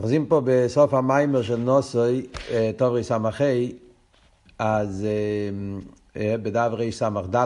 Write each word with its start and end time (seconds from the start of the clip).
אוחזים 0.00 0.26
פה 0.26 0.42
בסוף 0.44 0.94
המיימר 0.94 1.42
של 1.42 1.56
נוסוי, 1.56 2.26
אה, 2.50 2.70
טוב 2.76 2.94
רס"ה, 2.94 3.18
אז 4.58 5.06
אה, 5.06 6.20
אה, 6.20 6.36
בדף 6.38 6.70
רס"ד 6.72 7.36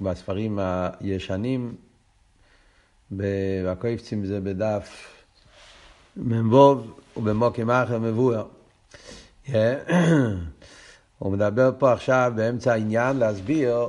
בספרים 0.00 0.58
הישנים, 1.00 1.74
והקויפצים 3.10 4.26
זה 4.26 4.40
בדף 4.40 5.06
מ"ו 6.16 6.82
ובמוקים 7.16 7.70
אחר 7.70 7.98
מבואר. 7.98 8.46
הוא 11.18 11.32
מדבר 11.32 11.70
פה 11.78 11.92
עכשיו 11.92 12.32
באמצע 12.36 12.72
העניין 12.72 13.16
להסביר 13.16 13.88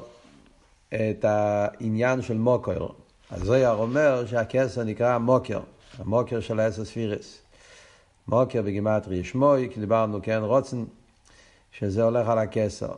את 0.90 1.26
העניין 1.26 2.22
של 2.22 2.38
מוקר. 2.38 2.88
אז 3.32 3.42
זויר 3.42 3.72
אומר 3.72 4.26
שהכסר 4.26 4.84
נקרא 4.84 5.18
מוקר, 5.18 5.60
המוקר 5.98 6.40
של 6.40 6.60
העשר 6.60 6.86
ספירס. 6.86 7.42
מוקר 8.32 8.62
בגימטרי 8.62 9.24
שמוי, 9.24 9.70
כי 9.74 9.80
דיברנו, 9.80 10.20
כן, 10.24 10.42
רוצן, 10.44 10.84
שזה 11.72 12.04
הולך 12.04 12.28
על 12.28 12.38
הכסר. 12.38 12.94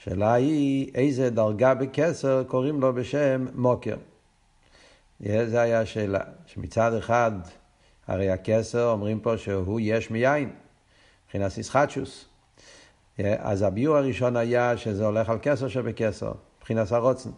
השאלה 0.00 0.32
היא, 0.32 0.90
איזה 0.94 1.30
דרגה 1.30 1.74
בכסר 1.74 2.44
קוראים 2.44 2.80
לו 2.80 2.92
בשם 2.94 3.46
מוקר. 3.54 3.96
זה 5.20 5.60
היה 5.60 5.80
השאלה, 5.80 6.20
שמצד 6.46 6.94
אחד, 6.94 7.32
הרי 8.06 8.30
הכסר, 8.30 8.90
אומרים 8.90 9.20
פה 9.20 9.38
שהוא 9.38 9.80
יש 9.82 10.10
מיין, 10.10 10.50
מבחינת 11.24 11.58
איסחטשוס. 11.58 12.24
אז 13.18 13.62
הביור 13.62 13.96
הראשון 13.96 14.36
היה 14.36 14.76
שזה 14.76 15.06
הולך 15.06 15.28
על 15.28 15.38
כסר 15.42 15.68
שבכסר, 15.68 16.32
מבחינת 16.58 16.92
הרוצן. 16.92 17.30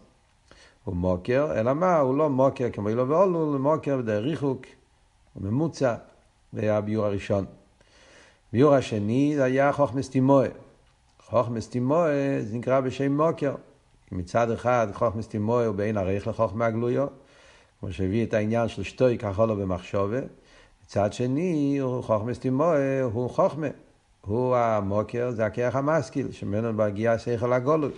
הוא 0.84 0.96
מוקר, 0.96 1.60
אלא 1.60 1.74
מה? 1.74 1.98
הוא 1.98 2.16
לא 2.16 2.30
מוקר 2.30 2.70
כמו 2.72 2.88
אילו 2.88 3.08
ואולו, 3.08 3.38
הוא 3.38 3.58
מוקר 3.58 3.96
בדרך 3.96 4.24
ריחוק, 4.24 4.66
הוא 5.34 5.42
ממוצע. 5.42 5.94
זה 6.52 6.60
היה 6.60 6.76
הביור 6.76 7.06
הראשון. 7.06 7.44
הביור 8.48 8.74
השני 8.74 9.32
זה 9.36 9.44
היה 9.44 9.72
חוכמס 9.72 10.10
תימואה. 10.10 10.48
חוכמס 11.26 11.68
תימואה 11.68 12.40
זה 12.40 12.58
נקרא 12.58 12.80
בשם 12.80 13.16
מוקר. 13.16 13.54
מצד 14.12 14.50
אחד 14.50 14.86
חוכמס 14.92 15.28
תימואה 15.28 15.66
הוא 15.66 15.74
בין 15.74 15.96
ערך 15.96 16.26
לחוכמה 16.26 16.66
הגלויו, 16.66 17.06
כמו 17.80 17.92
שהביא 17.92 18.26
את 18.26 18.34
העניין 18.34 18.68
של 18.68 18.82
שטוי 18.82 19.18
לו 19.38 19.56
במחשובה. 19.56 20.20
מצד 20.84 21.12
שני 21.12 21.80
חוכמס 22.02 22.38
תימואה 22.38 23.02
הוא 23.02 23.30
חוכמה. 23.30 23.68
הוא 24.26 24.56
המוקר, 24.56 25.30
זה 25.30 25.46
הכרך 25.46 25.76
המשכיל, 25.76 26.32
שממנו 26.32 26.72
מגיע 26.72 27.18
שכל 27.18 27.52
הגולוי. 27.52 27.90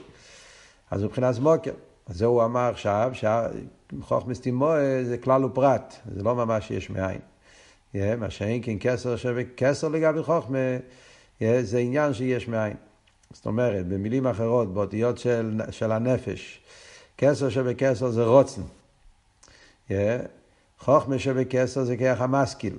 אז 0.90 1.02
מבחינת 1.04 1.38
מוקר. 1.38 1.72
אז 2.06 2.16
זה 2.16 2.24
הוא 2.24 2.44
אמר 2.44 2.70
עכשיו, 2.70 3.12
שחוכמס 3.12 4.40
תימואה 4.40 5.04
זה 5.04 5.18
כלל 5.18 5.44
ופרט, 5.44 5.94
זה 6.14 6.22
לא 6.22 6.34
ממש 6.34 6.70
יש 6.70 6.90
מאין. 6.90 7.33
מה 7.94 8.30
שאין 8.30 8.60
כן 8.62 8.76
כסר 8.80 9.16
שווה 9.16 9.42
כסר 9.56 9.88
לגבי 9.88 10.22
חוכמה, 10.22 10.58
זה 11.40 11.78
עניין 11.78 12.14
שיש 12.14 12.48
מאין. 12.48 12.76
זאת 13.30 13.46
אומרת, 13.46 13.86
במילים 13.88 14.26
אחרות, 14.26 14.74
באותיות 14.74 15.18
של, 15.18 15.60
של 15.70 15.92
הנפש, 15.92 16.60
כסר 17.18 17.48
שווה 17.48 17.74
כסר 17.74 18.10
זה 18.10 18.24
רוצן. 18.24 18.62
חוכמה 20.78 21.18
שווה 21.18 21.44
כסר 21.44 21.84
זה 21.84 21.96
כרך 21.96 22.20
המשכיל. 22.20 22.78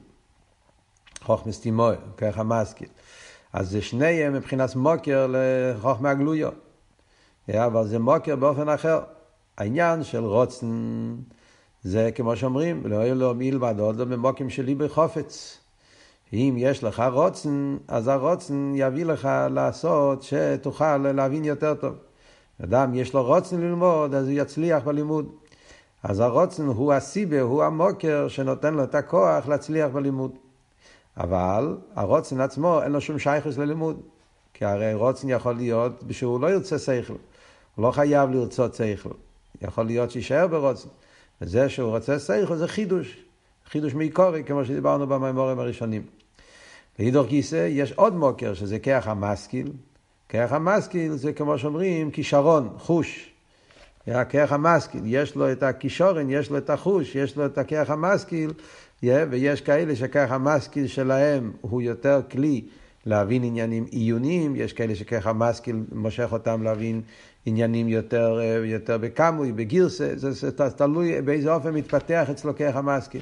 חוכמה 1.21 1.51
סטימוי, 1.51 1.95
כרך 2.17 2.37
המשכיל. 2.37 2.87
אז 3.53 3.69
זה 3.69 3.81
שניהם 3.81 4.33
מבחינת 4.33 4.75
מוקר 4.75 5.27
לחוכמה 5.29 6.09
הגלויות. 6.09 6.55
אבל 7.53 7.87
זה 7.87 7.99
מוקר 7.99 8.35
באופן 8.35 8.69
אחר. 8.69 8.99
העניין 9.57 10.03
של 10.03 10.23
רוצן 10.23 10.67
זה 11.85 12.09
כמו 12.15 12.35
שאומרים, 12.35 12.81
לא 12.85 12.95
יהיה 12.95 13.13
לו 13.13 13.33
מלבד 13.35 13.75
עוד 13.79 13.95
לא 13.95 14.05
ממוקים 14.05 14.49
שלי 14.49 14.75
בחופץ. 14.75 15.57
אם 16.33 16.55
יש 16.57 16.83
לך 16.83 17.03
רוצן, 17.11 17.77
אז 17.87 18.07
הרוצן 18.07 18.73
יביא 18.75 19.05
לך 19.05 19.29
לעשות 19.49 20.23
שתוכל 20.23 20.97
להבין 20.97 21.45
יותר 21.45 21.73
טוב. 21.73 21.95
אדם 22.63 22.95
יש 22.95 23.13
לו 23.13 23.23
רוצן 23.23 23.61
ללמוד, 23.61 24.13
אז 24.13 24.27
הוא 24.27 24.33
יצליח 24.37 24.83
בלימוד. 24.83 25.29
אז 26.03 26.19
הרוצן 26.19 26.65
הוא 26.65 26.93
הסיבה, 26.93 27.41
הוא 27.41 27.63
המוקר 27.63 28.27
שנותן 28.27 28.73
לו 28.73 28.83
את 28.83 28.95
הכוח 28.95 29.47
להצליח 29.47 29.89
בלימוד. 29.91 30.31
אבל 31.17 31.77
הרוצן 31.95 32.41
עצמו 32.41 32.81
אין 32.81 32.91
לו 32.91 33.01
שום 33.01 33.19
שייכוס 33.19 33.57
ללימוד. 33.57 34.01
כי 34.53 34.65
הרי 34.65 34.93
רוצן 34.93 35.29
יכול 35.29 35.55
להיות 35.55 36.03
שהוא 36.11 36.39
לא 36.39 36.51
ירצה 36.51 36.79
שכל. 36.79 37.13
הוא 37.75 37.85
לא 37.85 37.91
חייב 37.91 38.29
לרצות 38.29 38.75
שכל. 38.75 39.09
יכול 39.61 39.85
להיות 39.85 40.11
שיישאר 40.11 40.47
ברוצן. 40.47 40.89
וזה 41.41 41.69
שהוא 41.69 41.89
רוצה 41.89 42.19
שכל 42.19 42.55
זה 42.55 42.67
חידוש, 42.67 43.17
חידוש 43.69 43.93
מעיקורי, 43.93 44.43
כמו 44.43 44.65
שדיברנו 44.65 45.07
במימורים 45.07 45.59
הראשונים. 45.59 46.01
להידור 46.99 47.25
גיסא 47.25 47.67
יש 47.71 47.91
עוד 47.91 48.15
מוקר, 48.15 48.53
שזה 48.53 48.79
כרך 48.79 49.07
המשכיל. 49.07 49.71
כרך 50.29 50.51
המשכיל 50.51 51.15
זה 51.15 51.33
כמו 51.33 51.57
שאומרים 51.57 52.11
כישרון, 52.11 52.69
חוש. 52.77 53.29
הכרך 54.07 54.51
המשכיל, 54.51 55.01
יש 55.05 55.35
לו 55.35 55.51
את 55.51 55.63
הכישורן, 55.63 56.29
יש 56.29 56.49
לו 56.49 56.57
את 56.57 56.69
החוש, 56.69 57.15
יש 57.15 57.37
לו 57.37 57.45
את 57.45 57.57
הכרך 57.57 57.89
המשכיל, 57.89 58.53
ויש 59.03 59.61
כאלה 59.61 59.95
שכרך 59.95 60.31
המשכיל 60.31 60.87
שלהם 60.87 61.51
הוא 61.61 61.81
יותר 61.81 62.21
כלי 62.31 62.61
להבין 63.05 63.43
עניינים 63.43 63.85
עיוניים, 63.91 64.55
יש 64.55 64.73
כאלה 64.73 64.95
שככה 64.95 65.33
משכיל 65.33 65.75
מושך 65.91 66.29
אותם 66.31 66.63
להבין 66.63 67.01
עניינים 67.45 67.87
יותר, 67.87 68.39
אה, 68.41 68.65
יותר 68.65 68.97
בקמוי, 68.97 69.51
בגירסה, 69.51 70.09
זה, 70.15 70.31
זה, 70.31 70.49
זה 70.49 70.69
תלוי 70.69 71.21
באיזה 71.21 71.53
אופן 71.53 71.73
מתפתח 71.73 72.27
אצלו 72.31 72.55
כרך 72.55 72.75
המשכיל. 72.75 73.21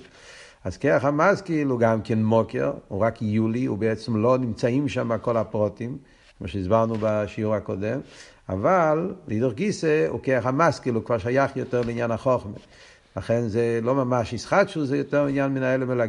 אז 0.63 0.77
כרך 0.77 1.05
המשכיל 1.05 1.67
הוא 1.67 1.79
גם 1.79 2.01
כן 2.01 2.23
מוקר, 2.23 2.71
הוא 2.87 3.01
רק 3.01 3.21
יולי, 3.21 3.65
הוא 3.65 3.77
בעצם 3.77 4.15
לא 4.15 4.37
נמצאים 4.37 4.89
שם 4.89 5.17
כל 5.21 5.37
הפרוטים, 5.37 5.97
כמו 6.37 6.47
שהסברנו 6.47 6.95
בשיעור 6.99 7.55
הקודם, 7.55 7.99
אבל 8.49 9.13
לידור 9.27 9.51
גיסא 9.51 10.07
הוא 10.09 10.19
כרך 10.23 10.45
המשכיל, 10.45 10.95
הוא 10.95 11.03
כבר 11.03 11.17
שייך 11.17 11.57
יותר 11.57 11.81
לעניין 11.81 12.11
החוכמה. 12.11 12.57
לכן 13.17 13.47
זה 13.47 13.79
לא 13.83 13.95
ממש 13.95 14.33
ישחטשו, 14.33 14.85
זה 14.85 14.97
יותר 14.97 15.25
עניין 15.25 15.53
מן 15.53 15.63
ההלם 15.63 15.91
אל. 15.91 16.07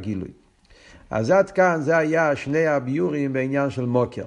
אז 1.10 1.30
עד 1.30 1.50
כאן 1.50 1.80
זה 1.82 1.96
היה 1.96 2.36
שני 2.36 2.66
הביורים 2.66 3.32
בעניין 3.32 3.70
של 3.70 3.84
מוקר. 3.84 4.24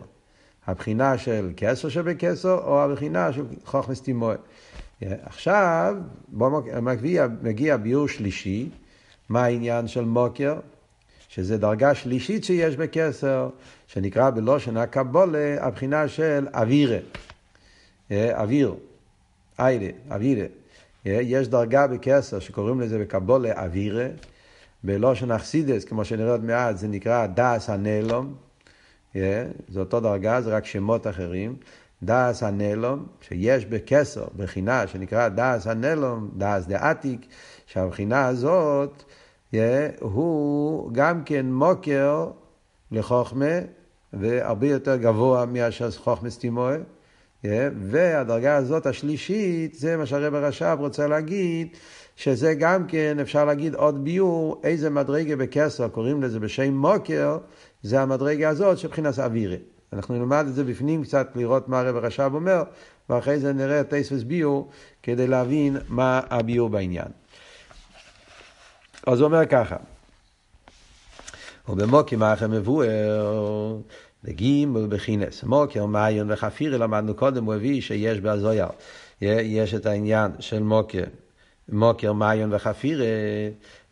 הבחינה 0.67 1.17
של 1.17 1.49
כסר 1.57 1.89
שבכסר, 1.89 2.59
או 2.65 2.83
הבחינה 2.83 3.33
של 3.33 3.43
חוכמס 3.65 4.01
תימוה. 4.01 4.35
עכשיו, 5.01 5.95
מגיע, 6.81 7.27
מגיע 7.41 7.77
ביור 7.77 8.07
שלישי, 8.07 8.69
מה 9.29 9.43
העניין 9.43 9.87
של 9.87 10.05
מוקר? 10.05 10.59
שזה 11.29 11.57
דרגה 11.57 11.95
שלישית 11.95 12.43
שיש 12.43 12.75
בכסר, 12.75 13.49
שנקרא 13.87 14.29
בלושן 14.29 14.77
הקבולה, 14.77 15.55
הבחינה 15.59 16.07
של 16.07 16.47
אווירה. 16.53 16.97
אוויר, 18.11 18.75
איילה, 19.59 19.89
אווירה. 20.11 20.45
יש 21.05 21.47
דרגה 21.47 21.87
בכסר 21.87 22.39
שקוראים 22.39 22.81
לזה 22.81 22.99
בקבולה 22.99 23.63
אווירה. 23.63 24.07
בלושן 24.83 25.31
אכסידס, 25.31 25.83
כמו 25.83 26.05
שנראה 26.05 26.31
עוד 26.31 26.43
מעט, 26.43 26.77
זה 26.77 26.87
נקרא 26.87 27.25
דאס 27.25 27.69
הנלום. 27.69 28.46
Yeah, 29.13 29.17
זה 29.69 29.79
אותו 29.79 29.99
דרגה, 29.99 30.41
זה 30.41 30.55
רק 30.55 30.65
שמות 30.65 31.07
אחרים. 31.07 31.55
דאס 32.03 32.43
הנלום, 32.43 33.05
שיש 33.21 33.65
בכסר, 33.65 34.25
בחינה 34.37 34.87
שנקרא 34.87 35.27
דאס 35.27 35.67
הנלום, 35.67 36.29
דאס 36.37 36.65
דעתיק, 36.65 37.25
שהבחינה 37.65 38.27
הזאת, 38.27 39.03
yeah, 39.53 39.57
הוא 39.99 40.89
גם 40.91 41.23
כן 41.23 41.45
מוקר 41.45 42.27
לחוכמה, 42.91 43.59
והרבה 44.13 44.67
יותר 44.67 44.95
גבוה 44.95 45.45
מאשר 45.45 45.91
חוכמה 45.91 46.29
סטימואה. 46.29 46.77
Yeah, 47.43 47.47
והדרגה 47.81 48.55
הזאת 48.55 48.85
השלישית, 48.85 49.73
זה 49.73 49.97
מה 49.97 50.05
שהרב 50.05 50.35
הרש"ב 50.35 50.77
רוצה 50.79 51.07
להגיד, 51.07 51.67
שזה 52.15 52.53
גם 52.53 52.87
כן, 52.87 53.19
אפשר 53.21 53.45
להגיד 53.45 53.75
עוד 53.75 54.03
ביור, 54.03 54.61
איזה 54.63 54.89
מדרגה 54.89 55.35
בכסר, 55.35 55.87
קוראים 55.87 56.23
לזה 56.23 56.39
בשם 56.39 56.73
מוקר, 56.73 57.37
זה 57.83 58.01
המדרגה 58.01 58.49
הזאת 58.49 58.77
שבחינת 58.77 59.19
אווירי. 59.19 59.57
אנחנו 59.93 60.15
נלמד 60.15 60.45
את 60.47 60.55
זה 60.55 60.63
בפנים 60.63 61.03
קצת, 61.03 61.27
לראות 61.35 61.69
מה 61.69 61.79
הרב 61.79 61.95
הרש"ב 61.95 62.31
אומר, 62.33 62.63
ואחרי 63.09 63.39
זה 63.39 63.53
נראה 63.53 63.81
את 63.81 63.89
טייספס 63.89 64.23
ביור, 64.23 64.69
כדי 65.03 65.27
להבין 65.27 65.77
מה 65.87 66.21
הביור 66.29 66.69
בעניין. 66.69 67.07
אז 69.07 69.19
הוא 69.19 69.25
אומר 69.25 69.45
ככה, 69.45 69.75
ובמוקים 71.69 72.23
האחר 72.23 72.47
מבואר, 72.47 73.77
לגימל 74.23 74.87
בחינס. 74.89 75.43
מוקר, 75.43 75.85
מעיון 75.85 76.31
וחפירי, 76.31 76.77
למדנו 76.77 77.13
קודם, 77.13 77.45
הוא 77.45 77.53
הביא 77.53 77.81
שיש 77.81 78.19
בהזויר. 78.19 78.67
יש 79.21 79.73
את 79.73 79.85
העניין 79.85 80.31
של 80.39 80.63
מוקר. 80.63 81.03
מוקר, 81.69 82.13
מעיון 82.13 82.53
וחפירה, 82.53 83.05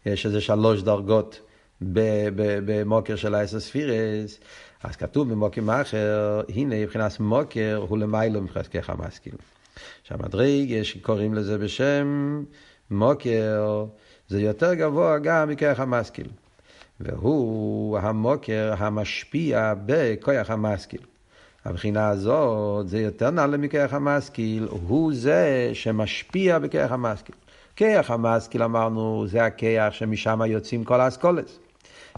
יש 0.06 0.26
איזה 0.26 0.42
שלוש 0.42 0.82
דרגות 0.82 1.40
במוקר 1.82 3.16
של 3.16 3.36
העשר 3.36 3.60
ספירס, 3.60 4.40
אז 4.84 4.96
כתוב 4.96 5.32
במוקים 5.32 5.70
אחר, 5.70 6.42
הנה 6.50 6.76
מבחינת 6.76 7.20
מוקר 7.20 7.86
הוא 7.88 7.98
למיילו 7.98 8.42
מבחינת 8.42 8.68
ככה 8.68 8.94
משכיל. 8.96 9.36
שהמדרג, 10.04 10.84
שקוראים 10.84 11.34
לזה 11.34 11.58
בשם 11.58 12.44
מוקר, 12.92 13.86
זה 14.28 14.42
יותר 14.42 14.74
גבוה 14.74 15.20
גם 15.20 15.50
מכרך 15.50 15.80
המשכיל. 15.80 16.28
והוא 17.00 17.98
המוקר 17.98 18.74
המשפיע 18.78 19.74
בכוח 19.86 20.50
המשכיל. 20.50 21.02
הבחינה 21.66 22.10
הזאת 22.10 22.88
זה 22.88 23.00
יותר 23.00 23.30
נעלה 23.30 23.58
מכוח 23.58 23.94
המשכיל, 23.94 24.68
הוא 24.70 25.14
זה 25.16 25.70
שמשפיע 25.74 26.60
בכוח 26.60 26.92
המשכיל. 26.92 27.36
כיח 27.76 28.12
המשכיל 28.12 28.64
אמרנו, 28.64 29.26
זה 29.28 29.46
הכיח 29.46 29.94
שמשם 29.94 30.42
יוצאים 30.48 30.84
כל 30.84 31.02
האסכולס. 31.02 31.60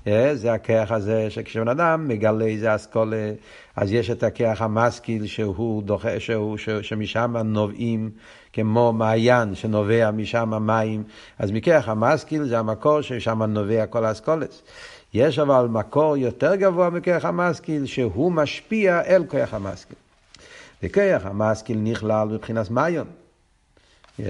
אה, 0.07 0.35
זה 0.35 0.53
הכיח 0.53 0.91
הזה 0.91 1.29
שכשבן 1.29 1.67
אדם 1.67 2.07
מגלה 2.07 2.45
איזה 2.45 2.75
אסכולה, 2.75 3.31
אז 3.75 3.91
יש 3.91 4.09
את 4.09 4.23
הכיח 4.23 4.61
המשכיל 4.61 5.25
שהוא 5.25 5.83
דוחה, 5.83 6.19
שהוא, 6.19 6.57
שמשם 6.81 7.37
נובעים 7.37 8.09
כמו 8.53 8.93
מעיין 8.93 9.55
שנובע 9.55 10.11
משם 10.11 10.53
המים, 10.53 11.03
אז 11.39 11.51
מכיח 11.51 11.89
המשכיל 11.89 12.43
זה 12.43 12.59
המקור 12.59 13.01
ששם 13.01 13.43
נובע 13.43 13.85
כל 13.85 14.05
האסכולס. 14.05 14.61
יש 15.13 15.39
אבל 15.39 15.67
מקור 15.67 16.17
יותר 16.17 16.55
גבוה 16.55 16.89
מכיח 16.89 17.25
המשכיל, 17.25 17.85
שהוא 17.85 18.31
משפיע 18.31 19.01
אל 19.01 19.23
כיח 19.29 19.53
המשכיל. 19.53 19.97
וכיח 20.83 21.25
המשכיל 21.25 21.77
נכלל 21.77 22.27
מבחינת 22.27 22.71
מיון. 22.71 23.07
Yeah. 24.19 24.23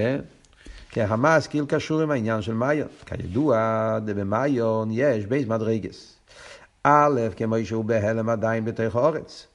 כי 0.98 1.02
המשכיל 1.02 1.66
קשור 1.68 2.02
עם 2.02 2.12
העניין 2.12 2.42
של 2.42 2.54
מיון. 2.54 2.88
כידוע, 3.06 4.00
במיון 4.06 4.90
יש 4.92 5.26
בייס 5.26 5.48
מדרגס. 5.48 6.16
א', 6.84 7.22
כמו 7.36 7.56
שהוא 7.64 7.86
בהלם 7.86 8.30
עדיין 8.30 8.66
בתוך 8.66 8.96
האורץ, 8.96 9.48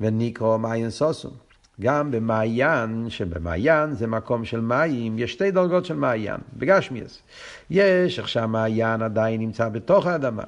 ונקרא 0.00 0.56
מיין 0.56 0.90
סוסום. 0.90 1.32
גם 1.80 2.10
במעיין, 2.10 3.06
שבמעיין 3.08 3.94
זה 3.94 4.06
מקום 4.06 4.44
של 4.44 4.60
מים, 4.60 5.18
יש 5.18 5.32
שתי 5.32 5.50
דרגות 5.50 5.84
של 5.84 5.94
מעיין, 5.94 6.40
בגשמיאס. 6.56 7.22
יש 7.70 8.18
איך 8.18 8.28
שהמעיין 8.28 9.02
עדיין 9.02 9.40
נמצא 9.40 9.68
בתוך 9.68 10.06
האדמה. 10.06 10.44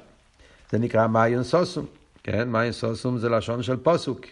זה 0.71 0.79
נקרא 0.79 1.07
מעיין 1.07 1.43
סוסום. 1.43 1.85
כן, 2.23 2.49
מעיין 2.49 2.71
סוסום 2.71 3.17
זה 3.17 3.29
לשון 3.29 3.63
של 3.63 3.77
פוסוק. 3.77 4.25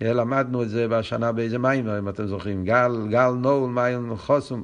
למדנו 0.00 0.62
את 0.62 0.68
זה 0.68 0.88
בשנה 0.88 1.32
באיזה 1.32 1.58
מים, 1.58 1.88
אם 1.88 2.08
אתם 2.08 2.26
זוכרים. 2.26 2.64
גל, 2.64 3.06
גל 3.10 3.30
נול, 3.30 3.70
מעיין 3.70 4.16
חוסום. 4.16 4.62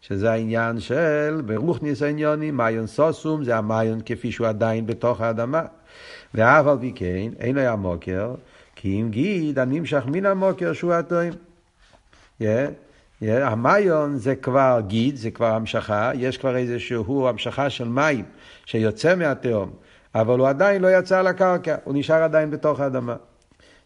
שזה 0.00 0.32
העניין 0.32 0.80
של 0.80 1.42
ברוך 1.46 1.82
ניס 1.82 2.02
עניונים, 2.02 2.56
מעיין 2.56 2.86
סוסום, 2.86 3.44
זה 3.44 3.56
המעיין 3.56 4.00
כפי 4.06 4.32
שהוא 4.32 4.46
עדיין 4.46 4.86
בתוך 4.86 5.20
האדמה. 5.20 5.62
ואף 6.34 6.66
על 6.66 6.78
פי 6.80 6.92
כן, 6.94 7.30
אין 7.38 7.58
היה 7.58 7.76
מוקר, 7.76 8.34
כי 8.76 9.00
אם 9.00 9.08
גיד 9.10 9.58
הנמשך 9.58 10.02
מן 10.06 10.26
המוקר 10.26 10.72
שהוא 10.72 10.92
התוים. 10.92 11.32
Yeah, 12.40 12.44
yeah, 13.22 13.26
המיון 13.26 14.16
זה 14.16 14.36
כבר 14.36 14.80
גיד, 14.86 15.16
זה 15.16 15.30
כבר 15.30 15.46
המשכה, 15.46 16.10
יש 16.14 16.38
כבר 16.38 16.56
איזשהו 16.56 17.28
המשכה 17.28 17.70
של 17.70 17.88
מים 17.88 18.24
שיוצא 18.66 19.14
מהתהום, 19.14 19.70
אבל 20.14 20.38
הוא 20.38 20.48
עדיין 20.48 20.82
לא 20.82 20.98
יצא 20.98 21.22
לקרקע, 21.22 21.76
הוא 21.84 21.94
נשאר 21.96 22.22
עדיין 22.22 22.50
בתוך 22.50 22.80
האדמה. 22.80 23.16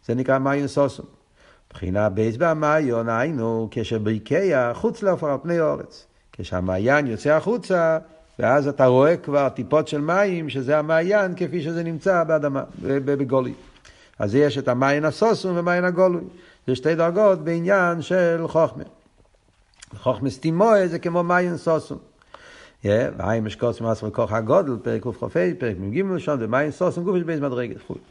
זה 0.05 0.15
נקרא 0.15 0.37
מיון 0.37 0.67
סוסום. 0.67 1.18
מבחינה 1.73 2.09
בייס 2.09 2.35
והמיון 2.39 3.09
היינו 3.09 3.67
כשביקיה 3.71 4.73
חוץ 4.73 5.03
לעפר 5.03 5.29
על 5.29 5.37
פני 5.43 5.59
אורץ. 5.59 6.05
כשהמעיין 6.33 7.07
יוצא 7.07 7.29
החוצה, 7.29 7.97
ואז 8.39 8.67
אתה 8.67 8.85
רואה 8.85 9.17
כבר 9.17 9.49
טיפות 9.49 9.87
של 9.87 10.01
מים, 10.01 10.49
שזה 10.49 10.79
המעיין 10.79 11.33
כפי 11.35 11.61
שזה 11.61 11.83
נמצא 11.83 12.23
באדמה, 12.23 12.63
בגולי. 12.81 13.53
אז 14.19 14.35
יש 14.35 14.57
את 14.57 14.67
המעיין 14.67 15.05
הסוסום 15.05 15.57
ומעיין 15.57 15.85
הגולוי. 15.85 16.23
זה 16.67 16.75
שתי 16.75 16.95
דרגות 16.95 17.43
בעניין 17.43 18.01
של 18.01 18.43
חוכמה. 18.47 18.83
חוכמה 19.97 20.29
סטימואה 20.29 20.87
זה 20.87 20.99
כמו 20.99 21.23
מעיין 21.23 21.57
סוסום. 21.57 21.97
והאם 22.83 23.45
אשקוץ 23.45 23.81
מעשר 23.81 24.09
כוח 24.09 24.31
הגודל, 24.31 24.77
פרק 24.83 25.01
קכ"ה, 25.01 25.27
פרק 25.59 25.75
מ"ג 25.79 26.01
ראשון, 26.11 26.37
ומאין 26.41 26.71
סוסם 26.71 27.03
גוף 27.03 27.15
יש 27.15 27.23
בייס 27.23 27.39
מדרגת 27.39 27.81
חוץ. 27.87 28.01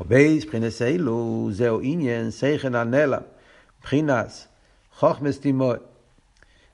ובייס 0.00 0.44
מבחינס 0.44 0.82
אלו, 0.82 1.48
זהו 1.52 1.80
עניין 1.82 2.30
סייכן 2.30 2.74
הנלם, 2.74 3.20
מבחינס 3.80 4.48
חוכמס 4.94 5.40
תימוי. 5.40 5.76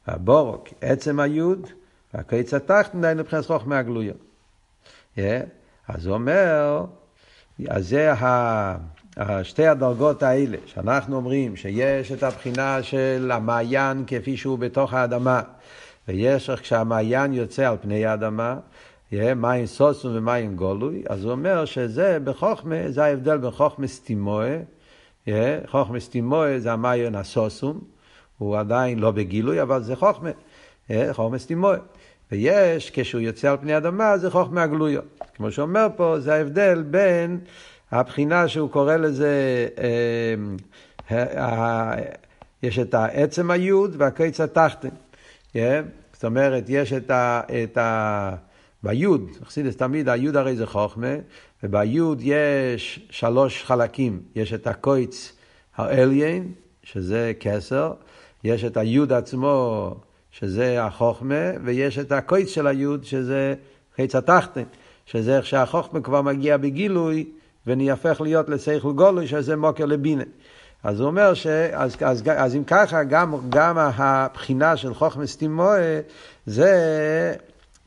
הבורוק, 0.07 0.69
עצם 0.81 1.21
היוד, 1.21 1.67
והקיץ 2.15 2.55
התחתן, 2.55 3.01
דהיינו 3.01 3.23
מבחינס 3.23 3.47
חוכמה 3.47 3.79
הגלויה. 3.79 4.15
אז 5.89 6.07
הוא 6.07 6.15
אומר, 6.15 6.85
אז 7.69 7.89
זה 7.89 8.13
שתי 9.43 9.67
הדרגות 9.67 10.23
האלה, 10.23 10.59
שאנחנו 10.67 11.17
אומרים 11.17 11.57
שיש 11.57 12.13
את 12.13 12.23
הבחינה 12.23 12.83
של 12.83 13.31
המעיין 13.35 14.05
כפי 14.07 14.37
שהוא 14.37 14.59
בתוך 14.59 14.95
האדמה. 14.95 15.43
ויש 16.09 16.51
איך 16.51 16.61
כשהמעיין 16.61 17.33
יוצא 17.33 17.69
על 17.71 17.77
פני 17.81 18.07
האדמה, 18.07 18.57
מים 19.37 19.67
סוסום 19.67 20.17
ומים 20.17 20.57
גולוי, 20.57 21.03
אז 21.09 21.25
הוא 21.25 21.33
אומר 21.33 21.65
שזה 21.65 22.19
בחוכמה, 22.25 22.77
זה 22.89 23.05
ההבדל 23.05 23.37
בין 23.37 23.51
חוכמה 23.51 23.87
סטימואה, 23.87 24.61
חוכמה 25.67 26.01
סטימואה 26.01 26.61
זה 26.61 26.73
המעיין 26.73 27.15
הסוסום, 27.15 27.81
הוא 28.39 28.59
עדיין 28.59 28.99
לא 28.99 29.11
בגילוי, 29.11 29.63
אבל 29.63 29.83
זה 29.83 29.97
חוכמה, 29.97 30.31
חוכמה 31.13 31.39
סטימואה. 31.39 31.79
ויש, 32.33 32.91
כשהוא 32.95 33.21
יוצא 33.21 33.51
על 33.51 33.57
פני 33.57 33.75
האדמה, 33.75 34.19
זה 34.19 34.31
חוכמה 34.31 34.63
הגלויה. 34.63 35.01
כמו 35.35 35.51
שאומר 35.51 35.87
פה, 35.97 36.21
זה 36.21 36.35
ההבדל 36.35 36.83
בין 36.83 37.39
הבחינה 37.91 38.49
שהוא 38.49 38.71
קורא 38.71 38.97
לזה, 38.97 39.67
אה, 39.79 40.35
אה, 41.37 41.95
יש 42.63 42.79
את 42.79 42.95
העצם 42.95 43.51
היוד 43.51 43.95
והקיץ 43.99 44.41
התחתן. 44.41 44.89
Yeah, 45.55 45.59
זאת 46.13 46.25
אומרת, 46.25 46.65
יש 46.69 46.93
את 46.93 47.11
ה... 47.11 47.41
את 47.65 47.79
ה 47.79 48.37
ביוד, 48.83 49.31
חסידס 49.45 49.77
תמיד, 49.77 50.09
היוד 50.09 50.37
הרי 50.37 50.57
זה 50.57 50.67
חוכמה, 50.67 51.15
וביוד 51.63 52.21
יש 52.23 53.07
שלוש 53.11 53.65
חלקים, 53.65 54.21
יש 54.35 54.53
את 54.53 54.67
הקויץ 54.67 55.33
האליין, 55.77 56.53
שזה 56.83 57.33
כסר, 57.41 57.93
יש 58.45 58.65
את 58.65 58.77
היוד 58.77 59.13
עצמו, 59.13 59.95
שזה 60.31 60.85
החוכמה, 60.85 61.51
ויש 61.65 61.99
את 61.99 62.13
הקויץ 62.13 62.49
של 62.49 62.67
היוד, 62.67 63.05
שזה 63.05 63.55
חיץ 63.97 64.15
התחתן, 64.15 64.63
שזה 65.07 65.37
איך 65.37 65.47
שהחוכמה 65.47 66.01
כבר 66.01 66.23
מגיע 66.23 66.57
בגילוי, 66.57 67.27
ונהפך 67.67 68.21
להיות 68.21 68.49
לסייכל 68.49 68.93
גולוי, 68.93 69.27
שזה 69.27 69.57
מוקר 69.57 69.85
לבינה. 69.85 70.25
אז 70.85 71.01
הוא 71.01 71.07
אומר 71.07 71.35
ש... 71.35 71.47
אז, 71.47 71.97
אז, 72.01 72.23
אז 72.37 72.57
אם 72.57 72.65
ככה, 72.65 73.05
גם, 73.05 73.35
גם 73.49 73.79
הבחינה 73.79 74.77
של 74.77 74.95
חוכמס 74.95 75.37
תימואה 75.37 76.01
זה 76.47 77.35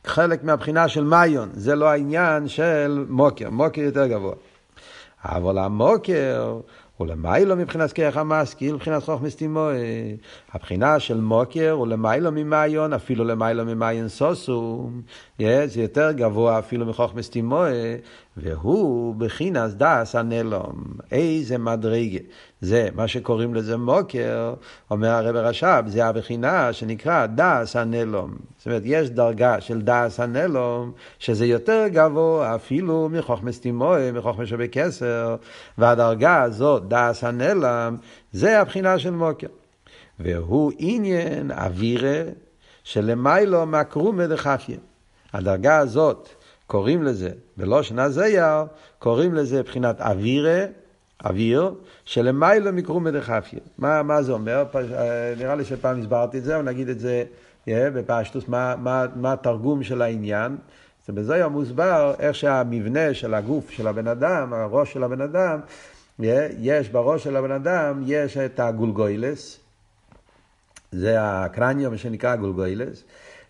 חלק 0.05 0.43
מהבחינה 0.43 0.87
של 0.87 1.03
מיון, 1.03 1.49
זה 1.53 1.75
לא 1.75 1.89
העניין 1.89 2.47
של 2.47 3.05
מוקר, 3.09 3.49
מוקר 3.49 3.81
יותר 3.81 4.07
גבוה. 4.07 4.33
אבל 5.23 5.57
המוקר 5.57 6.59
ולמיילו 6.99 7.55
מבחינת 7.55 7.93
כרך 7.93 8.17
המשכיל, 8.17 8.73
מבחינת 8.73 9.03
חוכמס 9.03 9.35
תימואה. 9.35 9.75
הבחינה 10.53 10.99
של 10.99 11.21
מוקר 11.21 11.77
ולמיילו 11.81 12.31
ממיון, 12.31 12.93
אפילו 12.93 13.23
למיילו 13.23 13.65
ממיון 13.65 14.09
סוסו, 14.09 14.89
זה 15.39 15.81
יותר 15.81 16.11
גבוה 16.11 16.59
אפילו 16.59 16.85
מחוכמס 16.85 17.29
תימואה, 17.29 17.95
והוא 18.37 19.15
בחינס 19.15 19.73
דס 19.73 20.15
הנלום. 20.15 20.83
איזה 21.11 21.57
מדרגה. 21.57 22.19
זה 22.61 22.89
מה 22.95 23.07
שקוראים 23.07 23.55
לזה 23.55 23.77
מוקר, 23.77 24.53
אומר 24.91 25.09
הרב 25.09 25.35
רש"ב, 25.35 25.83
זה 25.87 26.05
הבחינה 26.05 26.73
שנקרא 26.73 27.25
דס 27.25 27.75
הנלום. 27.75 28.35
זאת 28.57 28.65
אומרת, 28.65 28.81
יש 28.85 29.09
דרגה 29.09 29.61
של 29.61 29.81
דס 29.81 30.19
הנלום, 30.19 30.91
שזה 31.19 31.45
יותר 31.45 31.85
גבוה 31.87 32.55
אפילו 32.55 33.09
מחוכמס 33.11 33.59
תימואה, 33.59 34.11
מחוכמס 34.11 34.47
שבקסר, 34.47 35.35
והדרגה 35.77 36.41
הזאת, 36.41 36.83
דס 36.87 37.23
הנלם, 37.23 37.97
זה 38.31 38.59
הבחינה 38.59 38.99
של 38.99 39.11
מוקר. 39.11 39.47
והוא 40.19 40.71
עניין 40.77 41.51
אווירה 41.51 42.21
שלמיילו 42.83 43.65
מקרומה 43.65 44.27
דחפיה. 44.27 44.77
הדרגה 45.33 45.77
הזאת, 45.77 46.44
קוראים 46.67 47.03
לזה, 47.03 47.29
בלושן 47.57 47.99
הזייר, 47.99 48.63
קוראים 48.99 49.33
לזה 49.33 49.63
בחינת 49.63 50.01
אווירה, 50.01 50.65
אוויר, 51.25 51.73
שלמיילו 52.05 52.73
מקרומה 52.73 53.11
דחפיה. 53.11 53.59
מה, 53.77 54.03
מה 54.03 54.21
זה 54.21 54.31
אומר? 54.31 54.63
אה, 54.75 55.33
נראה 55.37 55.55
לי 55.55 55.65
שפעם 55.65 55.99
הסברתי 55.99 56.37
את 56.37 56.43
זה, 56.43 56.55
אבל 56.55 56.65
נגיד 56.65 56.89
את 56.89 56.99
זה 56.99 57.23
yeah, 57.65 57.69
בפשטוס, 57.93 58.47
מה, 58.47 58.75
מה, 58.75 59.05
מה 59.15 59.33
התרגום 59.33 59.83
של 59.83 60.01
העניין. 60.01 60.57
זה 61.07 61.13
בזויה 61.13 61.47
מוסבר 61.47 62.13
איך 62.19 62.35
שהמבנה 62.35 63.13
של 63.13 63.33
הגוף 63.33 63.69
של 63.69 63.87
הבן 63.87 64.07
אדם, 64.07 64.53
הראש 64.53 64.93
של 64.93 65.03
הבן 65.03 65.21
אדם, 65.21 65.59
יש 66.59 66.89
בראש 66.89 67.23
של 67.23 67.35
הבן 67.35 67.51
אדם, 67.51 68.03
יש 68.05 68.37
את 68.37 68.59
הגולגוילס, 68.59 69.59
זה 70.91 71.15
הקרניום 71.19 71.97
שנקרא 71.97 72.35
גולגוילס, 72.35 73.03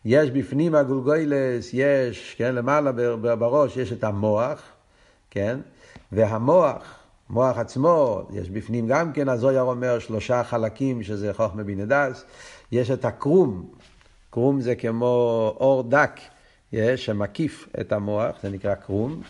יש 0.06 0.32
בפנים 0.32 0.76
הגולגוילס, 0.76 1.70
יש, 1.74 2.36
כן, 2.38 2.56
למעלה 2.56 2.92
בראש 3.22 3.78
יש 3.78 3.92
את 3.92 4.04
המוח, 4.04 4.62
כן, 5.32 5.60
והמוח, 6.12 7.00
מוח 7.30 7.58
עצמו, 7.58 8.28
יש 8.34 8.50
בפנים 8.50 8.88
גם 8.88 9.14
כן, 9.14 9.30
הזויר 9.30 9.62
אומר 9.62 10.00
שלושה 10.00 10.44
חלקים 10.44 11.04
שזה 11.04 11.34
חוכמה 11.34 11.64
בינדס, 11.64 12.26
יש 12.72 12.92
את 12.92 13.06
הקרום, 13.06 13.70
קרום 14.30 14.62
זה 14.62 14.76
כמו 14.76 15.54
אור 15.60 15.84
דק, 15.84 16.20
שמקיף 16.96 17.70
את 17.80 17.92
המוח, 17.92 18.36
זה 18.44 18.50
נקרא 18.50 18.76
קרום. 18.76 19.22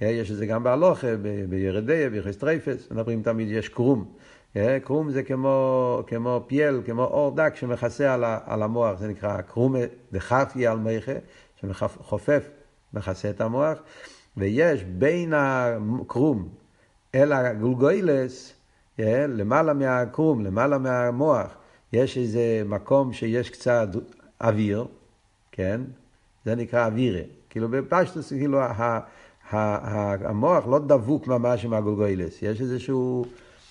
יש 0.00 0.30
את 0.30 0.36
זה 0.36 0.46
גם 0.46 0.62
בהלכה, 0.62 1.06
בירדיה, 1.48 2.10
בהלכות 2.10 2.36
טריפות, 2.36 2.90
מדברים 2.90 3.22
תמיד, 3.22 3.48
יש 3.50 3.68
קרום. 3.68 4.04
קרום 4.84 5.10
זה 5.10 5.22
כמו, 5.22 6.02
כמו 6.06 6.44
פעל, 6.46 6.80
כמו 6.86 7.04
אור 7.04 7.36
דק 7.36 7.56
שמכסה 7.56 8.14
על, 8.14 8.24
על 8.46 8.62
המוח, 8.62 8.98
זה 8.98 9.08
נקרא 9.08 9.40
קרום 9.40 9.74
דחפיא 10.12 10.66
על 10.66 10.78
מוחא, 10.78 11.12
שחופף, 11.60 12.48
מכסה 12.92 13.30
את 13.30 13.40
המוח, 13.40 13.78
ויש 14.36 14.84
בין 14.84 15.32
הקרום 15.36 16.48
אל 17.14 17.32
הגולגולת, 17.32 18.52
למעלה 19.28 19.74
מהקרום, 19.74 20.44
למעלה 20.44 20.78
מהמוח, 20.78 21.54
יש 21.92 22.18
איזה 22.18 22.62
מקום 22.66 23.12
שיש 23.12 23.50
קצת 23.50 23.88
אוויר, 24.40 24.86
כן? 25.52 25.80
זה 26.44 26.54
נקרא 26.54 26.86
אווירה. 26.86 27.22
כאילו 27.50 27.68
בפשטוס, 27.68 28.28
כאילו 28.28 28.58
המוח 29.50 30.66
לא 30.66 30.78
דבוק 30.78 31.26
ממש 31.26 31.64
עם 31.64 31.74
הגולגוילס, 31.74 32.42
יש 32.42 32.60
איזשהו 32.60 33.24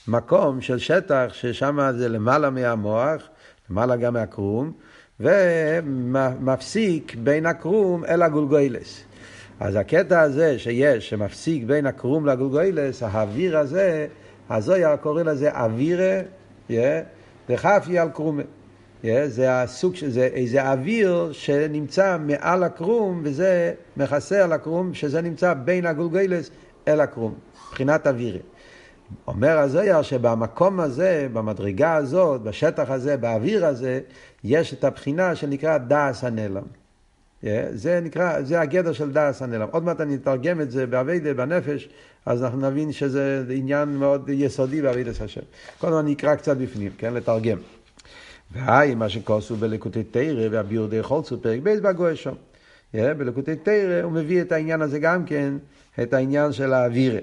מקום 0.07 0.61
של 0.61 0.77
שטח 0.77 1.25
ששם 1.33 1.91
זה 1.97 2.09
למעלה 2.09 2.49
מהמוח, 2.49 3.21
למעלה 3.69 3.95
גם 3.95 4.13
מהקרום, 4.13 4.71
ומפסיק 5.19 7.15
בין 7.15 7.45
הקרום 7.45 8.05
אל 8.05 8.21
הגולגוילס. 8.21 9.03
אז 9.59 9.75
הקטע 9.75 10.21
הזה 10.21 10.59
שיש, 10.59 11.09
שמפסיק 11.09 11.63
בין 11.63 11.85
הקרום 11.85 12.25
לגולגוילס, 12.25 13.03
האוויר 13.03 13.57
הזה, 13.57 14.07
הזויה 14.49 14.97
קורא 14.97 15.23
לזה 15.23 15.51
אווירה, 15.51 16.21
דחפי 17.49 17.99
על 17.99 18.09
קרומה. 18.09 18.43
זה 19.25 19.61
הסוג 19.61 19.95
של 19.95 20.09
זה, 20.09 20.29
איזה 20.33 20.71
אוויר 20.71 21.29
שנמצא 21.31 22.17
מעל 22.19 22.63
הקרום 22.63 23.21
וזה 23.23 23.73
מכסה 23.97 24.43
על 24.43 24.53
הקרום, 24.53 24.93
שזה 24.93 25.21
נמצא 25.21 25.53
בין 25.53 25.85
הגולגלס 25.85 26.49
אל 26.87 27.01
הקרום, 27.01 27.33
מבחינת 27.67 28.07
אווירי. 28.07 28.39
אומר 29.27 29.57
הזויר 29.57 30.01
שבמקום 30.01 30.79
הזה, 30.79 31.27
במדרגה 31.33 31.95
הזאת, 31.95 32.41
בשטח 32.41 32.89
הזה, 32.89 33.17
באוויר 33.17 33.65
הזה, 33.65 33.99
יש 34.43 34.73
את 34.73 34.83
הבחינה 34.83 35.35
שנקרא 35.35 35.77
דאס 35.77 36.23
הנעלם. 36.23 36.63
זה 37.71 37.99
נקרא, 38.03 38.41
זה 38.41 38.61
הגדר 38.61 38.93
של 38.93 39.11
דאס 39.11 39.41
הנעלם. 39.41 39.67
עוד 39.71 39.83
מעט 39.83 40.01
אני 40.01 40.15
אתרגם 40.15 40.61
את 40.61 40.71
זה 40.71 40.87
באביידה, 40.87 41.33
בנפש, 41.33 41.89
אז 42.25 42.43
אנחנו 42.43 42.69
נבין 42.69 42.91
שזה 42.91 43.45
עניין 43.49 43.89
מאוד 43.89 44.29
יסודי 44.29 44.81
בעבודת 44.81 45.21
השם. 45.21 45.41
קודם 45.79 45.97
אני 45.97 46.13
אקרא 46.13 46.35
קצת 46.35 46.57
בפנים, 46.57 46.91
כן? 46.97 47.13
לתרגם. 47.13 47.57
והוא 48.51 48.95
מה 48.95 49.09
שכתוב 49.09 49.55
בלקוטי 49.55 50.03
תורה 50.03 50.47
והביאור 50.51 50.87
די 50.87 51.03
חולצו 51.03 51.41
פרק 51.41 51.59
בית 51.63 51.79
בגוי 51.79 52.15
שם. 52.15 52.33
בלקוטי 52.93 53.55
תורה 53.55 54.01
הוא 54.03 54.11
מביא 54.11 54.41
את 54.41 54.51
העניין 54.51 54.81
הזה 54.81 54.99
גם 54.99 55.25
כן, 55.25 55.53
את 56.01 56.13
העניין 56.13 56.51
של 56.51 56.73
האווירא, 56.73 57.19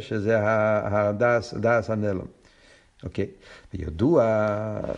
שזה 0.00 0.38
הדעת 0.42 1.90
הנעלם. 1.90 2.26
אוקיי, 3.02 3.26
וידוע 3.74 4.24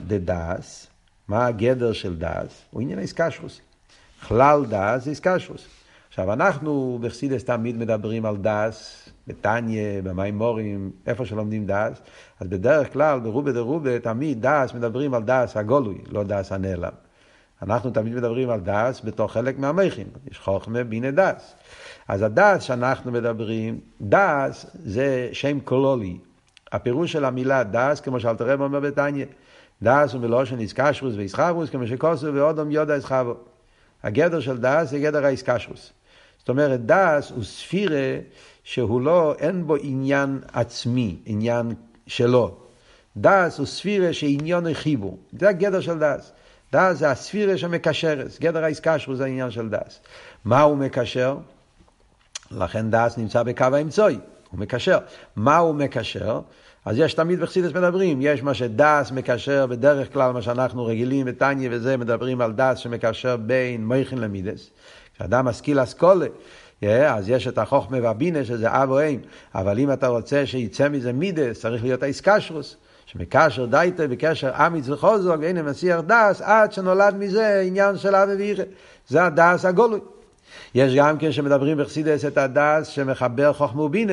דדעת, 0.06 0.86
מה 1.28 1.46
הגדר 1.46 1.92
של 1.92 2.16
דעת? 2.18 2.62
הוא 2.70 2.82
עניין 2.82 2.98
התקשרות. 2.98 3.60
כלל 4.28 4.64
דעת 4.68 5.04
זה 5.04 5.10
התקשרות. 5.10 5.66
עכשיו 6.08 6.32
אנחנו 6.32 6.98
בחסידות 7.02 7.44
תמיד 7.44 7.76
מדברים 7.76 8.26
על 8.26 8.36
דעת, 8.36 9.08
בתניא, 9.26 10.00
במאמרים, 10.02 10.90
איפה 11.06 11.26
שלומדים 11.26 11.66
דעת, 11.66 12.00
אז 12.40 12.48
בדרך 12.48 12.92
כלל 12.92 13.20
ברובה 13.20 13.52
דרובה 13.52 13.98
תמיד 13.98 14.46
דס 14.46 14.74
מדברים 14.74 15.14
על 15.14 15.22
דעת 15.22 15.56
הגלוי, 15.56 15.98
לא 16.10 16.24
דעת 16.24 16.52
הנעלם. 16.52 16.92
אנחנו 17.62 17.90
תמיד 17.90 18.14
מדברים 18.14 18.50
על 18.50 18.60
דעת 18.60 19.00
בתור 19.04 19.28
חלק 19.28 19.58
מהמוחין, 19.58 20.06
יש 20.30 20.38
חוכמה 20.38 20.84
בינה 20.84 21.10
דעת. 21.10 21.54
אז 22.08 22.22
הדעת 22.22 22.62
שאנחנו 22.62 23.12
מדברים, 23.12 23.80
דעת 24.00 24.66
זה 24.74 25.28
שם 25.32 25.60
כללי. 25.60 26.18
הפירוש 26.72 27.12
של 27.12 27.24
המילה 27.24 27.64
דעת, 27.64 28.00
כמו 28.00 28.20
שאלטער 28.20 28.48
רבי 28.48 28.60
אומר 28.60 28.80
בתניא, 28.80 29.26
דעת 29.82 30.12
הוא 30.12 30.20
מלשון 30.20 30.58
התקשרות 30.58 31.14
והתחברות, 31.16 31.70
כמו 31.70 31.86
שכתוב 31.86 32.34
והאדם 32.34 32.70
ידע 32.70 32.94
את 32.94 33.07
חוה. 33.07 33.34
הגדר 34.02 34.40
של 34.40 34.58
דעת 34.58 34.90
זה 34.90 34.98
גדר 34.98 35.24
התקשרות. 35.24 35.92
זאת 36.38 36.48
אומרת, 36.48 36.86
דעת 36.86 37.30
הוא 37.30 37.44
ספירה 37.44 38.18
שהוא 38.64 39.00
לא, 39.00 39.34
אין 39.38 39.66
בו 39.66 39.76
עניין 39.82 40.38
עצמי, 40.52 41.16
עניין 41.26 41.74
שלו. 42.06 42.56
דעת 43.16 43.58
הוא 43.58 43.66
ספירה 43.66 44.12
שעניינו 44.12 44.74
חיבור. 44.74 45.18
זה 45.38 45.48
הגדר 45.48 45.80
של 45.80 45.98
דעת. 45.98 46.32
דעת 46.72 46.98
זה 46.98 47.10
הספירה 47.10 47.58
שמקשרת, 47.58 48.26
גדר 48.40 48.64
התקשרות 48.64 49.16
זה 49.16 49.24
העניין 49.24 49.50
של 49.50 49.68
דעת. 49.68 50.00
מה 50.44 50.60
הוא 50.60 50.76
מקשר? 50.76 51.36
לכן 52.50 52.90
דעת 52.90 53.18
נמצא 53.18 53.42
בקו 53.42 53.64
האמצעי, 53.72 54.18
הוא 54.50 54.60
מקשר. 54.60 54.98
מה 55.36 55.56
הוא 55.56 55.74
מקשר? 55.74 56.40
אז 56.84 56.98
יש 56.98 57.14
תמיד 57.14 57.40
בחסידות 57.40 57.70
מדברים, 57.70 58.18
יש 58.20 58.42
מה 58.42 58.54
שדעת 58.54 59.10
מקשר 59.10 59.66
בדרך 59.66 60.12
כלל, 60.12 60.32
מה 60.32 60.42
שאנחנו 60.42 60.86
רגילים 60.86 61.26
בתניא 61.26 61.68
וזה, 61.72 61.96
מדברים 61.96 62.40
על 62.40 62.52
דעת 62.52 62.78
שמקשר 62.78 63.36
בין 63.36 63.86
מוחין 63.86 64.18
למידות. 64.18 64.70
כשאדם 65.14 65.44
משכיל 65.44 65.82
השכלה, 65.82 66.26
אז 66.82 67.28
יש 67.28 67.48
את 67.48 67.58
החוכמה 67.58 67.98
והבינה 68.02 68.44
שזה 68.44 68.68
אב 68.70 68.90
ואם, 68.90 69.18
אבל 69.54 69.78
אם 69.78 69.92
אתה 69.92 70.08
רוצה 70.08 70.46
שיצא 70.46 70.88
מזה 70.88 71.12
מידות, 71.12 71.60
צריך 71.60 71.82
להיות 71.82 72.02
התקשרות. 72.02 72.76
שמקשר 73.12 73.66
דייטה 73.66 74.06
בקשר 74.06 74.50
אמיץ 74.66 74.88
וחזק, 74.88 75.36
ואינו 75.40 75.62
מסיח 75.62 76.00
דעת, 76.00 76.40
עד 76.40 76.72
שנולד 76.72 77.14
מזה 77.14 77.60
עניין 77.60 77.96
של 77.96 78.14
אהבה 78.14 78.28
ויראה. 78.38 78.64
זה 79.08 79.24
הדעת 79.24 79.64
הגלוי. 79.64 80.00
יש 80.74 80.94
גם 80.94 81.18
כן 81.18 81.32
שמדברים 81.32 81.78
בחסידות 81.78 82.24
את 82.24 82.38
הדעת 82.38 82.86
שמחבר 82.86 83.52
חוכמה 83.52 83.82
ובינה. 83.82 84.12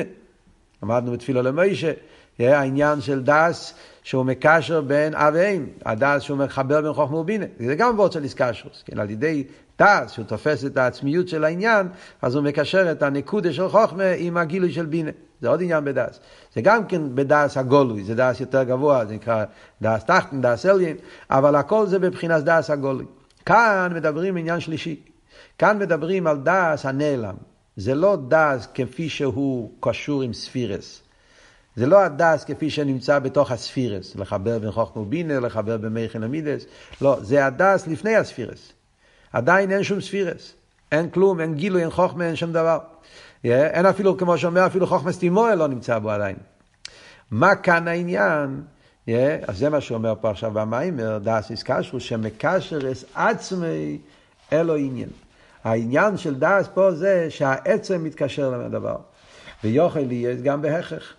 למדנו 0.82 1.12
בתפילה 1.12 1.42
למשה, 1.42 1.92
העניין 2.38 3.00
של 3.00 3.22
דעת 3.22 3.74
שהוא 4.02 4.24
מקשר 4.24 4.80
בין 4.80 5.14
אב 5.14 5.34
ואם, 5.36 5.66
הדעת 5.84 6.22
שהוא 6.22 6.38
מחבר 6.38 6.80
בין 6.80 6.92
חוכמה 6.92 7.16
ובינה. 7.16 7.46
זה 7.66 7.74
גם 7.74 7.94
גדר 7.98 8.12
של 8.12 8.24
התקשרות, 8.24 8.82
כן, 8.86 8.98
על 8.98 9.10
ידי 9.10 9.44
דעת, 9.82 10.10
שהוא 10.10 10.24
תופס 10.24 10.64
את 10.64 10.76
העצמיות 10.76 11.28
של 11.28 11.44
העניין, 11.44 11.88
אז 12.22 12.34
הוא 12.34 12.44
מקשר 12.44 12.92
את 12.92 13.02
הנקודה 13.02 13.52
של 13.52 13.68
חוכמה 13.68 14.04
עם 14.18 14.36
הגילוי 14.36 14.72
של 14.72 14.86
בינה. 14.86 15.10
זה 15.40 15.48
עוד 15.48 15.62
עניין 15.62 15.84
בדעת. 15.84 16.20
זה 16.54 16.60
גם 16.60 16.86
כן 16.86 17.14
בדעת 17.14 17.56
הגלוי, 17.56 18.04
זה 18.04 18.14
דעת 18.14 18.40
יותר 18.40 18.62
גבוה, 18.62 19.06
זה 19.06 19.14
נקרא 19.14 19.44
דעת 19.82 20.04
תחתון, 20.04 20.40
דעת 20.40 20.66
עליון, 20.66 20.96
אבל 21.30 21.56
הכל 21.56 21.86
זה 21.86 21.98
בבחינת 21.98 22.44
דעת 22.44 22.70
הגלוי. 22.70 23.06
כאן 23.46 23.92
מדברים 23.94 24.36
עניין 24.36 24.60
שלישי. 24.60 25.00
כאן 25.58 25.78
מדברים 25.78 26.26
על 26.26 26.38
דעת 26.42 26.86
הנעלם. 26.86 27.34
זה 27.76 27.94
לא 27.94 28.18
דעת 28.28 28.68
כפי 28.74 29.08
שהוא 29.08 29.70
קשור 29.80 30.22
עם 30.22 30.32
ספירות. 30.32 31.02
זה 31.76 31.86
לא 31.86 32.00
הדעת 32.00 32.44
כפי 32.44 32.70
שנמצא 32.70 33.18
בתוך 33.18 33.50
הספירות, 33.50 34.16
לחבר 34.16 34.58
בין 34.58 34.70
חוכמה 34.70 35.02
ובינה, 35.02 35.40
לחבר 35.40 35.76
בין 35.76 35.92
מוחין 35.92 36.20
למידות. 36.20 36.64
לא, 37.02 37.18
זה 37.20 37.46
הדעת 37.46 37.86
לפני 37.86 38.16
הספירות. 38.16 38.72
עדיין 39.32 39.70
אין 39.70 39.82
שום 39.82 40.00
ספירות. 40.00 40.54
אין 40.92 41.10
כלום, 41.10 41.40
אין 41.40 41.54
גילוי, 41.54 41.82
אין 41.82 41.90
חוכמה, 41.90 42.26
אין 42.26 42.36
שום 42.36 42.52
דבר. 42.52 42.78
אין 43.44 43.86
אפילו, 43.86 44.16
כמו 44.16 44.38
שאומר, 44.38 44.66
אפילו 44.66 44.86
חוכמה 44.86 45.12
סתימאה 45.12 45.54
לא 45.54 45.68
נמצא 45.68 45.98
בו 45.98 46.10
עדיין. 46.10 46.36
מה 47.30 47.54
כאן 47.54 47.88
העניין? 47.88 48.62
Yeah, 49.06 49.12
אז 49.46 49.58
זה 49.58 49.68
מה 49.68 49.80
שאומר 49.80 50.14
פה 50.20 50.30
עכשיו 50.30 50.50
במיימר, 50.50 51.18
דאס 51.18 51.50
איסקשרו, 51.50 52.00
שמקשר 52.00 52.92
אס 52.92 53.04
עצמי 53.14 53.98
אלו 54.52 54.76
עניין. 54.76 55.08
העניין 55.64 56.16
של 56.16 56.34
דאס 56.34 56.68
פה 56.74 56.92
זה 56.92 57.26
שהעצם 57.30 58.04
מתקשר 58.04 58.50
לדבר. 58.50 58.96
ויוכל 59.64 60.00
להיות 60.00 60.40
גם 60.42 60.62
בהכרח. 60.62 61.14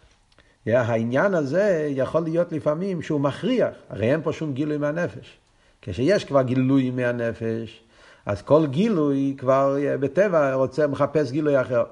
Yeah, 0.67 0.71
העניין 0.71 1.33
הזה 1.33 1.87
יכול 1.89 2.23
להיות 2.23 2.51
לפעמים 2.51 3.01
שהוא 3.01 3.21
מכריח, 3.21 3.73
הרי 3.89 4.11
אין 4.11 4.21
פה 4.21 4.33
שום 4.33 4.53
גילוי 4.53 4.77
מהנפש. 4.77 5.37
כשיש 5.81 6.25
כבר 6.25 6.41
גילוי 6.41 6.89
מהנפש, 6.89 7.81
אז 8.25 8.41
כל 8.41 8.65
גילוי 8.65 9.35
כבר 9.37 9.77
בטבע 9.99 10.53
רוצה, 10.53 10.87
מחפש 10.87 11.31
גילוי 11.31 11.61
אחר. 11.61 11.83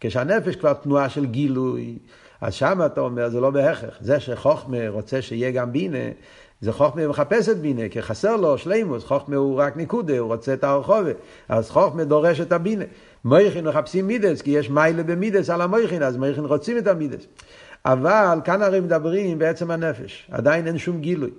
כשהנפש 0.00 0.56
כבר 0.56 0.72
תנועה 0.72 1.08
של 1.08 1.26
גילוי, 1.26 1.98
אז 2.40 2.54
שם 2.54 2.80
אתה 2.86 3.00
אומר, 3.00 3.28
זה 3.28 3.40
לא 3.40 3.50
בהכרח. 3.50 3.94
זה 4.00 4.20
שחוכמה 4.20 4.88
רוצה 4.88 5.22
שיהיה 5.22 5.50
גם 5.50 5.72
בינה, 5.72 5.98
זה 6.60 6.72
חוכמה 6.72 7.08
מחפשת 7.08 7.56
בינה, 7.56 7.88
כי 7.88 8.02
חסר 8.02 8.36
לו 8.36 8.58
שלימוס, 8.58 9.04
חוכמה 9.04 9.36
הוא 9.36 9.60
רק 9.60 9.76
ניקודה, 9.76 10.18
הוא 10.18 10.34
רוצה 10.34 10.52
את 10.54 10.64
הרחובה, 10.64 11.10
אז 11.48 11.70
חוכמה 11.70 12.04
דורש 12.04 12.40
את 12.40 12.52
הבינה. 12.52 12.84
מויכין 13.24 13.68
מחפשים 13.68 14.06
מידס, 14.06 14.42
כי 14.42 14.50
יש 14.50 14.70
מיילה 14.70 15.02
במידס 15.02 15.50
על 15.50 15.60
המויכין, 15.60 16.02
אז 16.02 16.16
מויכין 16.16 16.44
רוצים 16.44 16.78
את 16.78 16.86
המידס. 16.86 17.26
אבל 17.84 18.40
כאן 18.44 18.62
הרי 18.62 18.80
מדברים 18.80 19.38
בעצם 19.38 19.70
הנפש, 19.70 20.28
עדיין 20.30 20.66
אין 20.66 20.78
שום 20.78 21.00
גילוי. 21.00 21.30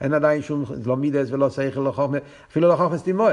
אין 0.00 0.14
עדיין 0.14 0.42
שום, 0.42 0.64
לא 0.86 0.96
מידס 0.96 1.30
ולא 1.30 1.50
שכל, 1.50 1.80
לא 1.80 1.90
חוכמה, 1.90 2.18
אפילו 2.50 2.68
לא 2.68 2.76
חוכמה 2.76 2.98
סטימוי. 2.98 3.32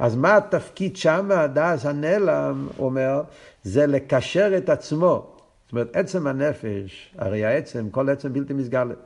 אז 0.00 0.16
מה 0.16 0.36
התפקיד 0.36 0.96
שם, 0.96 1.30
הדס 1.30 1.86
הנעלם, 1.86 2.68
אומר, 2.78 3.22
זה 3.62 3.86
לקשר 3.86 4.56
את 4.56 4.68
עצמו. 4.68 5.26
זאת 5.64 5.72
אומרת, 5.72 5.96
עצם 5.96 6.26
הנפש, 6.26 7.14
הרי 7.18 7.44
העצם, 7.44 7.90
כל 7.90 8.08
עצם 8.08 8.32
בלתי 8.32 8.52
מסגלת. 8.52 8.96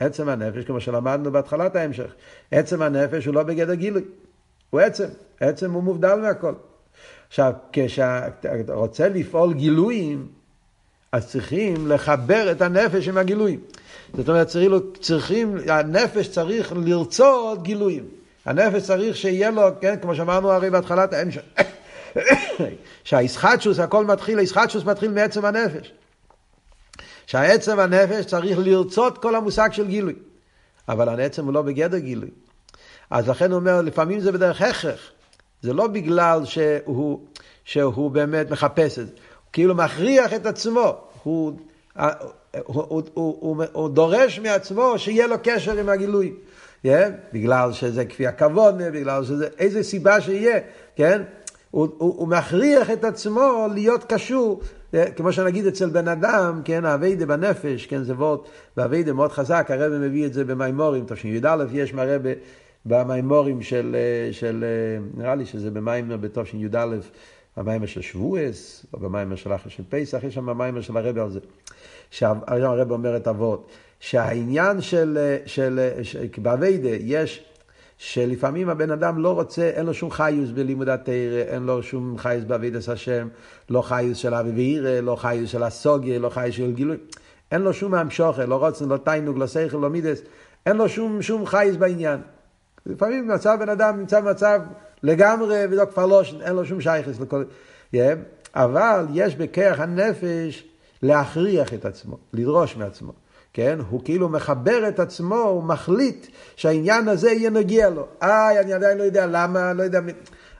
עצם 0.00 0.28
הנפש, 0.28 0.64
כמו 0.64 0.80
שלמדנו 0.80 1.32
בהתחלת 1.32 1.76
ההמשך, 1.76 2.14
עצם 2.50 2.82
הנפש 2.82 3.26
הוא 3.26 3.34
לא 3.34 3.42
בגדר 3.42 3.74
גילוי. 3.74 4.02
הוא 4.70 4.80
עצם, 4.80 5.04
עצם 5.40 5.72
הוא 5.72 5.82
מובדל 5.82 6.14
מהכל. 6.14 6.54
עכשיו, 7.28 7.52
כשאתה 7.72 8.74
רוצה 8.74 9.08
לפעול 9.08 9.54
גילויים, 9.54 10.26
אז 11.12 11.28
צריכים 11.28 11.86
לחבר 11.88 12.52
את 12.52 12.62
הנפש 12.62 13.08
עם 13.08 13.18
הגילויים. 13.18 13.60
זאת 14.14 14.28
אומרת, 14.28 14.48
צריכים, 15.00 15.56
הנפש 15.68 16.28
צריך 16.28 16.72
לרצות 16.76 17.62
גילויים. 17.62 18.04
הנפש 18.46 18.82
צריך 18.82 19.16
שיהיה 19.16 19.50
לו, 19.50 19.62
כן, 19.80 19.96
כמו 20.02 20.14
שאמרנו 20.14 20.52
הרי 20.52 20.70
בהתחלת. 20.70 21.14
שהאיסחטשוס, 23.04 23.78
הכל 23.78 24.04
מתחיל, 24.04 24.38
האיסחטשוס 24.38 24.84
מתחיל 24.84 25.10
מעצם 25.10 25.44
הנפש. 25.44 25.92
שהעצם 27.26 27.78
הנפש 27.78 28.24
צריך 28.26 28.58
לרצות 28.58 29.18
כל 29.18 29.34
המושג 29.34 29.68
של 29.72 29.86
גילוי. 29.86 30.14
אבל 30.88 31.20
העצם 31.20 31.44
הוא 31.44 31.52
לא 31.52 31.62
בגדר 31.62 31.98
גילוי. 31.98 32.30
אז 33.10 33.28
לכן 33.28 33.50
הוא 33.50 33.60
אומר, 33.60 33.80
לפעמים 33.80 34.20
זה 34.20 34.32
בדרך 34.32 34.62
הכרח. 34.62 35.00
זה 35.62 35.72
לא 35.72 35.86
בגלל 35.86 36.44
שהוא, 36.44 37.20
שהוא 37.64 38.10
באמת 38.10 38.50
מחפש 38.50 38.98
את 38.98 39.06
זה. 39.06 39.12
הוא 39.12 39.52
כאילו 39.52 39.74
מכריח 39.74 40.34
את 40.34 40.46
עצמו. 40.46 40.96
הוא, 41.22 41.58
הוא, 41.94 42.06
הוא, 42.64 43.02
הוא, 43.14 43.36
הוא, 43.40 43.64
הוא 43.72 43.88
דורש 43.88 44.38
מעצמו 44.38 44.98
שיהיה 44.98 45.26
לו 45.26 45.36
קשר 45.42 45.78
עם 45.78 45.88
הגילוי. 45.88 46.34
Yeah, 46.86 47.10
בגלל 47.32 47.72
שזה 47.72 48.04
כפי 48.04 48.26
הכבוד, 48.26 48.78
בגלל 48.78 49.24
שזה 49.24 49.48
איזה 49.58 49.82
סיבה 49.82 50.20
שיהיה, 50.20 50.58
כן? 50.96 51.22
הוא, 51.70 51.88
הוא, 51.98 52.14
הוא 52.16 52.28
מכריח 52.28 52.90
את 52.90 53.04
עצמו 53.04 53.66
להיות 53.74 54.04
קשור, 54.12 54.60
כמו 55.16 55.32
שנגיד 55.32 55.66
אצל 55.66 55.90
בן 55.90 56.08
אדם, 56.08 56.60
כן, 56.64 56.84
האביידה 56.84 57.26
בנפש, 57.26 57.86
כן, 57.86 58.02
זה 58.02 58.14
וורט, 58.14 58.40
והאביידה 58.76 59.12
מאוד 59.12 59.32
חזק, 59.32 59.66
הרב 59.70 59.92
מביא 59.92 60.26
את 60.26 60.32
זה 60.32 60.44
במימורים, 60.44 61.04
תשי"א 61.08 61.64
יש 61.72 61.94
מהרבה 61.94 62.30
במימורים 62.86 63.62
של, 63.62 63.96
של, 64.32 64.64
נראה 65.14 65.34
לי 65.34 65.46
שזה 65.46 65.70
במיימר 65.70 66.16
בתשי"א, 66.16 66.86
במיימר 67.56 67.86
של 67.86 68.00
שבועס, 68.00 68.86
או 68.94 68.98
במיימר 68.98 69.36
של 69.36 69.54
אחר 69.54 69.68
של 69.68 69.82
פסח, 69.88 70.24
יש 70.24 70.34
שם 70.34 70.46
במיימר 70.46 70.80
של 70.80 70.96
הרב 70.96 71.18
על 71.18 71.30
זה. 71.30 71.40
שהיום 72.10 72.72
הרב 72.72 72.90
אומר 72.90 73.16
את 73.16 73.28
אבות, 73.28 73.70
שהעניין 74.00 74.80
של, 74.80 75.36
של, 75.46 75.90
של 76.02 76.26
באביידה 76.38 76.88
יש 76.88 77.44
שלפעמים 77.98 78.68
הבן 78.68 78.90
אדם 78.90 79.22
לא 79.22 79.32
רוצה, 79.32 79.62
אין 79.62 79.86
לו 79.86 79.94
שום 79.94 80.10
חיוס 80.10 80.50
בלימוד 80.50 80.88
התרא, 80.88 81.42
אין 81.48 81.62
לו 81.62 81.82
שום 81.82 82.18
חיוס 82.18 82.44
בעבידת 82.44 82.88
השם, 82.88 83.28
לא 83.70 83.82
חיוס 83.82 84.18
של 84.18 84.34
אבי 84.34 84.50
ואירא, 84.50 85.00
לא 85.00 85.16
חיוס 85.16 85.50
של 85.50 85.62
הסוגיה, 85.62 86.18
לא 86.18 86.28
חיוס 86.28 86.54
של 86.54 86.72
גילוי, 86.72 86.96
אין 87.50 87.62
לו 87.62 87.72
שום 87.72 87.94
המשוכר, 87.94 88.46
לא 88.46 88.66
רוצן, 88.66 88.88
לא 88.88 88.96
תיינוג, 88.96 89.38
לא 89.38 89.46
שכל, 89.46 89.76
לא 89.76 89.90
מידס, 89.90 90.22
אין 90.66 90.76
לו 90.76 90.88
שום, 90.88 91.22
שום 91.22 91.46
חיוס 91.46 91.76
בעניין. 91.76 92.20
לפעמים 92.86 93.28
במצב 93.28 93.56
בן 93.60 93.68
אדם 93.68 93.98
נמצא 93.98 94.20
במצב 94.20 94.60
לגמרי, 95.02 95.64
ולא 95.70 95.84
כבר 95.84 96.06
לא, 96.06 96.22
אין 96.40 96.56
לו 96.56 96.64
שום 96.64 96.80
שייכס 96.80 97.20
לכל... 97.20 97.44
Yeah. 97.94 97.98
אבל 98.56 99.06
יש 99.12 99.36
בכרך 99.36 99.80
הנפש 99.80 100.64
להכריח 101.02 101.74
את 101.74 101.84
עצמו, 101.84 102.18
לדרוש 102.32 102.76
מעצמו. 102.76 103.12
כן? 103.56 103.78
הוא 103.90 104.00
כאילו 104.04 104.28
מחבר 104.28 104.88
את 104.88 105.00
עצמו, 105.00 105.36
הוא 105.36 105.64
מחליט 105.64 106.26
שהעניין 106.56 107.08
הזה 107.08 107.30
יהיה 107.30 107.50
נגיע 107.50 107.90
לו. 107.90 108.06
איי, 108.22 108.60
אני 108.60 108.72
עדיין 108.72 108.98
לא 108.98 109.02
יודע 109.02 109.26
למה, 109.26 109.72
לא 109.72 109.82
יודע 109.82 110.00
מי... 110.00 110.12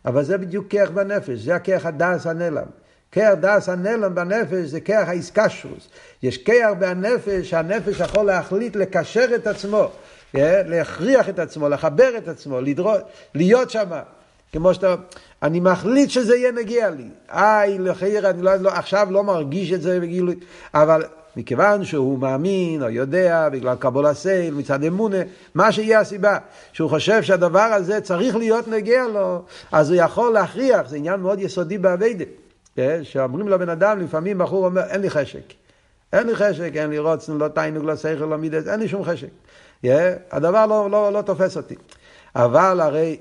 אבל 0.04 0.24
זה 0.24 0.38
בדיוק 0.38 0.66
כרך 0.70 0.90
בנפש, 0.90 1.38
זה 1.38 1.54
הכרך 1.54 1.86
הדס 1.86 2.26
הנעלם. 2.26 2.66
כרך 3.12 3.34
דס 3.40 3.68
הנעלם 3.68 4.14
בנפש 4.14 4.64
זה 4.64 4.80
כרך 4.80 5.08
האיסקשוס. 5.08 5.88
יש 6.22 6.38
כרך 6.38 6.70
בנפש 6.78 7.50
שהנפש 7.50 8.00
יכול 8.00 8.26
להחליט 8.26 8.76
לקשר 8.76 9.26
את 9.34 9.46
עצמו, 9.46 9.90
כן? 10.32 10.62
להכריח 10.66 11.28
את 11.28 11.38
עצמו, 11.38 11.68
לחבר 11.68 12.16
את 12.18 12.28
עצמו, 12.28 12.60
לדרוש, 12.60 12.98
להיות 13.34 13.70
שם. 13.70 13.90
כמו 14.52 14.74
שאתה, 14.74 14.94
אני 15.42 15.60
מחליט 15.60 16.10
שזה 16.10 16.36
יהיה 16.36 16.52
נגיע 16.52 16.90
לי. 16.90 17.08
איי, 17.30 17.78
לחייר, 17.78 18.30
אני 18.30 18.42
לא, 18.42 18.56
לא, 18.56 18.70
עכשיו 18.70 19.08
לא 19.10 19.24
מרגיש 19.24 19.72
את 19.72 19.82
זה 19.82 20.00
בגילוי, 20.00 20.34
אבל 20.74 21.02
מכיוון 21.36 21.84
שהוא 21.84 22.18
מאמין 22.18 22.82
או 22.82 22.88
יודע 22.88 23.48
בגלל 23.48 23.76
קבול 23.76 24.06
הסייל 24.06 24.54
מצד 24.54 24.84
אמונה, 24.84 25.16
מה 25.54 25.72
שיהיה 25.72 26.00
הסיבה, 26.00 26.38
שהוא 26.72 26.90
חושב 26.90 27.22
שהדבר 27.22 27.58
הזה 27.60 28.00
צריך 28.00 28.36
להיות 28.36 28.68
נגיע 28.68 29.08
לו, 29.08 29.42
אז 29.72 29.90
הוא 29.90 29.98
יכול 30.00 30.32
להכריח, 30.32 30.88
זה 30.88 30.96
עניין 30.96 31.20
מאוד 31.20 31.40
יסודי 31.40 31.78
באביידה, 31.78 32.24
כן? 32.76 33.00
שאומרים 33.02 33.48
לבן 33.48 33.68
אדם, 33.68 34.00
לפעמים 34.00 34.38
בחור 34.38 34.66
אומר, 34.66 34.82
אין 34.82 35.00
לי 35.00 35.10
חשק. 35.10 35.52
אין 36.12 36.26
לי 36.26 36.36
חשק, 36.36 36.70
אין 36.74 36.90
לי 36.90 36.98
רוצן, 36.98 37.38
לא 37.38 37.48
תיינוג, 37.48 37.84
לא 37.84 37.96
שכל, 37.96 38.24
לא 38.24 38.36
מידס, 38.36 38.68
אין 38.68 38.80
לי 38.80 38.88
שום 38.88 39.04
חשק. 39.04 39.28
Yeah, 39.84 39.88
הדבר 40.30 40.66
לא, 40.66 40.90
לא, 40.90 41.12
לא 41.12 41.22
תופס 41.22 41.56
אותי. 41.56 41.74
אבל 42.36 42.80
הרי 42.80 43.16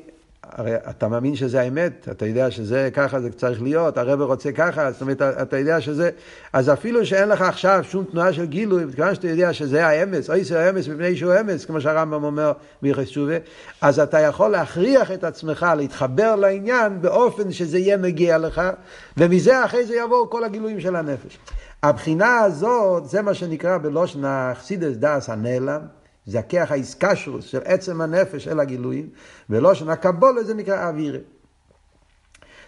הרי 0.55 0.75
אתה 0.89 1.07
מאמין 1.07 1.35
שזה 1.35 1.61
האמת, 1.61 2.07
אתה 2.11 2.25
יודע 2.25 2.51
שזה 2.51 2.89
ככה 2.93 3.19
זה 3.21 3.31
צריך 3.31 3.61
להיות, 3.61 3.97
הרב 3.97 4.21
רוצה 4.21 4.51
ככה, 4.51 4.91
זאת 4.91 5.01
אומרת, 5.01 5.21
אתה 5.21 5.57
יודע 5.57 5.81
שזה, 5.81 6.09
אז 6.53 6.69
אפילו 6.69 7.05
שאין 7.05 7.29
לך 7.29 7.41
עכשיו 7.41 7.83
שום 7.83 8.03
תנועה 8.11 8.33
של 8.33 8.45
גילוי, 8.45 8.83
כיוון 8.95 9.15
שאתה 9.15 9.27
יודע 9.27 9.53
שזה 9.53 9.87
האמץ, 9.87 10.29
אוי 10.29 10.43
זה 10.43 10.65
האמץ 10.65 10.87
מפני 10.87 11.15
שהוא 11.15 11.33
אמץ, 11.39 11.65
כמו 11.65 11.81
שהרמב"ם 11.81 12.23
אומר 12.23 12.51
ביחס 12.81 13.05
תשובה, 13.05 13.33
אז 13.81 13.99
אתה 13.99 14.19
יכול 14.19 14.51
להכריח 14.51 15.11
את 15.11 15.23
עצמך 15.23 15.65
להתחבר 15.77 16.35
לעניין 16.35 17.01
באופן 17.01 17.51
שזה 17.51 17.77
יהיה 17.77 17.97
מגיע 17.97 18.37
לך, 18.37 18.61
ומזה 19.17 19.65
אחרי 19.65 19.85
זה 19.85 19.95
יבואו 19.95 20.29
כל 20.29 20.43
הגילויים 20.43 20.81
של 20.81 20.95
הנפש. 20.95 21.37
הבחינה 21.83 22.37
הזאת, 22.39 23.09
זה 23.09 23.21
מה 23.21 23.33
שנקרא 23.33 23.77
בלושן 23.77 24.25
החסידס 24.25 24.95
דאס 24.95 25.29
הנעלם, 25.29 25.81
זה 26.25 26.39
הכיח 26.39 26.71
האיסקשרוס 26.71 27.45
של 27.45 27.59
עצם 27.65 28.01
הנפש 28.01 28.43
של 28.43 28.59
הגילויים, 28.59 29.09
ולא 29.49 29.73
שנה 29.73 29.95
קבולה 29.95 30.43
זה 30.43 30.53
נקרא 30.53 30.89
אווירה. 30.89 31.19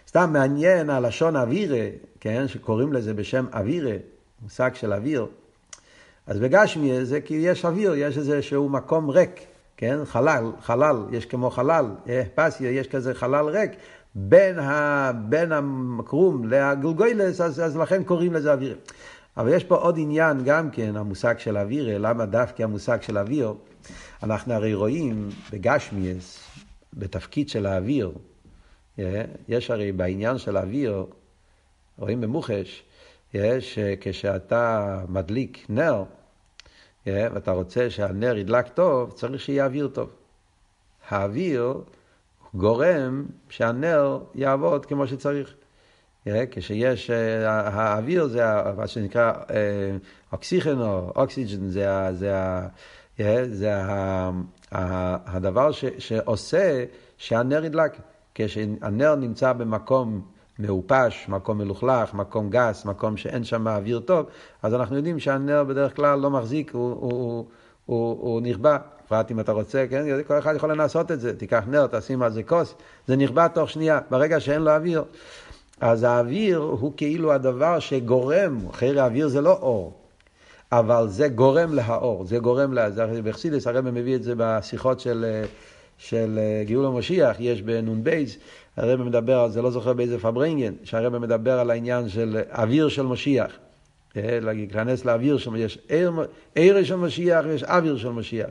סתם 0.07 0.29
מעניין 0.33 0.89
הלשון 0.89 1.35
אווירה, 1.35 1.87
כן, 2.19 2.47
שקוראים 2.47 2.93
לזה 2.93 3.13
בשם 3.13 3.45
אווירה, 3.53 3.95
מושג 4.41 4.71
של 4.73 4.93
אוויר. 4.93 5.25
אז 6.27 6.39
בגשמי 6.39 7.05
זה 7.05 7.21
כי 7.21 7.33
יש 7.33 7.65
אוויר, 7.65 7.93
יש 7.95 8.17
איזה 8.17 8.41
שהוא 8.41 8.71
מקום 8.71 9.09
ריק, 9.09 9.41
כן, 9.77 10.05
חלל, 10.05 10.51
חלל, 10.61 10.95
יש 11.11 11.25
כמו 11.25 11.49
חלל, 11.49 11.85
אה, 12.09 12.23
פסיה, 12.35 12.71
יש 12.71 12.87
כזה 12.87 13.13
חלל 13.13 13.45
ריק, 13.45 13.71
בין, 14.15 14.59
ה, 14.59 15.11
בין 15.29 15.51
המקרום 15.51 16.47
לגולגוילס, 16.49 17.41
אז, 17.41 17.59
אז 17.59 17.77
לכן 17.77 18.03
קוראים 18.03 18.33
לזה 18.33 18.53
אווירה. 18.53 18.75
אבל 19.37 19.53
יש 19.53 19.63
פה 19.63 19.75
עוד 19.75 19.95
עניין 19.97 20.43
גם 20.43 20.71
כן, 20.71 20.95
המושג 20.95 21.39
של 21.39 21.57
אוויר, 21.57 21.97
למה 21.97 22.25
דווקא 22.25 22.63
המושג 22.63 23.01
של 23.01 23.17
אוויר? 23.17 23.53
אנחנו 24.23 24.53
הרי 24.53 24.73
רואים 24.73 25.29
בגשמיאס, 25.51 26.39
בתפקיד 26.93 27.49
של 27.49 27.65
האוויר, 27.65 28.11
אה, 28.99 29.23
יש 29.47 29.71
הרי 29.71 29.91
בעניין 29.91 30.37
של 30.37 30.57
האוויר, 30.57 31.05
רואים 31.97 32.21
במוחש, 32.21 32.83
יש 33.33 33.77
אה, 33.77 33.93
כשאתה 34.01 34.99
מדליק 35.09 35.65
נר, 35.69 36.03
אה, 37.07 37.27
ואתה 37.33 37.51
רוצה 37.51 37.89
שהנר 37.89 38.37
ידלק 38.37 38.67
טוב, 38.67 39.11
צריך 39.11 39.41
שיהיה 39.41 39.65
אוויר 39.65 39.87
טוב. 39.87 40.09
האוויר 41.09 41.81
גורם 42.53 43.25
שהנר 43.49 44.19
יעבוד 44.35 44.85
כמו 44.85 45.07
שצריך. 45.07 45.55
כשיש, 46.51 47.09
אה, 47.09 47.49
האוויר 47.49 48.27
זה 48.27 48.43
מה 48.77 48.87
שנקרא 48.87 49.31
אה, 49.31 49.55
אוקסיכן 50.31 50.81
או 50.81 51.11
אוקסיג'ן, 51.15 51.67
זה, 51.67 51.87
זה, 52.11 52.33
זה 53.45 53.71
הדבר 55.25 55.71
ש, 55.71 55.85
שעושה 55.97 56.83
שהנר 57.17 57.65
ידלק. 57.65 57.97
כשהנר 58.35 59.15
נמצא 59.15 59.53
במקום 59.53 60.21
מעופש, 60.59 61.25
מקום 61.29 61.57
מלוכלך, 61.57 62.13
מקום 62.13 62.49
גס, 62.49 62.85
מקום 62.85 63.17
שאין 63.17 63.43
שם 63.43 63.67
אוויר 63.67 63.99
טוב, 63.99 64.25
אז 64.63 64.73
אנחנו 64.73 64.95
יודעים 64.95 65.19
שהנר 65.19 65.63
בדרך 65.63 65.95
כלל 65.95 66.19
לא 66.19 66.29
מחזיק, 66.29 66.71
הוא, 66.71 66.89
הוא, 66.89 67.11
הוא, 67.11 67.45
הוא, 67.85 68.17
הוא 68.19 68.41
נכבה. 68.41 68.77
בפרט 69.07 69.31
אם 69.31 69.39
אתה 69.39 69.51
רוצה, 69.51 69.85
כן, 69.89 70.23
כל 70.27 70.39
אחד 70.39 70.55
יכול 70.55 70.73
לעשות 70.73 71.11
את 71.11 71.19
זה, 71.19 71.37
תיקח 71.37 71.63
נר, 71.67 71.87
תשים 71.91 72.21
על 72.21 72.31
זה 72.31 72.43
כוס, 72.43 72.75
זה 73.07 73.15
נכבה 73.15 73.47
תוך 73.49 73.69
שנייה, 73.69 73.99
ברגע 74.09 74.39
שאין 74.39 74.61
לו 74.61 74.71
אוויר. 74.71 75.03
אז 75.81 76.03
האוויר 76.03 76.57
הוא 76.57 76.93
כאילו 76.97 77.33
הדבר 77.33 77.79
שגורם, 77.79 78.71
חייר 78.71 79.01
האוויר 79.01 79.27
זה 79.27 79.41
לא 79.41 79.53
אור, 79.61 79.93
אבל 80.71 81.07
זה 81.07 81.27
גורם 81.27 81.73
להאור, 81.73 82.25
זה 82.25 82.37
גורם. 82.37 82.77
בחסידס 83.23 83.67
הרב 83.67 83.89
מביא 83.89 84.15
את 84.15 84.23
זה 84.23 84.33
בשיחות 84.37 84.99
של, 84.99 85.43
של 85.97 86.39
גאול 86.65 86.85
המשיח, 86.85 87.35
יש 87.39 87.61
בנ"ב, 87.61 88.23
הרב 88.77 89.03
מדבר 89.03 89.39
על 89.39 89.51
זה, 89.51 89.61
לא 89.61 89.71
זוכר 89.71 89.93
באיזה 89.93 90.19
פברנגן, 90.19 90.73
שהרב 90.83 91.17
מדבר 91.17 91.59
על 91.59 91.71
העניין 91.71 92.09
של 92.09 92.39
אוויר 92.51 92.89
של 92.89 93.03
משיח. 93.03 93.51
אה, 94.17 94.39
להיכנס 94.41 95.05
לאוויר 95.05 95.37
של 95.37 95.49
משיח, 95.49 95.77
יש 95.89 96.17
עיר 96.55 96.83
של 96.83 96.95
משיח 96.95 97.45
ויש 97.47 97.63
אוויר 97.63 97.97
של 97.97 98.09
משיח. 98.09 98.49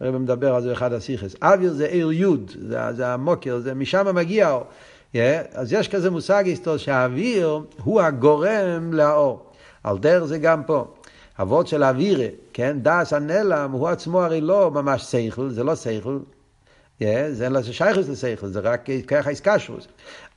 הרב 0.00 0.16
מדבר 0.16 0.54
על 0.54 0.62
זה 0.62 0.68
באחד 0.68 0.92
הסיכס. 0.92 1.36
אוויר 1.42 1.72
זה 1.72 1.86
עיר 1.86 2.12
יוד, 2.12 2.52
זה, 2.60 2.78
זה 2.92 3.06
המוקר, 3.08 3.58
זה 3.58 3.74
משם 3.74 4.14
מגיע 4.14 4.48
האור. 4.48 4.64
Yeah, 5.14 5.16
אז 5.52 5.72
יש 5.72 5.88
כזה 5.88 6.10
מושג 6.10 6.46
היסטורי 6.46 6.78
שהאוויר 6.78 7.60
הוא 7.82 8.00
הגורם 8.00 8.92
לאור. 8.92 9.46
על 9.84 9.98
דרך 9.98 10.24
זה 10.24 10.38
גם 10.38 10.62
פה. 10.62 10.86
אבות 11.40 11.66
של 11.66 11.84
אווירה, 11.84 12.26
כן, 12.52 12.76
דס 12.82 13.12
הנעלם, 13.12 13.70
הוא 13.72 13.88
עצמו 13.88 14.22
הרי 14.22 14.40
לא 14.40 14.70
ממש 14.70 15.02
שכל, 15.02 15.50
זה 15.50 15.64
לא 15.64 15.76
שכל, 15.76 16.18
זה 17.30 17.48
לא 17.48 17.62
שייכות 17.62 18.08
לשכל, 18.08 18.46
זה 18.46 18.60
רק 18.60 18.86
ככה 19.06 19.30
איסקשוס. 19.30 19.86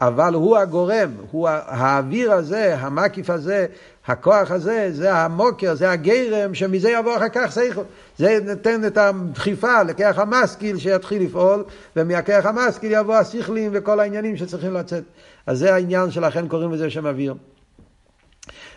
אבל 0.01 0.33
הוא 0.33 0.57
הגורם, 0.57 1.11
הוא 1.31 1.49
האוויר 1.49 2.31
הזה, 2.31 2.77
המקיף 2.79 3.29
הזה, 3.29 3.65
הכוח 4.07 4.51
הזה, 4.51 4.89
זה 4.91 5.15
המוקר, 5.15 5.75
זה 5.75 5.91
הגרם, 5.91 6.53
שמזה 6.53 6.89
יבוא 6.89 7.17
אחר 7.17 7.29
כך 7.33 7.51
שכל. 7.51 7.81
זה 8.17 8.39
נותן 8.45 8.85
את 8.85 8.97
הדחיפה 8.97 9.83
לכח 9.83 10.19
המשכיל 10.19 10.77
שיתחיל 10.77 11.23
לפעול, 11.23 11.63
ומהכח 11.95 12.45
המשכיל 12.45 12.91
יבוא 12.91 13.15
השכלים 13.15 13.71
וכל 13.73 13.99
העניינים 13.99 14.37
שצריכים 14.37 14.73
לצאת. 14.73 15.03
אז 15.45 15.59
זה 15.59 15.73
העניין 15.73 16.11
שלכן 16.11 16.47
קוראים 16.47 16.73
לזה 16.73 16.89
שם 16.89 17.05
אוויר. 17.05 17.35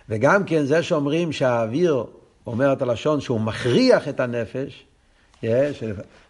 וגם 0.09 0.45
כן 0.45 0.64
זה 0.64 0.83
שאומרים 0.83 1.33
שהאוויר, 1.33 2.05
אומרת 2.47 2.83
הלשון, 2.83 3.21
שהוא 3.21 3.40
מכריח 3.40 4.09
את 4.09 4.21
הנפש, 4.21 4.85
יש, 5.43 5.85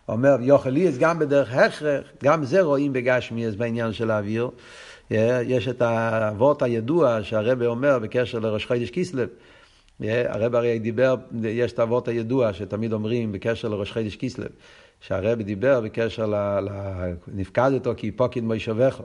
אומר 0.09 0.37
יוכל 0.41 0.71
ליאס 0.71 0.99
גם 0.99 1.19
בדרך 1.19 1.55
הכרח, 1.55 2.05
גם 2.25 2.45
זה 2.45 2.61
רואים 2.61 2.93
בגשמיאס 2.93 3.55
בעניין 3.55 3.93
של 3.93 4.11
האוויר. 4.11 4.51
יש 5.11 5.69
את 5.69 5.83
האבות 5.83 6.63
הידוע 6.63 7.19
שהרבא 7.23 7.67
אומר 7.67 7.99
בקשר 7.99 8.39
לראש 8.39 8.67
חודש 8.67 8.91
קיסלב. 8.91 9.29
הרב 10.01 10.55
הרי 10.55 10.79
דיבר, 10.79 11.15
יש 11.43 11.73
את 11.73 11.79
האבות 11.79 12.09
הידוע 12.09 12.53
שתמיד 12.53 12.93
אומרים 12.93 13.33
בקשר 13.33 13.69
לראש 13.69 13.93
חודש 13.93 14.17
קיסלב, 14.17 14.49
שהרב 15.01 15.43
דיבר 15.43 15.81
בקשר 15.81 16.27
ל... 16.27 16.69
נפקד 17.35 17.71
אותו 17.75 17.93
כי 17.97 18.11
פוקיד 18.11 18.45
מוישבך. 18.45 19.01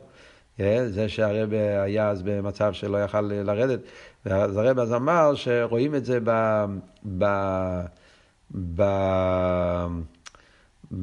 זה 0.85 1.09
שהרב 1.09 1.53
היה 1.53 2.09
אז 2.09 2.21
במצב 2.21 2.73
שלא 2.73 3.03
יכל 3.03 3.21
לרדת. 3.21 3.79
אז 4.25 4.57
הרב 4.57 4.79
אז 4.79 4.93
אמר 4.93 5.35
שרואים 5.35 5.95
את 5.95 6.05
זה 6.05 6.19
ב... 6.23 6.65
ב... 7.17 7.25
ב... 8.75 8.83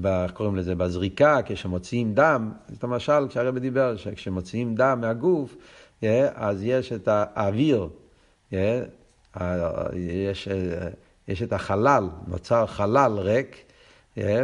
איך 0.05 0.31
קוראים 0.31 0.57
לזה? 0.57 0.75
בזריקה, 0.75 1.39
כשמוציאים 1.45 2.15
דם, 2.15 2.53
זאת 2.69 2.85
המשל 2.85 3.29
כשהרבא 3.29 3.59
דיבר, 3.59 3.97
שכשמוציאים 3.97 4.75
דם 4.75 4.99
מהגוף, 5.01 5.57
אז 6.35 6.63
יש 6.63 6.93
את 6.93 7.09
האוויר, 7.13 7.89
יש, 9.93 10.49
יש 11.29 11.43
את 11.43 11.53
החלל, 11.53 12.09
נוצר 12.27 12.67
חלל 12.67 13.13
ריק, 13.19 13.57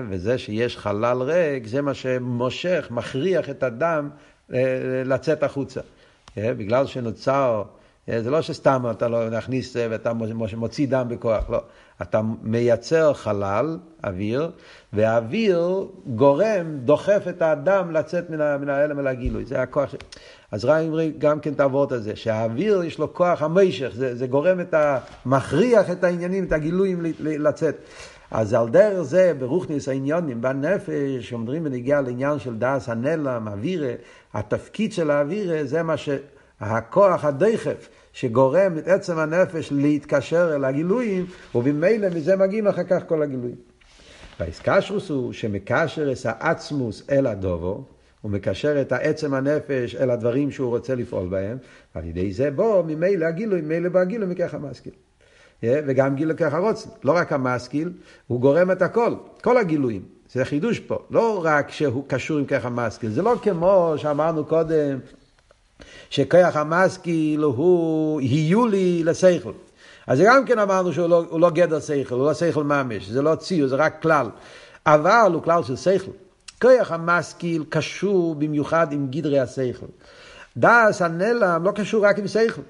וזה 0.08 0.38
שיש 0.38 0.76
חלל 0.76 1.22
ריק, 1.22 1.66
זה 1.66 1.82
מה 1.82 1.94
שמושך, 1.94 2.86
מכריח 2.90 3.50
את 3.50 3.62
הדם 3.62 4.10
לצאת 5.04 5.42
החוצה. 5.42 5.80
בגלל 6.36 6.86
שנוצר, 6.86 7.62
זה 8.06 8.30
לא 8.30 8.42
שסתם 8.42 8.84
אתה 8.90 9.08
לא 9.08 9.30
נכניס 9.30 9.76
ואתה 9.90 10.12
מוציא 10.56 10.86
דם 10.88 11.06
בכוח, 11.08 11.50
לא. 11.50 11.62
אתה 12.02 12.20
מייצר 12.42 13.12
חלל, 13.12 13.78
אוויר, 14.04 14.50
והאוויר 14.92 15.86
גורם, 16.06 16.78
דוחף 16.84 17.22
את 17.28 17.42
האדם 17.42 17.90
לצאת 17.90 18.30
מן, 18.30 18.68
ההלם 18.68 18.98
אל 18.98 19.06
הגילוי. 19.06 19.44
זה 19.44 19.62
הכוח. 19.62 19.90
ש... 19.90 19.94
אז 20.52 20.64
ראי 20.64 21.12
גם 21.18 21.40
כן 21.40 21.54
תעבוד 21.54 21.92
על 21.92 22.00
זה, 22.00 22.16
שהאוויר 22.16 22.82
יש 22.84 22.98
לו 22.98 23.14
כוח 23.14 23.42
המשך, 23.42 23.90
זה, 23.94 24.16
זה 24.16 24.26
גורם 24.26 24.60
את 24.60 24.74
ה... 24.74 24.98
מכריח 25.26 25.90
את 25.90 26.04
העניינים, 26.04 26.44
את 26.44 26.52
הגילויים 26.52 27.02
לצאת. 27.20 27.76
אז 28.30 28.54
על 28.54 28.68
דרך 28.68 29.02
זה, 29.02 29.32
ברוכניס 29.38 29.88
העניונים, 29.88 30.40
בנפש, 30.40 31.28
שאומרים 31.28 31.64
בנגיעה 31.64 32.00
לעניין 32.00 32.38
של 32.38 32.54
דאס 32.58 32.88
הנלם, 32.88 33.48
אווירה, 33.48 33.92
התפקיד 34.34 34.92
של 34.92 35.10
האווירה, 35.10 35.64
זה 35.64 35.82
מה 35.82 35.94
שהכוח 35.96 37.24
הדחף. 37.24 37.88
שגורם 38.18 38.78
את 38.78 38.88
עצם 38.88 39.18
הנפש 39.18 39.72
להתקשר 39.72 40.54
אל 40.54 40.64
הגילויים, 40.64 41.26
ובמילא 41.54 42.08
מזה 42.08 42.36
מגיעים 42.36 42.66
אחר 42.66 42.84
כך 42.84 43.02
כל 43.06 43.22
הגילויים. 43.22 43.56
והאיסקשרוס 44.40 45.10
הוא 45.10 45.32
שמקשר 45.32 46.12
את 46.12 46.18
העצמוס 46.24 47.02
אל 47.10 47.26
הדובו, 47.26 47.84
הוא 48.20 48.30
מקשר 48.30 48.80
את 48.80 48.92
העצם 48.92 49.34
הנפש 49.34 49.94
אל 49.94 50.10
הדברים 50.10 50.50
שהוא 50.50 50.68
רוצה 50.68 50.94
לפעול 50.94 51.28
בהם, 51.28 51.58
ועל 51.94 52.04
ידי 52.04 52.32
זה 52.32 52.50
בוא 52.50 52.82
ממילא 52.82 53.26
הגילוי, 53.26 53.60
ממילא 53.60 53.88
בא 53.88 54.00
הגילוי 54.00 54.28
מכך 54.28 54.54
המשכיל. 54.54 54.92
וגם 55.62 56.14
גילוי 56.14 56.36
ככה 56.36 56.58
רוצן, 56.58 56.90
לא 57.04 57.12
רק 57.12 57.32
המשכיל, 57.32 57.92
הוא 58.26 58.40
גורם 58.40 58.70
את 58.70 58.82
הכל, 58.82 59.14
כל 59.42 59.58
הגילויים. 59.58 60.02
זה 60.32 60.44
חידוש 60.44 60.78
פה, 60.78 60.98
לא 61.10 61.40
רק 61.44 61.70
שהוא 61.70 62.04
קשור 62.06 62.38
עם 62.38 62.44
ככה 62.44 62.68
המשכיל, 62.68 63.10
זה 63.10 63.22
לא 63.22 63.34
כמו 63.42 63.94
שאמרנו 63.96 64.44
קודם, 64.44 64.98
שכוח 66.10 66.56
המשכיל 66.56 67.40
הוא 67.40 68.20
היולי 68.20 69.02
לשכל. 69.04 69.52
אז 70.06 70.20
גם 70.20 70.44
כן 70.44 70.58
אמרנו 70.58 70.92
שהוא 70.92 71.08
לא, 71.08 71.40
לא 71.40 71.50
גדר 71.50 71.80
שכל, 71.80 72.14
הוא 72.14 72.26
לא 72.26 72.34
שכל 72.34 72.64
ממש, 72.64 73.08
זה 73.08 73.22
לא 73.22 73.34
ציור, 73.34 73.68
זה 73.68 73.76
רק 73.76 74.02
כלל. 74.02 74.26
אבל 74.86 75.30
הוא 75.34 75.42
כלל 75.42 75.62
של 75.62 75.76
שכל. 75.76 76.10
כוח 76.62 76.92
המשכיל 76.92 77.64
קשור 77.68 78.34
במיוחד 78.34 78.92
עם 78.92 79.06
גדרי 79.10 79.40
השכל. 79.40 79.86
דס 80.56 81.02
הנלם 81.02 81.64
לא 81.64 81.70
קשור 81.70 82.06
רק 82.06 82.18
עם 82.18 82.28
שכל, 82.28 82.62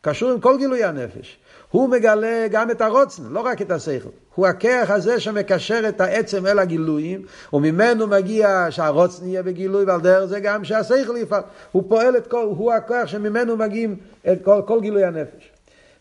קשור 0.00 0.30
עם 0.30 0.40
כל 0.40 0.58
גילוי 0.58 0.84
הנפש. 0.84 1.36
הוא 1.70 1.88
מגלה 1.88 2.46
גם 2.50 2.70
את 2.70 2.80
הרוצן, 2.80 3.22
לא 3.30 3.40
רק 3.40 3.62
את 3.62 3.70
השכל. 3.70 4.08
הוא 4.34 4.46
הכרך 4.46 4.90
הזה 4.90 5.20
שמקשר 5.20 5.88
את 5.88 6.00
העצם 6.00 6.46
אל 6.46 6.58
הגילויים, 6.58 7.22
וממנו 7.52 8.06
מגיע 8.06 8.66
שהרוצן 8.70 9.28
יהיה 9.28 9.42
בגילוי, 9.42 9.84
ועל 9.84 10.00
דרך 10.00 10.24
זה 10.24 10.40
גם 10.40 10.64
שהשכל 10.64 11.16
יפעל. 11.16 11.42
הוא 11.72 11.82
פועל 11.88 12.16
את 12.16 12.26
כל, 12.26 12.44
הוא 12.56 12.72
הכרך 12.72 13.08
שממנו 13.08 13.56
מגיעים 13.56 13.96
את 14.32 14.44
כל, 14.44 14.62
כל 14.66 14.80
גילוי 14.80 15.04
הנפש. 15.04 15.50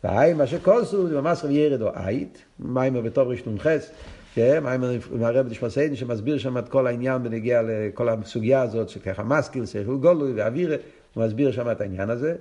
והי 0.03 0.33
מה 0.33 0.47
שכוסו 0.47 1.07
זה 1.07 1.21
ממש 1.21 1.43
רב 1.43 1.51
ירד 1.51 1.81
או 1.81 1.89
עית, 1.95 2.37
מיימר 2.59 3.01
בטוב 3.01 3.27
ראשון 3.27 3.59
חס, 3.59 3.91
מיימר 4.37 4.91
מהרב 5.11 5.49
דשמסיידן 5.49 5.95
שמסביר 5.95 6.37
שם 6.37 6.57
את 6.57 6.69
כל 6.69 6.87
העניין 6.87 7.23
בנגיע 7.23 7.61
לכל 7.61 8.09
הסוגיה 8.09 8.61
הזאת 8.61 8.89
שככה 8.89 9.23
מסקיל, 9.23 9.65
שכל 9.65 9.95
גולוי 9.95 10.33
ואווירה, 10.33 10.75
הוא 11.13 11.25
מסביר 11.25 11.51
שם 11.51 11.71
את 11.71 11.81
העניין 11.81 12.09
הזה. 12.09 12.35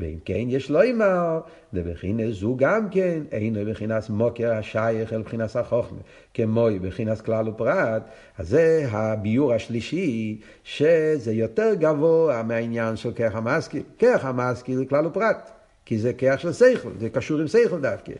ואם 0.00 0.16
כן 0.24 0.44
יש 0.48 0.70
לו 0.70 0.80
אמר, 0.90 1.40
דבחינס 1.74 2.36
זו 2.36 2.56
גם 2.56 2.88
כן, 2.90 3.22
אינו 3.32 3.60
בבחינס 3.60 4.10
מוקר 4.10 4.52
השייך 4.52 5.12
אל 5.12 5.22
בחינס 5.22 5.56
החוכמה, 5.56 5.98
כמו 6.34 6.68
בחינס 6.82 7.20
כלל 7.20 7.48
ופרט, 7.48 8.02
אז 8.38 8.48
זה 8.48 8.86
הביור 8.90 9.52
השלישי, 9.52 10.40
שזה 10.64 11.32
יותר 11.32 11.74
גבוה 11.74 12.42
מהעניין 12.42 12.96
של 12.96 13.12
כרך 13.12 13.34
המשכיל. 13.34 13.82
כרך 13.98 14.24
המשכיל 14.24 14.76
זה 14.76 14.84
כלל 14.84 15.06
ופרט. 15.06 15.50
כי 15.84 15.98
זה 15.98 16.12
כיח 16.12 16.40
של 16.40 16.52
שכל, 16.52 16.90
זה 17.00 17.08
קשור 17.08 17.40
עם 17.40 17.48
שכל 17.48 17.80
דווקא. 17.80 18.12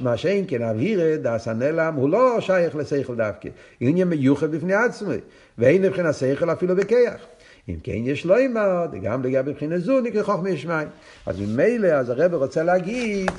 מה 0.00 0.16
שאין 0.16 0.44
כן, 0.48 0.62
אווירה 0.62 1.16
דס 1.16 1.48
הנלם 1.48 1.94
הוא 1.94 2.10
לא 2.10 2.40
שייך 2.40 2.76
לשכל 2.76 3.14
דווקא. 3.16 3.48
עניין 3.80 4.08
מיוחד 4.08 4.50
בפני 4.50 4.74
עצמי, 4.74 5.16
ואין 5.58 5.82
מבחינת 5.82 6.14
שכל 6.14 6.50
אפילו 6.50 6.76
בכיח. 6.76 7.26
אם 7.68 7.76
כן 7.82 7.92
יש 7.92 8.24
לו 8.24 8.36
אימא, 8.36 8.86
גם 9.02 9.22
לגבי 9.22 9.50
מבחינת 9.50 9.80
זו 9.80 10.00
נקרא 10.00 10.22
חוכמה 10.22 10.50
יש 10.50 10.66
מים. 10.66 10.88
אז 11.26 11.40
ממילא, 11.40 11.88
אז 11.88 12.10
הרב 12.10 12.34
רוצה 12.34 12.62
להגיד 12.62 13.30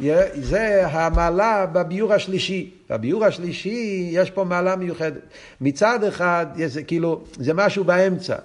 שזה 0.00 0.86
המעלה 0.86 1.66
בביור 1.66 2.12
השלישי. 2.12 2.70
בביור 2.90 3.24
השלישי 3.24 4.08
יש 4.12 4.30
פה 4.30 4.44
מעלה 4.44 4.76
מיוחדת. 4.76 5.22
מצד 5.60 6.04
אחד, 6.04 6.46
יש, 6.56 6.76
כאילו, 6.78 7.24
זה 7.36 7.54
משהו 7.54 7.84
באמצע. 7.84 8.36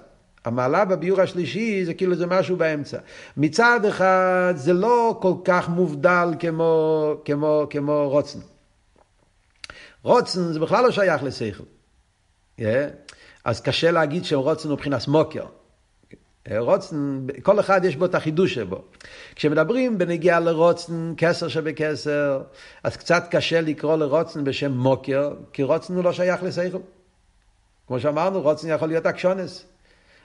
המעלה 0.44 0.84
בביור 0.84 1.20
השלישי 1.20 1.84
זה 1.84 1.94
כאילו 1.94 2.14
זה 2.14 2.26
משהו 2.26 2.56
באמצע. 2.56 2.98
מצד 3.36 3.84
אחד 3.84 4.54
זה 4.56 4.72
לא 4.72 5.18
כל 5.22 5.34
כך 5.44 5.68
מובדל 5.68 6.28
כמו, 6.38 7.14
כמו, 7.24 7.66
כמו 7.70 8.08
רוצן. 8.10 8.38
רוצן 10.02 10.40
זה 10.52 10.60
בכלל 10.60 10.84
לא 10.84 10.90
שייך 10.90 11.22
לשכל. 11.22 11.64
Yeah. 12.60 12.62
אז 13.44 13.60
קשה 13.60 13.90
להגיד 13.90 14.24
שרוצן 14.24 14.68
הוא 14.68 14.76
מבחינת 14.76 15.08
מוקר. 15.08 15.44
רוצן, 16.58 17.26
כל 17.42 17.60
אחד 17.60 17.84
יש 17.84 17.96
בו 17.96 18.04
את 18.04 18.14
החידוש 18.14 18.54
שבו. 18.54 18.82
כשמדברים 19.34 19.98
בנגיעה 19.98 20.40
לרוצן, 20.40 21.14
כסר 21.16 21.48
שבכסר, 21.48 22.42
אז 22.82 22.96
קצת 22.96 23.24
קשה 23.30 23.60
לקרוא 23.60 23.96
לרוצן 23.96 24.44
בשם 24.44 24.72
מוקר, 24.72 25.34
כי 25.52 25.62
רוצן 25.62 25.94
הוא 25.94 26.04
לא 26.04 26.12
שייך 26.12 26.42
לשכל. 26.42 26.78
כמו 27.86 28.00
שאמרנו, 28.00 28.40
רוצן 28.40 28.68
יכול 28.68 28.88
להיות 28.88 29.06
אקשונס. 29.06 29.64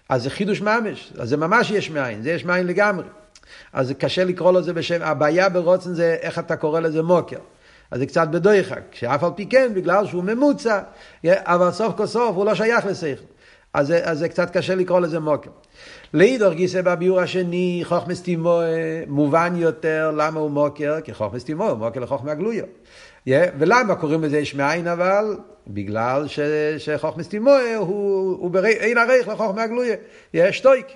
אז 0.09 0.23
זה 0.23 0.29
חידוש 0.29 0.61
ממש, 0.61 1.13
אז 1.17 1.29
זה 1.29 1.37
ממש 1.37 1.71
יש 1.71 1.89
מאין, 1.89 2.21
זה 2.21 2.31
יש 2.31 2.45
מאין 2.45 2.67
לגמרי. 2.67 3.05
אז 3.73 3.93
קשה 3.99 4.23
לקרוא 4.23 4.51
לזה 4.51 4.73
בשם, 4.73 5.01
הבעיה 5.01 5.49
ברוצן 5.49 5.93
זה 5.93 6.17
איך 6.21 6.39
אתה 6.39 6.55
קורא 6.55 6.79
לזה 6.79 7.03
מוקר. 7.03 7.39
אז 7.91 7.99
זה 7.99 8.05
קצת 8.05 8.27
בדויחק, 8.27 8.81
שאף 8.91 9.23
על 9.23 9.31
פי 9.35 9.45
כן, 9.45 9.71
בגלל 9.73 10.07
שהוא 10.07 10.23
ממוצע, 10.23 10.79
אבל 11.25 11.71
סוף 11.71 11.93
כל 11.97 12.05
סוף 12.05 12.35
הוא 12.35 12.45
לא 12.45 12.55
שייך 12.55 12.85
לשכל. 12.85 13.23
אז, 13.73 13.93
אז 14.03 14.19
זה 14.19 14.29
קצת 14.29 14.57
קשה 14.57 14.75
לקרוא 14.75 14.99
לזה 14.99 15.19
מוקר. 15.19 15.49
לידור 16.13 16.53
גיסא 16.53 16.81
בביור 16.81 17.19
השני, 17.19 17.81
חוכמס 17.83 18.21
תימו 18.21 18.59
מובן 19.07 19.53
יותר 19.55 20.11
למה 20.17 20.39
הוא 20.39 20.51
מוקר, 20.51 21.01
כי 21.01 21.13
חוכמס 21.13 21.43
תימו 21.43 21.69
הוא 21.69 21.77
מוקר 21.77 21.99
לחוכמה 21.99 22.33
גלויה. 22.33 22.63
ולמה 23.27 23.95
קוראים 23.95 24.23
לזה 24.23 24.37
יש 24.37 24.55
מאין 24.55 24.87
אבל? 24.87 25.37
בגלל 25.67 26.27
ש, 26.27 26.39
שחוכמס 26.77 27.27
תימו 27.27 27.51
הוא, 27.77 28.37
הוא 28.39 28.51
ברי, 28.51 28.71
אין 28.71 28.97
ערך 28.97 29.27
לחוכמה 29.27 29.67
גלויה, 29.67 29.95
יש 30.33 30.57
שטויק. 30.57 30.87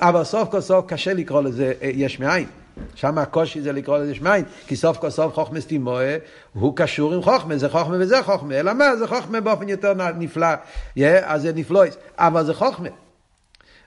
אבל 0.00 0.24
סוף 0.24 0.48
כל 0.48 0.60
סוף 0.60 0.84
קשה 0.88 1.14
לקרוא 1.14 1.42
לזה 1.42 1.72
יש 1.82 2.20
מאין. 2.20 2.61
שם 2.94 3.18
הקושי 3.18 3.60
זה 3.60 3.72
לקרוא 3.72 3.98
לזה 3.98 4.14
שמיים, 4.14 4.44
כי 4.66 4.76
סוף 4.76 4.96
כל 4.96 5.10
סוף 5.10 5.34
חוכמס 5.34 5.66
תימוה 5.66 6.04
הוא 6.52 6.76
קשור 6.76 7.14
עם 7.14 7.22
חוכמה, 7.22 7.58
זה 7.58 7.68
חוכמה 7.68 7.96
וזה 8.00 8.22
חוכמה, 8.22 8.54
אלא 8.54 8.72
מה? 8.72 8.96
זה 8.96 9.06
חוכמה 9.06 9.40
באופן 9.40 9.68
יותר 9.68 9.92
נפלא, 10.18 10.54
yeah, 10.98 11.02
אז 11.24 11.42
זה 11.42 11.52
נפלויס, 11.52 11.96
אבל 12.18 12.44
זה 12.44 12.54
חוכמה. 12.54 12.88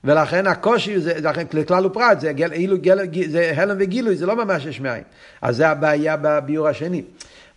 ולכן 0.05 0.47
הקושי, 0.47 0.99
זה, 0.99 1.13
לכן 1.21 1.45
לכלל 1.53 1.85
ופרט, 1.85 2.19
זה, 2.19 2.33
גל, 2.33 2.53
אילו, 2.53 2.77
גל, 2.77 2.99
זה 3.29 3.53
הלם 3.55 3.75
וגילוי, 3.79 4.15
זה 4.15 4.25
לא 4.25 4.35
ממש 4.35 4.65
יש 4.65 4.81
מאין. 4.81 5.03
אז 5.41 5.55
זה 5.55 5.69
הבעיה 5.69 6.17
בביאור 6.21 6.67
השני. 6.67 7.03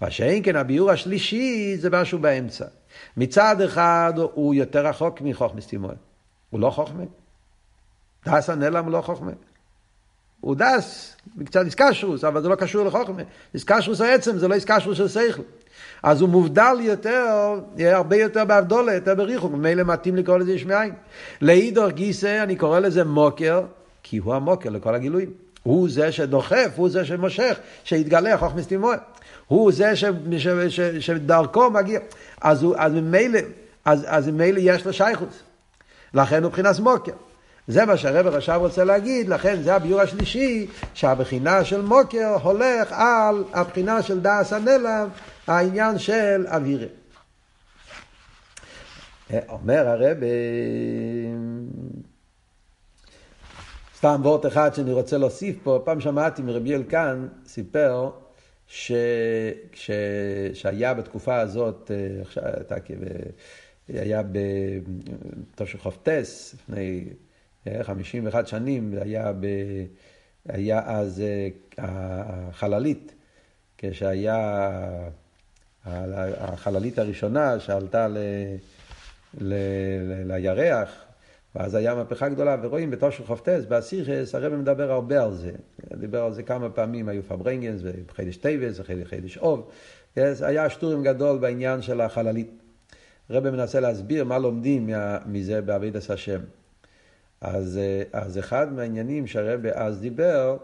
מה 0.00 0.10
שאין 0.10 0.42
כן, 0.42 0.56
הביאור 0.56 0.90
השלישי 0.90 1.76
זה 1.76 1.90
משהו 1.90 2.18
באמצע. 2.18 2.64
מצד 3.16 3.60
אחד 3.60 4.12
הוא 4.16 4.54
יותר 4.54 4.86
רחוק 4.86 5.20
מחוכמס 5.20 5.66
תימוה. 5.66 5.92
הוא 6.50 6.60
לא 6.60 6.70
חוכמה. 6.70 7.04
דס 8.26 8.50
הנעלם 8.50 8.84
הוא 8.84 8.92
לא 8.92 9.00
חוכמה. 9.00 9.32
הוא 10.40 10.56
דס, 10.56 11.16
קצת 11.44 11.64
איסקשרוס, 11.64 12.24
אבל 12.24 12.42
זה 12.42 12.48
לא 12.48 12.54
קשור 12.54 12.84
לחוכמה. 12.84 13.22
איסקשרוס 13.54 14.00
העצם, 14.00 14.38
זה 14.38 14.48
לא 14.48 14.54
איסקשרוס 14.54 14.98
של 14.98 15.08
שכל. 15.08 15.42
אז 16.02 16.20
הוא 16.20 16.28
מובדל 16.28 16.76
יותר, 16.80 17.54
הרבה 17.78 18.16
יותר 18.16 18.44
בהבדולה, 18.44 18.94
יותר 18.94 19.14
בריחוק, 19.14 19.52
ממילא 19.52 19.82
מתאים 19.82 20.16
לקרוא 20.16 20.38
לזה 20.38 20.52
יש 20.52 20.64
מאין. 20.64 20.92
לאידור 21.40 21.88
גיסא, 21.88 22.42
אני 22.42 22.56
קורא 22.56 22.78
לזה 22.78 23.04
מוקר, 23.04 23.62
כי 24.02 24.18
הוא 24.18 24.34
המוקר 24.34 24.70
לכל 24.70 24.94
הגילויים. 24.94 25.30
הוא 25.62 25.88
זה 25.90 26.12
שדוחף, 26.12 26.70
הוא 26.76 26.88
זה 26.88 27.04
שמושך, 27.04 27.58
שיתגלה 27.84 28.38
חוכמס 28.38 28.66
תימוה. 28.66 28.96
הוא 29.46 29.72
זה 29.72 29.96
ש, 29.96 30.04
ש, 30.38 30.48
ש, 30.68 30.80
שדרכו 30.80 31.70
מגיע. 31.70 32.00
אז, 32.40 32.62
הוא, 32.62 32.76
ממילא, 32.92 33.40
אז, 33.84 34.04
אז 34.06 34.28
ממילא 34.28 34.58
יש 34.62 34.86
לו 34.86 34.92
שייכות. 34.92 35.42
לכן 36.14 36.42
הוא 36.42 36.48
מבחינת 36.48 36.78
מוקר. 36.78 37.12
זה 37.68 37.84
מה 37.84 37.96
שהרבר 37.96 38.36
עכשיו 38.36 38.60
רוצה 38.60 38.84
להגיד, 38.84 39.28
לכן 39.28 39.62
זה 39.62 39.74
הביור 39.74 40.00
השלישי, 40.00 40.66
שהבחינה 40.94 41.64
של 41.64 41.82
מוקר 41.82 42.36
הולך 42.42 42.92
על 42.92 43.44
הבחינה 43.52 44.02
של 44.02 44.20
דאס 44.20 44.52
הנלם, 44.52 45.08
העניין 45.46 45.98
של 45.98 46.46
אווירה. 46.46 46.86
אומר 49.48 49.88
הרב, 49.88 50.16
סתם 53.96 54.20
וורט 54.24 54.46
אחד 54.46 54.74
שאני 54.74 54.92
רוצה 54.92 55.18
להוסיף 55.18 55.56
פה, 55.62 55.82
פעם 55.84 56.00
שמעתי 56.00 56.42
מרבי 56.42 56.74
אלקן, 56.74 57.28
סיפר 57.46 58.10
ש... 58.66 58.92
ש... 59.72 59.90
שהיה 60.54 60.94
בתקופה 60.94 61.40
הזאת, 61.40 61.90
עכשיו, 62.20 62.42
היה 63.88 64.22
בתושכ"ט, 65.54 66.08
לפני 66.54 67.04
51 67.82 68.46
שנים, 68.46 68.94
היה, 69.00 69.32
ב, 69.32 69.46
היה 70.48 70.82
אז 70.86 71.20
אה, 71.20 71.48
החללית, 71.78 73.14
כשהיה 73.78 74.70
החללית 76.38 76.98
הראשונה 76.98 77.60
שעלתה 77.60 78.08
ל, 78.08 78.18
ל, 79.40 79.54
ל, 80.00 80.32
לירח, 80.32 81.04
ואז 81.54 81.74
היה 81.74 81.94
מהפכה 81.94 82.28
גדולה, 82.28 82.56
ורואים 82.62 82.90
בתושן 82.90 83.24
חופטס, 83.24 83.64
באסיכס, 83.64 84.34
הרב 84.34 84.54
מדבר 84.54 84.92
הרבה 84.92 85.22
על 85.22 85.34
זה. 85.34 85.52
דיבר 85.94 86.22
על 86.22 86.32
זה 86.32 86.42
כמה 86.42 86.70
פעמים, 86.70 87.08
היו 87.08 87.22
פארבריינגענס, 87.22 87.80
בחודש 87.84 88.36
טבת, 88.36 88.80
וחודש 88.80 89.38
אב. 89.38 89.70
היה 90.16 90.70
שטורעם 90.70 91.02
גדול 91.02 91.38
בעניין 91.38 91.82
של 91.82 92.00
החללית. 92.00 92.50
הרב 93.30 93.50
מנסה 93.50 93.80
להסביר 93.80 94.24
מה 94.24 94.38
לומדים 94.38 94.90
מזה 95.26 95.60
בעבידת 95.62 96.10
השם. 96.10 96.40
אז, 97.40 97.78
אה, 97.78 98.02
אז 98.12 98.38
אחד 98.38 98.72
מהעניינים 98.72 99.26
שהרבי 99.26 99.68
אז 99.74 100.00
דיבר, 100.00 100.56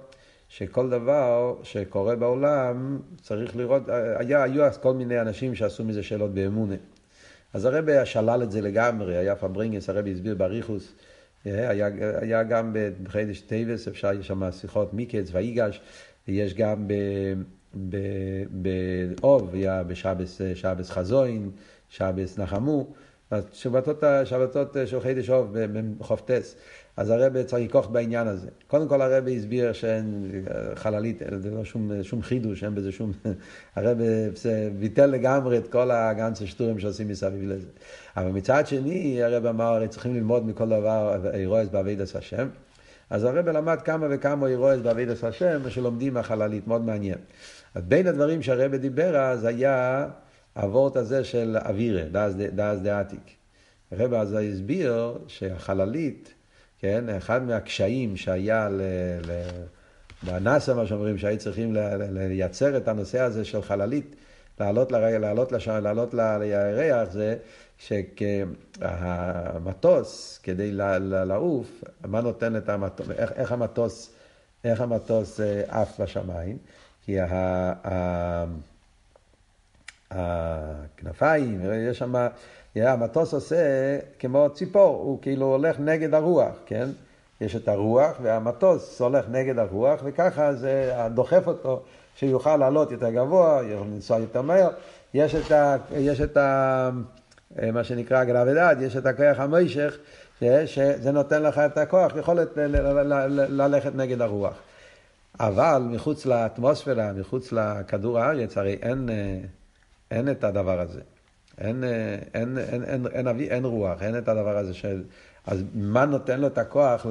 שכל 0.49 0.91
דבר 0.91 1.57
שקורה 1.63 2.17
בעולם 2.17 2.99
צריך 3.23 3.57
לראות, 3.57 3.89
אה, 3.89 4.19
היה, 4.19 4.43
היו 4.43 4.65
אז 4.65 4.79
כל 4.79 4.95
מיני 4.95 5.21
אנשים 5.21 5.55
שעשו 5.55 5.85
מזה 5.85 6.03
שאלות 6.03 6.35
באמונה. 6.35 6.75
אז 7.53 7.65
הרבי 7.65 8.07
שלל 8.07 8.43
את 8.43 8.51
זה 8.51 8.61
לגמרי, 8.61 9.17
היה 9.17 9.37
פארבריינגענס, 9.37 9.89
הרבי 9.89 10.11
הסביר 10.11 10.35
באריכות, 10.35 10.93
אה, 11.47 11.71
היה, 11.71 11.89
היה 12.21 12.43
גם 12.43 12.77
בחדש 13.03 13.41
טייבס, 13.41 13.89
אפשר, 13.89 14.13
יש 14.13 14.27
שם 14.27 14.53
שיחות 14.53 14.95
מיקץ 14.95 15.29
ואיגש, 15.33 15.81
ויש 16.29 16.55
גם 16.55 16.89
באוב, 18.51 19.55
היה 19.55 19.83
בשבס 19.83 20.91
חזוין, 20.91 21.51
שבס 21.89 22.39
נחמו, 22.39 22.87
שבתות, 23.53 24.05
שבתות 24.25 24.77
של 24.87 25.01
חידש 25.01 25.31
אוב 25.31 25.57
בחופטס. 25.99 26.57
אז 26.97 27.11
הרב 27.11 27.43
צריך 27.43 27.65
לקוח 27.65 27.87
בעניין 27.87 28.29
הזה. 28.29 28.49
קודם 28.67 28.89
כל 28.89 29.03
הרב 29.03 29.29
הסביר 29.37 29.73
שאין 29.73 30.31
חללית, 30.75 31.23
זה 31.39 31.51
לא 31.51 31.65
שום, 31.65 31.91
שום 32.03 32.23
חידוש, 32.23 32.65
אין 32.65 32.75
בזה 32.75 32.93
שום... 32.93 33.13
הרב 33.77 33.99
ביטל 34.79 35.07
לגמרי 35.07 35.59
את 35.59 35.69
כל 35.69 35.91
הגנצה 35.91 36.47
שטורים 36.47 36.79
שעושים 36.79 37.09
מסביב 37.09 37.51
לזה. 37.51 37.67
אבל 38.17 38.31
מצד 38.31 38.67
שני, 38.67 39.23
הרב 39.23 39.47
אמר, 39.47 39.65
הרי 39.65 39.89
צריכים 39.89 40.15
ללמוד 40.15 40.47
מכל 40.47 40.67
דבר 40.67 41.17
אירועס 41.35 41.69
בעבידת 41.69 42.17
השם. 42.17 42.49
אז 43.11 43.25
הרב 43.25 43.49
למד 43.49 43.83
כמה 43.83 44.07
וכמה 44.11 44.47
אירועס 44.47 44.81
בעבידת 44.81 45.25
השם 45.25 45.71
שלומדים 45.71 46.15
מהחללית, 46.15 46.67
מאוד 46.67 46.85
מעניין. 46.85 47.19
אז 47.75 47.83
בין 47.83 48.07
הדברים 48.07 48.43
שהרב 48.43 48.75
דיבר 48.75 49.17
אז 49.17 49.45
היה 49.45 50.07
הוורט 50.55 50.97
הזה 50.97 51.25
של 51.25 51.57
אווירה, 51.65 52.03
דאז 52.53 52.83
דעתיק. 52.83 53.31
הרב 53.93 54.15
אז 54.15 54.37
הסביר 54.41 55.19
שהחללית, 55.27 56.35
כן, 56.79 57.09
אחד 57.09 57.43
מהקשיים 57.43 58.17
שהיה 58.17 58.69
ל... 58.69 58.81
ל... 59.27 59.33
בנאסא, 60.23 60.71
מה 60.71 60.87
שאומרים, 60.87 61.19
שהיו 61.19 61.39
צריכים 61.39 61.77
לייצר 62.11 62.77
את 62.77 62.89
הנושא 62.89 63.21
הזה 63.21 63.45
של 63.45 63.63
חללית, 63.63 64.17
לעלות, 64.61 64.93
לרגע, 64.93 65.19
לעלות, 65.19 65.53
לש... 65.53 65.69
לעלות 65.69 66.15
לירח, 66.15 67.11
זה 67.11 67.37
שהמטוס, 68.89 70.41
כדי 70.43 70.71
לעוף, 71.09 71.85
מה 72.05 72.21
נותן 72.21 72.57
את 72.57 72.69
המטוס, 72.69 73.11
איך, 73.11 73.33
איך 73.33 73.53
המטוס, 73.53 74.11
איך 74.65 74.81
המטוס 74.81 75.41
אה, 75.41 75.63
עף 75.69 76.01
בשמיים? 76.01 76.59
כי 77.05 77.21
ה... 77.21 78.45
הכנפיים, 80.15 81.61
יש 81.91 81.99
שם, 81.99 82.15
המטוס 82.77 83.35
עושה 83.35 83.57
כמו 84.19 84.49
ציפור, 84.55 84.97
הוא 84.97 85.19
כאילו 85.23 85.47
הולך 85.47 85.81
נגד 85.81 86.15
הרוח, 86.15 86.55
כן? 86.67 86.89
יש 87.41 87.57
את 87.57 87.69
הרוח 87.69 88.17
והמטוס 88.23 89.01
הולך 89.01 89.25
נגד 89.31 89.59
הרוח 89.59 90.01
וככה 90.05 90.55
זה 90.55 90.95
דוחף 91.15 91.47
אותו 91.47 91.83
שיוכל 92.17 92.57
לעלות 92.57 92.93
יותר 92.93 93.11
גבוה, 93.11 93.63
לנסוע 93.63 94.19
יותר 94.19 94.43
מהר. 94.43 94.71
יש 95.15 95.35
את, 95.35 95.53
ה, 95.53 95.77
יש 95.97 96.21
את 96.21 96.37
ה, 96.37 96.91
מה 97.73 97.85
שנקרא 97.85 98.25
גרבדד, 98.25 98.77
יש 98.81 98.97
את 98.97 99.07
הכוח 99.07 99.41
המוישך, 99.41 99.97
שזה 100.67 101.13
נותן 101.13 101.43
לך 101.43 101.59
את 101.59 101.79
הכוח, 101.79 102.17
יכולת 102.17 102.49
ללכת 103.49 103.95
נגד 103.95 104.21
הרוח. 104.21 104.55
אבל 105.41 105.83
מחוץ 105.91 106.27
לאטמוספירה, 106.27 107.13
מחוץ 107.13 107.53
לכדור 107.53 108.19
הארץ, 108.19 108.59
הרי 108.59 108.79
אין... 108.83 109.09
אין 110.11 110.31
את 110.31 110.45
הדבר 110.45 110.81
הזה. 110.81 111.01
אין, 111.59 111.85
אין, 111.85 112.59
אין, 112.59 112.59
אין, 112.59 112.85
אין, 112.85 113.07
אין, 113.07 113.29
אין, 113.29 113.41
אין 113.41 113.65
רוח, 113.65 114.03
אין 114.03 114.19
את 114.19 114.29
הדבר 114.29 114.57
הזה 114.57 114.75
של... 114.75 115.03
אז 115.47 115.65
מה 115.75 116.05
נותן 116.05 116.41
לו 116.41 116.47
את 116.47 116.59
הכוח 116.59 117.07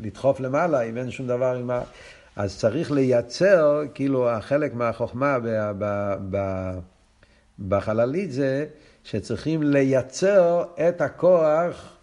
לדחוף 0.00 0.40
למעלה 0.40 0.82
אם 0.82 0.96
אין 0.96 1.10
שום 1.10 1.26
דבר 1.26 1.56
עם 1.56 1.70
ה... 1.70 1.82
אז 2.36 2.58
צריך 2.58 2.90
לייצר, 2.90 3.82
כאילו 3.94 4.30
החלק 4.30 4.74
מהחוכמה 4.74 5.38
ב, 5.38 5.48
ב, 5.78 6.14
ב, 6.30 6.70
בחללית 7.68 8.32
זה 8.32 8.66
שצריכים 9.04 9.62
לייצר 9.62 10.64
את 10.88 11.00
הכוח 11.00 11.96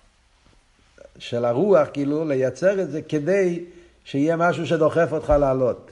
של 1.19 1.45
הרוח, 1.45 1.87
כאילו 1.93 2.25
לייצר 2.25 2.81
את 2.81 2.91
זה 2.91 3.01
כדי 3.01 3.65
שיהיה 4.03 4.35
משהו 4.35 4.67
שדוחף 4.67 5.09
אותך 5.11 5.29
לעלות. 5.39 5.91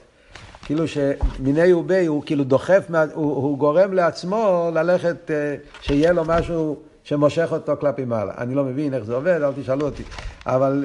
כאילו 0.66 0.84
שמיני 0.88 1.72
ובי 1.72 2.06
הוא 2.06 2.22
כאילו 2.26 2.44
דוחף, 2.44 2.86
הוא, 3.14 3.36
הוא 3.36 3.58
גורם 3.58 3.92
לעצמו 3.92 4.70
ללכת, 4.74 5.30
אה, 5.30 5.56
שיהיה 5.80 6.12
לו 6.12 6.24
משהו 6.24 6.76
שמושך 7.04 7.48
אותו 7.52 7.76
כלפי 7.80 8.04
מעלה. 8.04 8.32
אני 8.38 8.54
לא 8.54 8.64
מבין 8.64 8.94
איך 8.94 9.04
זה 9.04 9.14
עובד, 9.14 9.42
אל 9.42 9.52
תשאלו 9.62 9.86
אותי. 9.86 10.02
אבל 10.46 10.84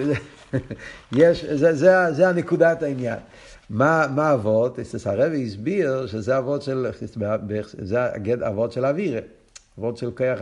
יש, 1.12 1.46
זה, 1.46 1.74
זה, 1.74 2.12
זה 2.12 2.30
הנקודת 2.30 2.84
העניין. 2.84 3.20
מה, 3.70 4.06
מה 4.16 4.34
אבות? 4.34 4.80
הרבי 5.06 5.44
הסביר 5.46 6.08
שזה 6.08 6.38
אבות 6.38 6.62
של, 6.62 6.88
זה 7.82 8.00
אבות 8.48 8.72
של 8.72 8.86
אווירה, 8.86 9.20
אבות 9.80 9.98
של 9.98 10.12
כוח, 10.12 10.42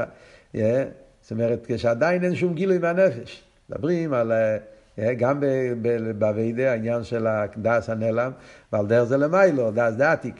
אה, 0.55 0.83
זאת 1.21 1.31
אומרת, 1.31 1.65
כשעדיין 1.67 2.23
אין 2.23 2.35
שום 2.35 2.53
גילוי 2.53 2.77
מהנפש. 2.77 3.43
מדברים 3.69 4.13
על... 4.13 4.31
אה, 4.99 5.07
אה, 5.07 5.13
גם 5.13 5.43
באביידה 6.17 6.71
העניין 6.71 7.03
של 7.03 7.27
הדס 7.27 7.89
הנעלם, 7.89 8.31
ועל 8.73 8.87
דרך 8.87 9.03
זה 9.03 9.17
למיילו, 9.17 9.71
דס 9.71 9.93
דעתיק. 9.97 10.35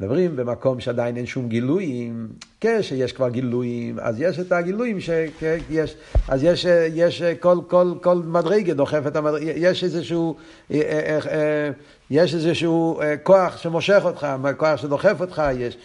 מדברים 0.00 0.36
במקום 0.36 0.80
שעדיין 0.80 1.16
אין 1.16 1.26
שום 1.26 1.48
גילויים, 1.48 2.28
כשיש 2.60 3.12
כבר 3.12 3.28
גילויים, 3.28 3.98
אז 4.00 4.20
יש 4.20 4.38
את 4.38 4.52
הגילויים 4.52 5.00
שיש, 5.00 5.96
אז 6.28 6.44
יש, 6.44 6.66
יש 6.94 7.22
כל, 7.22 7.58
כל, 7.68 7.92
כל 8.02 8.14
מדרגה 8.14 8.74
דוחף 8.74 9.06
את 9.06 9.16
המדרגה, 9.16 9.52
יש 9.56 9.84
איזשהו, 9.84 10.36
אה, 10.70 10.80
אה, 10.80 11.18
אה, 11.30 11.70
יש 12.10 12.34
איזשהו 12.34 13.00
כוח 13.22 13.56
שמושך 13.56 14.00
אותך, 14.04 14.26
כוח 14.56 14.76
שדוחף 14.76 15.20
אותך, 15.20 15.42
יש, 15.58 15.76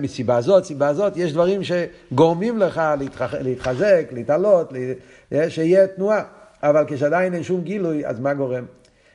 מסיבה 0.00 0.40
זאת, 0.40 0.64
סיבה 0.64 0.94
זאת, 0.94 1.16
יש 1.16 1.32
דברים 1.32 1.60
שגורמים 1.64 2.58
לך 2.58 2.80
להתחזק, 3.40 4.08
להתעלות, 4.12 4.72
שיהיה 5.48 5.86
תנועה, 5.86 6.22
אבל 6.68 6.84
כשעדיין 6.86 7.34
אין 7.34 7.42
שום 7.42 7.60
גילוי, 7.60 8.06
אז 8.06 8.20
מה 8.20 8.34
גורם? 8.34 8.64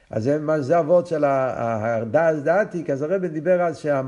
אז 0.10 0.24
זה, 0.24 0.62
זה 0.62 0.80
אבות 0.80 1.08
של 1.08 1.24
הדעת 1.26 2.44
דעתי, 2.44 2.84
אז 2.92 3.02
הרב 3.02 3.26
דיבר 3.26 3.62
אז 3.62 3.78
שה, 3.78 4.02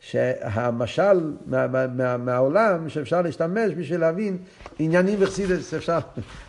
שהמשל 0.00 1.32
מה, 1.46 1.66
מה, 1.66 1.86
מה, 1.86 2.16
מהעולם 2.16 2.88
שאפשר 2.88 3.22
להשתמש 3.22 3.72
בשביל 3.76 4.00
להבין 4.00 4.36
עניינים 4.78 5.18
וחסידס, 5.22 5.74
אפשר 5.74 5.98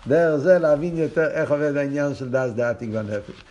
דרך 0.07 0.37
זה 0.37 0.59
להבין 0.59 0.97
יותר 0.97 1.27
איך 1.31 1.51
עובד 1.51 1.77
העניין 1.77 2.15
של 2.15 2.29
דעת 2.29 2.55
דעתי 2.55 2.87
בנפש. 2.87 3.43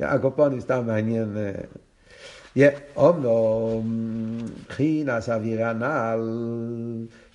הקופונים 0.00 0.60
סתם 0.60 0.86
מעניין. 0.86 1.36
אומנום 2.96 3.86
חינס 4.68 5.28
אווירה 5.28 5.72
נעל 5.72 6.28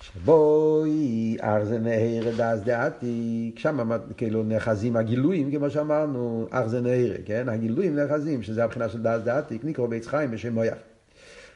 שבוי 0.02 1.36
ארזה 1.42 1.78
נהר 1.78 2.36
דאז 2.36 2.64
דעתי, 2.64 3.52
שם 3.56 3.90
כאילו 4.16 4.42
נאחזים 4.42 4.96
הגילויים, 4.96 5.50
כמו 5.50 5.70
שאמרנו, 5.70 6.46
ארזה 6.52 6.80
נהר, 6.80 7.12
כן? 7.24 7.48
הגילויים 7.48 7.96
נאחזים, 7.96 8.42
שזה 8.42 8.64
הבחינה 8.64 8.88
של 8.88 9.02
דאז 9.02 9.22
דעתי, 9.22 9.58
נקרא 9.62 9.86
בית 9.86 10.06
חיים 10.06 10.30
בשם 10.30 10.52
מויח. 10.54 10.78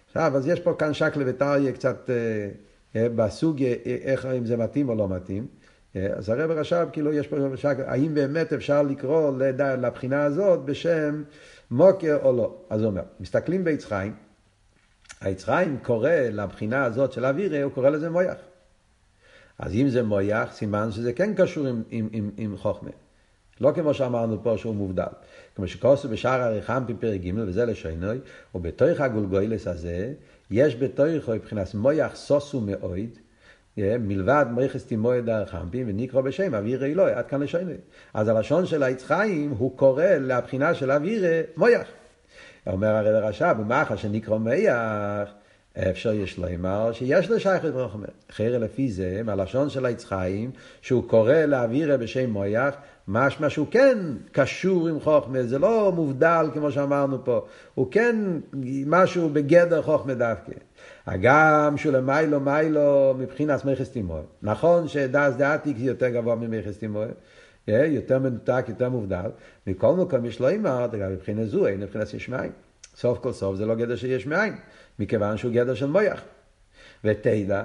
עכשיו, 0.07 0.37
אז 0.37 0.48
יש 0.48 0.61
פה 0.61 0.74
כאן 0.78 0.94
שקלה 0.94 1.24
וטריה 1.26 1.72
קצת 1.72 2.11
אה, 2.11 2.48
אה, 2.96 3.09
בסוג 3.09 3.62
אה, 3.62 3.74
איך, 3.87 4.26
אם 4.26 4.46
זה 4.46 4.57
מתאים 4.57 4.88
או 4.88 4.94
לא 4.94 5.09
מתאים. 5.09 5.46
אה, 5.96 6.07
אז 6.16 6.28
הרב 6.28 6.50
רש"ב, 6.50 6.87
כאילו, 6.92 7.12
יש 7.12 7.26
פה 7.26 7.37
שקלה, 7.57 7.92
האם 7.92 8.14
באמת 8.14 8.52
אפשר 8.52 8.83
לקרוא 8.83 9.38
לדע, 9.38 9.76
לבחינה 9.76 10.22
הזאת 10.22 10.64
בשם 10.64 11.22
מוקר 11.70 12.18
או 12.22 12.37
לא? 12.37 12.57
אז 12.70 12.80
הוא 12.80 12.90
אומר, 12.90 13.02
מסתכלים 13.20 13.64
בעץ 13.64 13.85
חיים, 13.85 14.12
העץ 15.24 15.44
חיים 15.44 15.76
קורא 15.82 16.10
לבחינה 16.10 16.84
הזאת 16.84 17.12
של 17.12 17.24
אווירה, 17.26 17.62
הוא 17.62 17.72
קורא 17.72 17.90
לזה 17.90 18.10
מויח. 18.10 18.37
אז 19.58 19.74
אם 19.74 19.88
זה 19.88 20.02
מויח, 20.02 20.52
סימן 20.52 20.90
שזה 20.92 21.12
כן 21.12 21.34
קשור 21.34 21.66
עם, 21.66 21.82
עם, 21.90 22.08
עם, 22.12 22.30
עם 22.37 22.56
חוכמה. 22.56 22.90
לא 23.60 23.72
כמו 23.74 23.94
שאמרנו 23.94 24.42
פה 24.42 24.58
שהוא 24.58 24.74
מובדל. 24.74 25.04
כמו 25.56 25.68
שכוסו 25.68 26.08
בשער 26.08 26.42
הריחם 26.42 26.84
פרק 27.00 27.20
ג' 27.20 27.32
וזה 27.37 27.64
לשינוי, 27.64 28.18
ובתוך 28.54 29.00
הגולגוילס 29.00 29.66
הזה, 29.66 30.12
יש 30.50 30.76
בתוכו 30.76 31.32
מבחינת 31.34 31.74
מויח 31.74 32.16
סוסו 32.16 32.60
מאויד, 32.60 33.18
מלבד 33.76 34.46
מריחס 34.50 34.87
תימוי 34.87 35.22
דרך 35.22 35.50
חמפים, 35.50 35.88
ונקרא 35.88 36.20
בשם 36.20 36.54
אוויר 36.54 36.84
אלוהי, 36.84 37.12
עד 37.12 37.26
כאן 37.26 37.42
לשינוי. 37.42 37.76
אז 38.14 38.28
הלשון 38.28 38.66
של 38.66 38.82
העץ 38.82 39.04
חיים, 39.04 39.50
הוא 39.50 39.76
קורא 39.76 40.04
לבחינה 40.04 40.74
של 40.74 40.90
אוויר 40.90 41.24
מויח. 41.56 41.88
אומר 42.66 42.88
הרי 42.88 43.12
לרש"ב, 43.12 43.55
ומאחר 43.61 43.96
שנקרא 43.96 44.38
מויח, 44.38 45.29
אפשר 45.79 46.12
יש 46.12 46.38
לומר 46.38 46.92
שיש 46.92 47.31
לו 47.31 47.40
שייכת 47.40 47.68
ברוחמה. 47.72 48.07
חרא 48.33 48.59
לפי 48.59 48.90
זה, 48.90 49.20
מהלשון 49.24 49.70
של 49.70 49.87
העץ 49.87 50.05
חיים, 50.05 50.50
שהוא 50.81 51.09
קורא 51.09 51.35
לאווירה 51.35 51.96
בשם 51.96 52.31
מויח, 52.31 52.74
משמע 53.09 53.50
שהוא 53.50 53.66
כן 53.70 53.98
קשור 54.33 54.88
עם 54.88 55.00
חוכמה, 55.00 55.42
זה 55.42 55.59
לא 55.59 55.92
מובדל 55.92 56.46
כמו 56.55 56.72
שאמרנו 56.72 57.24
פה, 57.24 57.44
הוא 57.74 57.87
כן 57.90 58.16
משהו 58.87 59.29
בגדר 59.29 59.83
חוכמה 59.83 60.14
דווקא. 60.14 60.53
הגם 61.07 61.77
שהוא 61.77 61.92
למיילו 61.92 62.40
מיילו 62.40 63.14
מבחינת 63.18 63.64
מכס 63.64 63.90
תימוי. 63.90 64.22
נכון 64.42 64.88
שדס 64.88 65.35
דעתיק 65.35 65.77
יותר 65.79 66.09
גבוה 66.09 66.35
ממכס 66.35 66.79
תימוי, 66.79 67.07
יותר 67.68 68.18
מנותק, 68.18 68.64
יותר 68.68 68.88
מובדל. 68.88 69.31
מכל 69.66 69.94
מקום 69.94 70.24
יש 70.24 70.40
לו 70.40 70.48
אימר, 70.48 70.87
מבחינת 71.11 71.48
זו 71.48 71.66
אין 71.66 71.81
מבחינת 71.81 72.14
יש 72.14 72.29
מאין. 72.29 72.50
סוף 72.96 73.18
כל 73.18 73.33
סוף 73.33 73.57
זה 73.57 73.66
לא 73.66 73.74
גדר 73.74 73.96
שיש 73.96 74.27
מאין, 74.27 74.55
מכיוון 74.98 75.37
שהוא 75.37 75.53
גדר 75.53 75.74
של 75.74 75.87
מויח. 75.87 76.22
ותדע, 77.05 77.62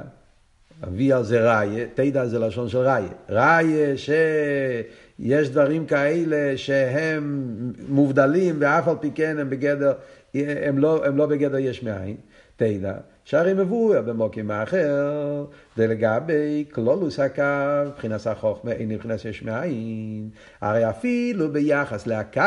אבי 0.83 1.13
על 1.13 1.23
זה 1.23 1.51
ראיה, 1.51 1.85
תדע 1.93 2.25
זה 2.25 2.39
לשון 2.39 2.69
של 2.69 2.77
ראיה. 2.77 3.09
ראיה 3.29 3.97
שיש 3.97 5.49
דברים 5.49 5.85
כאלה 5.85 6.57
שהם 6.57 7.53
מובדלים 7.89 8.55
ואף 8.59 8.87
על 8.87 8.95
פי 8.99 9.11
כן 9.15 9.37
הם 9.39 9.49
בגדר, 9.49 9.93
הם 10.33 10.77
לא, 10.77 11.05
הם 11.05 11.17
לא 11.17 11.25
בגדר 11.25 11.57
יש 11.57 11.83
מאין. 11.83 12.15
תדע, 12.59 12.93
שהרי 13.25 13.53
מבואר 13.53 14.01
במוקים 14.01 14.51
האחר, 14.51 15.45
זה 15.75 15.87
לגבי 15.87 16.65
כלולוס 16.71 17.19
הקו, 17.19 17.43
מבחינת 17.87 18.27
החוכמה, 18.27 18.71
אין 18.71 18.89
מבחינת 18.89 19.25
יש 19.25 19.43
מאין. 19.43 20.29
הרי 20.61 20.89
אפילו 20.89 21.51
ביחס 21.51 22.07
לקו, 22.07 22.41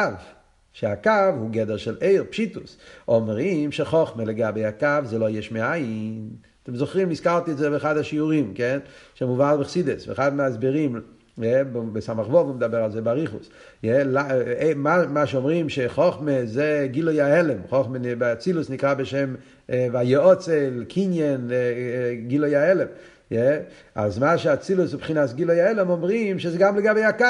שהקו 0.73 1.11
הוא 1.39 1.51
גדר 1.51 1.77
של 1.77 1.97
עיר, 2.01 2.25
פשיטוס. 2.31 2.79
אומרים 3.09 3.73
שחוכמה 3.73 4.25
לגבי 4.25 4.65
הקו 4.65 4.99
זה 5.05 5.19
לא 5.19 5.31
יש 5.31 5.53
מאין. 5.53 6.29
אתם 6.63 6.77
זוכרים, 6.77 7.11
הזכרתי 7.11 7.51
את 7.51 7.59
זה 7.59 7.71
באחד 7.71 7.97
השיעורים, 7.97 8.53
כן? 8.55 8.79
שמובא 9.15 9.57
בחסידס, 9.57 10.09
ואחד 10.09 10.35
מההסברים, 10.35 11.01
בסמ"ך 11.93 12.27
הוא 12.27 12.55
מדבר 12.55 12.79
על 12.79 12.91
זה 12.91 13.01
באריכוס. 13.01 13.51
אה, 13.85 14.03
אה, 14.61 14.73
מה 15.09 15.27
שאומרים 15.27 15.69
שחוכמה 15.69 16.33
זה 16.45 16.87
גילוי 16.91 17.21
ההלם, 17.21 17.59
חוכמה 17.69 17.99
באצילוס 18.19 18.71
נקרא 18.71 18.95
בשם 18.95 19.35
ויועצל, 19.69 20.85
קניין, 20.89 21.51
גילוי 22.27 22.57
ההלם. 22.57 22.87
אז 23.95 24.19
מה 24.19 24.39
שאצילוס 24.39 24.95
מבחינת 24.95 25.33
גילוי 25.33 25.61
ההלם 25.61 25.91
אומרים 25.91 26.39
שזה 26.39 26.59
גם 26.59 26.77
לגבי 26.77 27.05
הקו. 27.05 27.27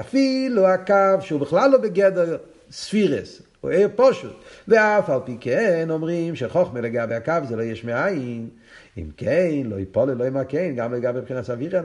אפילו 0.00 0.66
הקו 0.66 0.94
שהוא 1.20 1.40
בכלל 1.40 1.70
לא 1.70 1.78
בגדר 1.78 2.36
ספירס, 2.70 3.42
הוא 3.60 3.70
עיר 3.70 3.88
פושט. 3.96 4.28
ואף 4.68 5.10
על 5.10 5.20
פי 5.24 5.36
כן 5.40 5.90
אומרים 5.90 6.36
שחוכמה 6.36 6.80
לגבי 6.80 7.14
הקו 7.14 7.32
זה 7.48 7.56
לא 7.56 7.62
יש 7.62 7.84
מאין. 7.84 8.48
אם 8.98 9.10
כן, 9.16 9.62
לא 9.64 9.80
יפול 9.80 10.10
לא 10.10 10.24
ימכן, 10.24 10.72
גם 10.76 10.94
לגבי 10.94 11.18
מבחינת 11.18 11.50
אווירה. 11.50 11.82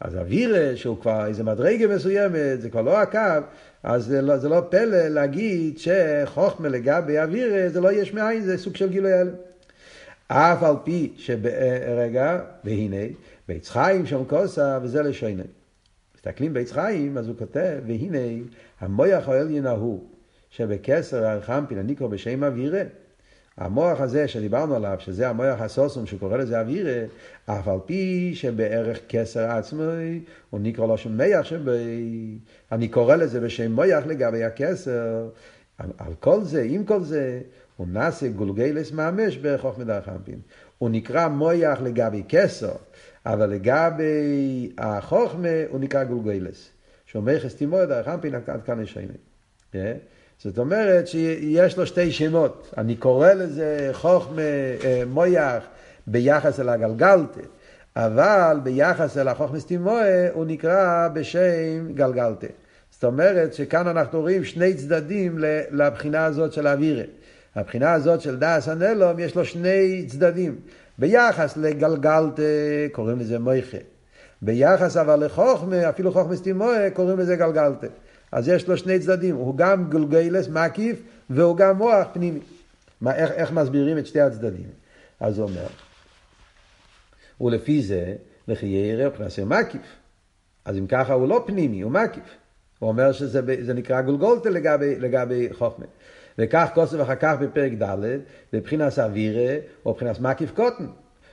אז 0.00 0.16
אווירה 0.16 0.76
שהוא 0.76 1.00
כבר 1.00 1.26
איזה 1.26 1.44
מדרגה 1.44 1.86
מסוימת, 1.86 2.60
זה 2.60 2.70
כבר 2.70 2.82
לא 2.82 2.98
הקו, 2.98 3.46
אז 3.82 4.04
זה 4.04 4.22
לא, 4.22 4.36
זה 4.36 4.48
לא 4.48 4.60
פלא 4.70 5.08
להגיד 5.08 5.78
שחוכמה 5.78 6.68
לגבי 6.68 7.18
אווירה 7.18 7.68
זה 7.68 7.80
לא 7.80 7.92
יש 7.92 8.14
מאין, 8.14 8.42
זה 8.42 8.58
סוג 8.58 8.76
של 8.76 8.88
גילוי 8.88 9.12
הלם. 9.12 9.34
אף 10.28 10.62
על 10.62 10.74
פי 10.84 11.12
שרגע, 11.16 12.40
והנה, 12.64 12.96
בעץ 13.48 13.68
חיים 13.68 14.06
שם 14.06 14.24
כוסה 14.24 14.78
וזה 14.82 15.02
לשויני. 15.02 15.42
מסתכלים 16.16 16.52
בעץ 16.52 16.72
חיים, 16.72 17.18
אז 17.18 17.28
הוא 17.28 17.36
כותב, 17.38 17.78
והנה, 17.86 18.44
המויח 18.80 19.28
העליון 19.28 19.66
ההוא, 19.66 20.04
שבקסר 20.50 21.24
הרחמפין, 21.24 21.78
אני 21.78 21.94
קורא 21.94 22.10
בשם 22.10 22.44
אווירה. 22.44 22.82
המוח 23.58 24.00
הזה 24.00 24.28
שדיברנו 24.28 24.74
עליו, 24.74 24.96
שזה 24.98 25.28
המוח 25.28 25.60
הסוסום 25.60 26.06
שקורא 26.06 26.36
לזה 26.36 26.60
אווירה, 26.60 27.04
אף 27.46 27.68
על 27.68 27.78
פי 27.86 28.32
שבערך 28.34 28.98
כסר 29.08 29.50
עצמי, 29.50 30.20
הוא 30.50 30.60
נקרא 30.60 30.86
לו 30.86 30.98
שם 30.98 31.16
מח 31.18 31.44
שבי, 31.44 32.38
אני 32.72 32.88
קורא 32.88 33.16
לזה 33.16 33.40
בשם 33.40 33.72
מוח 33.72 34.06
לגבי 34.06 34.44
הכסר. 34.44 35.28
על 35.78 36.14
כל 36.20 36.44
זה, 36.44 36.62
עם 36.68 36.84
כל 36.84 37.02
זה, 37.02 37.40
הוא 37.76 37.86
נעשה 37.86 38.28
גולגלס 38.28 38.92
ממש 38.92 39.36
בחוכמה 39.36 39.84
דרחמפין. 39.84 40.40
הוא 40.78 40.90
נקרא 40.90 41.28
מויח 41.28 41.80
לגבי 41.80 42.22
כסר, 42.28 42.72
אבל 43.26 43.50
לגבי 43.50 44.72
החוכמה 44.78 45.48
הוא 45.68 45.80
נקרא 45.80 46.04
גולגלס. 46.04 46.68
שאומר 47.06 47.40
חסטימו 47.40 47.76
דרחמפין 47.86 48.34
עד 48.34 48.62
כאן 48.66 48.82
ישייני. 48.82 49.12
זאת 50.42 50.58
אומרת 50.58 51.08
שיש 51.08 51.78
לו 51.78 51.86
שתי 51.86 52.12
שמות. 52.12 52.74
אני 52.78 52.96
קורא 52.96 53.32
לזה 53.32 53.90
חוכמה 53.92 54.42
אה, 54.84 55.02
מויח 55.06 55.64
ביחס 56.06 56.60
אל 56.60 56.68
הגלגלתא, 56.68 57.40
אבל 57.96 58.60
ביחס 58.62 59.18
אל 59.18 59.28
החוכמה 59.28 59.60
סטימואה 59.60 60.28
הוא 60.32 60.44
נקרא 60.44 61.08
בשם 61.12 61.92
גלגלתא. 61.94 62.46
זאת 62.90 63.04
אומרת 63.04 63.54
שכאן 63.54 63.86
אנחנו 63.86 64.20
רואים 64.20 64.44
שני 64.44 64.74
צדדים 64.74 65.38
לבחינה 65.70 66.24
הזאת 66.24 66.52
של 66.52 66.66
האווירה. 66.66 67.04
הבחינה 67.54 67.92
הזאת 67.92 68.20
של 68.20 68.36
דאס 68.36 68.68
הנלום 68.68 69.18
יש 69.18 69.36
לו 69.36 69.44
שני 69.44 70.04
צדדים. 70.08 70.58
ביחס 70.98 71.56
לגלגלתא 71.56 72.42
קוראים 72.92 73.18
לזה 73.18 73.38
מויכה. 73.38 73.78
ביחס 74.42 74.96
אבל 74.96 75.24
לחוכמה, 75.24 75.88
אפילו 75.88 76.12
חוכמה 76.12 76.36
סטימואה, 76.36 76.90
קוראים 76.90 77.18
לזה 77.18 77.36
גלגלתא. 77.36 77.86
אז 78.32 78.48
יש 78.48 78.68
לו 78.68 78.76
שני 78.76 78.98
צדדים, 78.98 79.36
הוא 79.36 79.56
גם 79.56 79.90
גולגלס 79.90 80.48
מקיף 80.48 81.02
והוא 81.30 81.56
גם 81.56 81.76
מוח 81.76 82.06
פנימי. 82.12 82.40
מה, 83.00 83.14
איך, 83.14 83.30
איך 83.30 83.52
מסבירים 83.52 83.98
את 83.98 84.06
שתי 84.06 84.20
הצדדים? 84.20 84.68
אז 85.20 85.38
הוא 85.38 85.48
אומר, 85.48 85.66
ולפי 87.40 87.82
זה, 87.82 88.14
לכי 88.48 88.66
ירא 88.66 89.10
פרסי 89.10 89.44
מקיף. 89.44 89.82
אז 90.64 90.78
אם 90.78 90.86
ככה 90.86 91.12
הוא 91.12 91.28
לא 91.28 91.44
פנימי, 91.46 91.80
הוא 91.80 91.92
מקיף. 91.92 92.24
הוא 92.78 92.88
אומר 92.88 93.12
שזה 93.12 93.74
נקרא 93.74 94.00
גולגולתא 94.00 94.48
לגבי, 94.48 94.98
לגבי 94.98 95.48
חוכמה. 95.52 95.84
וכך 96.38 96.68
כוסף 96.74 97.02
אחר 97.02 97.14
כך 97.14 97.34
בפרק 97.40 97.72
ד' 97.82 98.18
בבחינת 98.52 98.98
אווירה 98.98 99.56
או 99.84 99.90
מבחינת 99.90 100.20
מקיף 100.20 100.50
קוטן, 100.50 100.86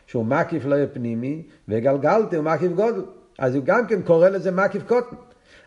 שהוא 0.07 0.25
מקיף 0.25 0.65
לא 0.65 0.75
יהיה 0.75 0.87
פנימי, 0.87 1.43
וגלגלתי 1.67 2.35
הוא 2.35 2.45
מקיף 2.45 2.71
גודל. 2.71 3.01
אז 3.39 3.55
הוא 3.55 3.63
גם 3.63 3.87
כן 3.87 4.01
קורא 4.01 4.29
לזה 4.29 4.51
מקיף 4.51 4.83
קוטן. 4.87 5.15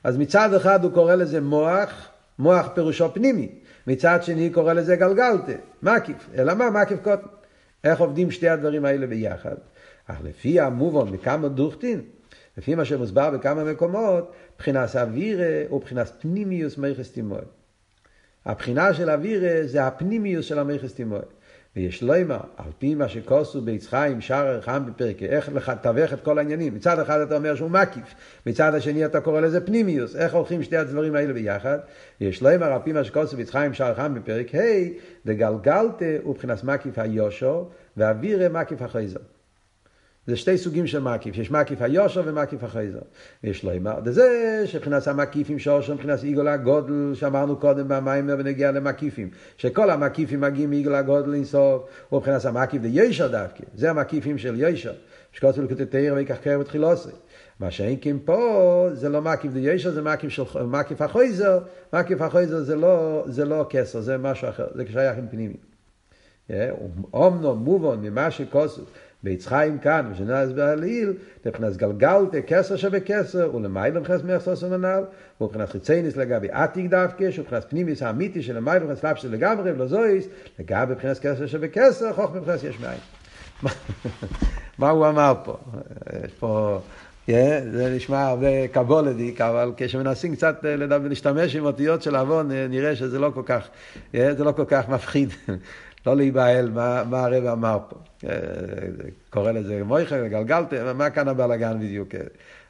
אז 0.05 0.17
מצד 0.17 0.55
אחד 0.55 0.85
הוא 0.85 0.93
קורא 0.93 1.15
לזה 1.15 1.41
מוח, 1.41 2.09
מוח 2.39 2.69
פירושו 2.75 3.15
פנימי. 3.15 3.49
מצד 3.87 4.23
שני 4.23 4.51
קורא 4.51 4.73
לזה 4.73 4.97
גלגלתה, 4.97 5.53
מקיף. 5.83 6.29
אלא 6.35 6.55
מה? 6.55 6.71
מקיף 6.71 6.99
קוטן. 7.03 7.27
איך 7.85 8.01
עובדים 8.01 8.31
שתי 8.31 8.49
הדברים 8.49 8.85
האלה 8.85 9.07
ביחד? 9.07 9.55
אך 10.07 10.17
לפי 10.25 10.61
המובן 10.61 11.13
בכמה 11.13 11.49
דוכטין, 11.49 12.01
לפי 12.59 12.75
מה 12.75 12.85
שמוסבר 12.85 13.31
בכמה 13.31 13.65
מקומות, 13.65 14.33
מבחינת 14.55 14.97
אווירה 14.97 15.75
ובחינת 15.75 16.13
פנימיוס 16.21 16.79
מייחס 16.79 17.13
תימוי. 17.13 17.39
הבחינה 18.45 18.95
של 18.95 19.11
אווירה 19.11 19.67
זה 19.67 19.87
הפנימיוס 19.87 20.47
של 20.47 20.59
המייחס 20.59 20.95
תימוי. 20.95 21.21
ויש 21.77 22.03
לומר, 22.03 22.41
על 22.57 22.73
פי 22.79 22.95
מה 22.95 23.09
שכוסו 23.09 23.63
בעץ 23.63 23.87
חיים, 23.87 24.21
שער 24.21 24.61
חם 24.61 24.83
בפרק, 24.87 25.23
איך 25.23 25.69
לתווך 25.69 26.13
את 26.13 26.21
כל 26.21 26.39
העניינים. 26.39 26.75
מצד 26.75 26.99
אחד 26.99 27.21
אתה 27.21 27.37
אומר 27.37 27.55
שהוא 27.55 27.71
מקיף, 27.71 28.15
מצד 28.47 28.75
השני 28.75 29.05
אתה 29.05 29.21
קורא 29.21 29.41
לזה 29.41 29.67
פנימיוס. 29.67 30.17
איך 30.17 30.35
הולכים 30.35 30.63
שתי 30.63 30.77
הדברים 30.77 31.15
האלה 31.15 31.33
ביחד? 31.33 31.79
ויש 32.21 32.43
לומר, 32.43 32.73
על 32.73 32.81
פי 32.85 32.93
מה 32.93 33.05
שכוסו 33.05 33.37
בעץ 33.37 33.51
חיים, 33.51 33.75
שער 33.75 33.95
חם 33.95 34.15
בפרק 34.15 34.55
ה', 34.55 34.59
דגלגלתה 35.27 36.05
הוא 36.23 36.35
מבחינת 36.35 36.65
מקיף 36.65 36.99
היושו, 36.99 37.65
ואווירה 37.97 38.49
מקיף 38.49 38.83
החייזר. 38.83 39.21
זה 40.29 40.37
שתי 40.37 40.59
סוגים 40.59 40.87
של 40.87 40.99
מקיף, 40.99 41.39
יש 41.39 41.51
מקיף 41.51 41.83
היושר 41.83 42.23
ומקיף 42.25 42.65
החייזר. 42.65 42.99
יש 43.45 43.65
לו 43.65 43.77
אמר, 43.77 43.99
זה 44.05 44.63
שבחינת 44.67 45.07
המקיפים 45.07 45.59
שורשו, 45.59 45.95
מבחינת 45.95 46.23
עיגול 46.23 46.49
הגודל, 46.49 47.15
שאמרנו 47.15 47.57
קודם 47.57 47.89
במים 47.89 48.31
ונגיע 48.39 48.73
למקיפים, 48.73 49.31
שכל 49.57 49.91
המקיפים 49.91 50.41
מגיעים 50.41 50.71
מעיגול 50.71 50.95
הגודל 50.95 51.35
אינסוף, 51.35 51.83
מבחינת 52.13 52.45
המקיף 52.45 52.83
דיושר 52.83 53.29
דווקא, 53.29 53.65
זה 53.75 53.91
המקיפים 53.91 54.39
של 54.39 54.61
יושר, 54.61 54.93
שקוצו 55.33 55.63
לקוטי 55.63 55.87
תאיר 55.87 56.15
ויקח 56.15 56.37
קרב 56.37 56.61
ותחילוסי. 56.61 57.11
מה 57.61 57.71
שאין 57.71 57.97
כן 58.01 58.17
פה, 58.25 58.89
זה 58.93 59.09
לא 59.09 59.23
מקיף 59.23 59.53
דיושר, 59.53 59.91
זה 59.91 60.03
מקיף 60.03 60.31
של 60.31 60.43
מקיף 60.65 61.03
החייזר, 61.03 61.59
מקיף 61.93 62.23
החייזר 62.23 62.59
זה 62.59 62.77
לא, 62.77 63.25
זה 63.27 63.45
לא 63.45 63.67
כסר, 63.71 64.01
זה 64.01 64.19
משהו 64.19 64.49
אחר, 64.49 64.67
זה 64.75 64.85
שייך 64.93 65.19
עם 65.19 65.29
פנימי. 65.31 65.57
אומנו 67.13 67.55
מובן 67.55 68.01
ממה 68.01 68.31
שכוסו. 68.31 68.83
בעץ 69.23 69.47
חיים 69.47 69.79
כאן, 69.79 70.11
ושנאז 70.13 70.53
בעליל, 70.53 71.13
מבחינת 71.47 71.77
גלגלתא, 71.77 72.39
כסר 72.47 72.77
שבכסר, 72.77 73.55
ולמיילא 73.55 74.01
מבחינת 74.01 74.25
מייחס 74.25 74.63
ומנהל, 74.63 75.05
ומבחינת 75.41 75.69
חיצייניס 75.69 76.17
לגבי 76.17 76.49
עתיק 76.51 76.91
דווקא, 76.91 77.31
שמבחינת 77.31 77.65
פנימיס 77.69 78.03
האמיתי 78.03 78.43
של 78.43 78.57
המיילא 78.57 78.81
מבחינת 78.81 78.99
סלאפ 78.99 79.19
של 79.19 79.33
לגמרי, 79.33 79.73
ולא 79.73 79.87
זויס, 79.87 80.29
לגבי 80.59 80.93
מבחינת 80.93 81.19
כסר 81.19 81.47
שבכסר, 81.47 82.13
חוך 82.13 82.35
מבחינת 82.35 82.63
יש 82.63 82.81
מאין. 82.81 82.99
מה 84.79 84.91
הוא 84.91 85.09
אמר 85.09 85.35
פה? 85.45 85.57
יש 86.25 86.33
פה... 86.33 86.81
זה 87.73 87.93
נשמע 87.97 88.27
הרבה 88.27 88.69
קבולדיק, 88.69 89.41
אבל 89.41 89.73
כשמנסים 89.77 90.37
קצת 90.37 90.59
לדבר, 90.65 91.09
להשתמש 91.09 91.57
עם 91.57 91.65
אותיות 91.65 92.03
של 92.03 92.17
עוון, 92.17 92.53
נראה 92.53 92.97
שזה 92.97 93.19
לא 93.19 93.31
כל 93.35 93.43
כך, 93.47 93.69
זה 94.13 94.45
לא 94.45 94.53
כל 94.53 94.65
כך 94.69 94.89
מפחיד. 94.89 95.29
לא 96.09 96.17
להיבהל 96.17 96.71
מה, 96.71 97.05
מה 97.05 97.25
הרב 97.25 97.47
אמר 97.47 97.79
פה. 97.89 97.97
אה, 98.25 98.37
קורא 99.31 99.53
לזה 99.53 99.85
מויכה, 99.85 100.29
גלגלתם, 100.29 100.99
מה 100.99 101.11
כאן 101.11 101.29
הבלאגן 101.29 101.79
בדיוק? 101.81 102.15
אה, 102.15 102.21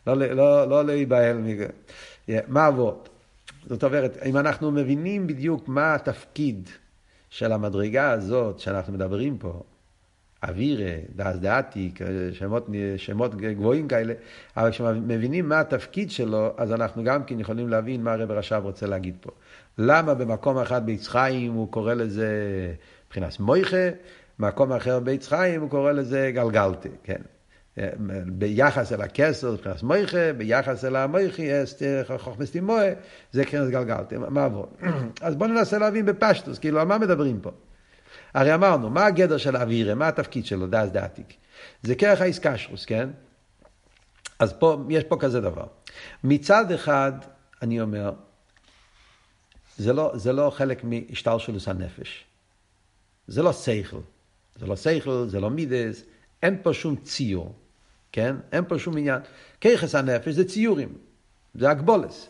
לא, 0.07 0.15
לא, 0.15 0.69
לא 0.69 0.85
להיבהל 0.85 1.37
מזה. 1.37 1.67
מה 2.49 2.69
אבות? 2.69 3.09
זאת 3.67 3.85
אומרת, 3.85 4.19
אם 4.25 4.37
אנחנו 4.37 4.71
מבינים 4.71 5.27
בדיוק 5.27 5.69
מה 5.69 5.95
התפקיד 5.95 6.69
של 7.31 7.53
המדרגה 7.53 8.11
הזאת 8.11 8.59
שאנחנו 8.59 8.93
מדברים 8.93 9.39
פה, 9.39 9.63
אווירה, 10.43 10.93
דאס 11.17 11.37
דעתי, 11.37 11.93
שמות, 12.33 12.67
שמות 12.97 13.35
גבוהים 13.35 13.89
כאלה, 13.89 14.15
אבל 14.57 14.71
כשמבינים 14.71 15.49
מה 15.49 15.61
התפקיד 15.61 16.11
שלו, 16.11 16.51
אז 16.57 16.73
אנחנו 16.73 17.05
גם 17.05 17.25
כן 17.25 17.41
יכולים 17.41 17.69
להבין 17.69 18.03
מה 18.03 18.13
הרב 18.13 18.31
רש"ב 18.31 18.61
רוצה 18.65 18.87
להגיד 18.87 19.15
פה. 19.21 19.31
למה 19.79 20.15
במקום 20.15 20.59
אחד 20.59 20.87
ביצחיים 20.87 21.53
הוא 21.53 21.73
קורא 21.73 21.95
לזה 21.95 22.29
מבחינת 23.09 23.41
מויכה, 23.41 23.89
מקום 24.39 24.73
אחר 24.73 25.01
בית 25.01 25.25
חיים 25.25 25.61
הוא 25.61 25.71
קורא 25.71 25.93
לזה 25.93 26.31
גלגלתי, 26.35 26.89
כן. 27.03 27.23
ביחס 28.27 28.93
אל 28.93 29.03
הכסר, 29.03 29.53
מבחינת 29.53 29.83
מויכה, 29.83 30.33
ביחס 30.33 30.85
אל 30.85 30.97
המויכי, 30.97 31.51
חוכמס 32.19 32.51
תימוה, 32.51 32.85
זה 33.33 33.45
כנס 33.45 33.69
גלגלתי, 33.69 34.17
מה 34.17 34.45
עבור? 34.45 34.67
אז 35.21 35.37
בואו 35.37 35.51
ננסה 35.51 35.79
להבין 35.79 36.07
בפשטוס, 36.07 36.59
כאילו, 36.59 36.81
על 36.81 36.87
מה 36.87 36.99
מדברים 36.99 37.41
פה? 37.41 37.51
הרי 38.35 38.55
אמרנו, 38.55 38.91
מה 38.91 39.07
הגדר 39.07 39.37
של 39.37 39.57
אווירה, 39.57 39.95
מה 39.95 40.09
התפקיד 40.09 40.47
שלו, 40.47 40.67
דאז 40.67 40.93
דעתיק? 40.93 41.35
זה 41.83 41.95
כרך 41.95 42.21
האיסקשרוס, 42.21 42.85
כן? 42.85 43.09
אז 44.39 44.53
פה, 44.53 44.77
יש 44.91 45.05
פה 45.05 45.17
כזה 45.21 45.41
דבר. 45.41 45.67
מצד 46.25 46.73
אחד, 46.73 47.13
אני 47.63 47.81
אומר, 47.81 48.13
זה 49.77 49.93
לא, 49.93 50.13
זה 50.15 50.33
לא 50.33 50.51
חלק 50.51 50.85
מהשתלשלוס 50.85 51.69
הנפש. 51.69 52.25
זה 53.29 53.43
לא 53.43 53.53
שכל. 53.53 54.01
זה 54.61 54.67
לא 54.67 54.77
שכל, 54.77 55.25
זה 55.29 55.41
לא 55.41 55.51
מידס, 55.51 56.03
אין 56.43 56.57
פה 56.63 56.73
שום 56.73 56.97
ציור, 56.97 57.55
כן? 58.13 58.37
אין 58.53 58.65
פה 58.69 58.79
שום 58.79 58.97
עניין. 58.97 59.21
כיחס 59.61 59.95
הנפש 59.95 60.35
זה 60.35 60.45
ציורים, 60.45 60.89
זה 61.55 61.71
הגבולס. 61.71 62.29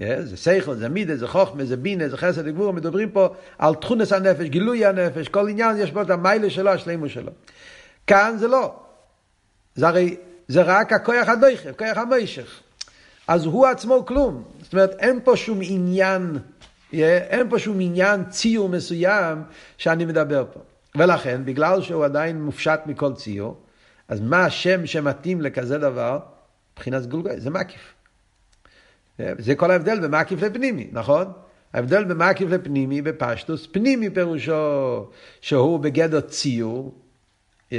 Yeah, 0.00 0.04
זה 0.22 0.36
שכל, 0.36 0.74
זה 0.74 0.88
מידס, 0.88 1.18
זה 1.18 1.28
חוכמה, 1.28 1.64
זה 1.64 1.76
בינה, 1.76 2.08
זה 2.08 2.16
חסד 2.16 2.42
וגבור, 2.46 2.72
מדברים 2.72 3.10
פה 3.10 3.28
על 3.58 3.74
תכונס 3.74 4.12
הנפש, 4.12 4.46
גילוי 4.46 4.86
הנפש, 4.86 5.28
כל 5.28 5.48
עניין 5.48 5.76
יש 5.76 5.90
פה 5.90 6.02
את 6.02 6.10
המיילה 6.10 6.50
שלו, 6.50 6.70
השלימו 6.70 7.08
שלו. 7.08 7.32
כאן 8.06 8.36
זה 8.38 8.48
לא. 8.48 8.74
זה 9.74 9.88
הרי, 9.88 10.16
זה 10.48 10.62
רק 10.62 10.92
הכוח 10.92 11.28
הדויכב, 11.28 11.72
כוח 11.72 11.96
המוישך. 11.96 12.60
אז 13.28 13.44
הוא 13.44 13.66
עצמו 13.66 14.06
כלום. 14.06 14.44
זאת 14.62 14.72
אומרת, 14.72 14.90
אין 14.98 15.20
פה 15.24 15.36
שום 15.36 15.58
עניין 15.62 16.38
אין 17.02 17.50
פה 17.50 17.58
שום 17.58 17.80
עניין 17.80 18.24
ציור 18.24 18.68
מסוים 18.68 19.42
שאני 19.78 20.04
מדבר 20.04 20.44
פה. 20.52 20.60
ולכן, 20.94 21.44
בגלל 21.44 21.82
שהוא 21.82 22.04
עדיין 22.04 22.42
מופשט 22.42 22.80
מכל 22.86 23.14
ציור, 23.14 23.60
אז 24.08 24.20
מה 24.20 24.44
השם 24.44 24.86
שמתאים 24.86 25.40
לכזה 25.40 25.78
דבר? 25.78 26.18
מבחינת 26.72 27.06
גולגוי, 27.06 27.40
זה 27.40 27.50
מקיף. 27.50 27.94
זה 29.18 29.54
כל 29.54 29.70
ההבדל 29.70 30.00
בין 30.00 30.10
מקיף 30.10 30.42
לפנימי, 30.42 30.88
נכון? 30.92 31.32
ההבדל 31.72 32.04
בין 32.04 32.16
מקיף 32.16 32.50
לפנימי 32.50 33.02
בפשטוס, 33.02 33.66
פנימי 33.66 34.10
פירושו 34.10 35.10
שהוא 35.40 35.80
בגדר 35.80 36.20
ציור, 36.20 36.94
yeah, 37.70 37.74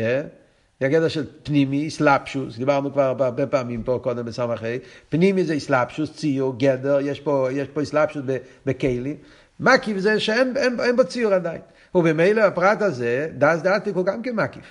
הגדר 0.81 1.07
של 1.07 1.25
פנימי, 1.43 1.89
סלאפשוס, 1.89 2.57
דיברנו 2.57 2.93
כבר 2.93 3.15
הרבה 3.19 3.47
פעמים 3.47 3.83
פה 3.83 3.99
קודם 4.03 4.25
בסמכי, 4.25 4.79
פנימי 5.09 5.43
זה 5.43 5.59
סלאפשוס, 5.59 6.13
ציור, 6.15 6.55
גדר, 6.57 6.99
יש 7.01 7.19
פה, 7.19 7.47
יש 7.51 7.67
פה 7.67 7.85
סלאפשוס 7.85 8.23
בכלי, 8.65 9.15
מקיף 9.59 9.97
זה 9.97 10.19
שאין 10.19 10.57
אין, 10.57 10.79
אין 10.79 10.95
בו 10.95 11.03
ציור 11.03 11.33
עדיין. 11.33 11.61
ובמילא 11.95 12.41
הפרט 12.41 12.81
הזה, 12.81 13.29
דס 13.37 13.61
דעתיק 13.61 13.95
הוא 13.95 14.05
גם 14.05 14.21
כן 14.21 14.35
מקיף. 14.35 14.65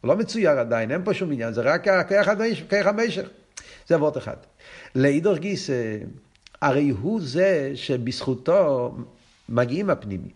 הוא 0.00 0.08
לא 0.08 0.16
מצויר 0.16 0.50
עדיין, 0.50 0.90
אין 0.90 1.04
פה 1.04 1.14
שום 1.14 1.32
עניין, 1.32 1.52
זה 1.52 1.60
רק 1.60 1.84
כרך 2.68 2.86
המשך. 2.86 3.28
זה 3.88 3.94
אבות 3.94 4.18
אחד. 4.18 4.36
לאידור 4.94 5.36
גיס, 5.36 5.70
הרי 6.62 6.88
הוא 6.88 7.20
זה 7.22 7.72
שבזכותו 7.74 8.96
מגיעים 9.48 9.90
הפנימי. 9.90 10.30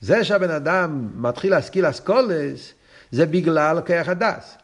זה 0.00 0.24
שהבן 0.24 0.50
אדם 0.50 1.10
מתחיל 1.14 1.50
להשכיל 1.50 1.90
אסכולס, 1.90 2.74
זה 3.14 3.26
בגלל 3.26 3.80
כוח 3.86 4.08
הדס. 4.08 4.56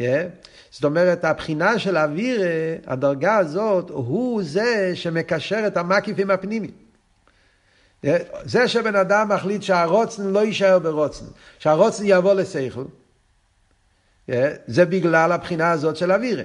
Yeah. 0.00 0.02
זאת 0.70 0.84
אומרת, 0.84 1.24
הבחינה 1.24 1.78
של 1.78 1.96
האוויר, 1.96 2.42
הדרגה 2.86 3.36
הזאת, 3.36 3.90
הוא 3.90 4.42
זה 4.44 4.92
שמקשר 4.94 5.66
את 5.66 5.76
המקיפים 5.76 6.30
הפנימיים. 6.30 6.70
Yeah. 8.04 8.08
זה 8.44 8.68
שבן 8.68 8.96
אדם 8.96 9.28
מחליט 9.28 9.62
שהרוצן 9.62 10.22
לא 10.22 10.44
יישאר 10.44 10.78
ברוצן, 10.78 11.24
שהרוצן 11.58 12.02
יבוא 12.06 12.34
לשכל, 12.34 12.84
yeah. 14.30 14.32
זה 14.66 14.84
בגלל 14.84 15.32
הבחינה 15.32 15.70
הזאת 15.70 15.96
של 15.96 16.10
האוויר. 16.10 16.44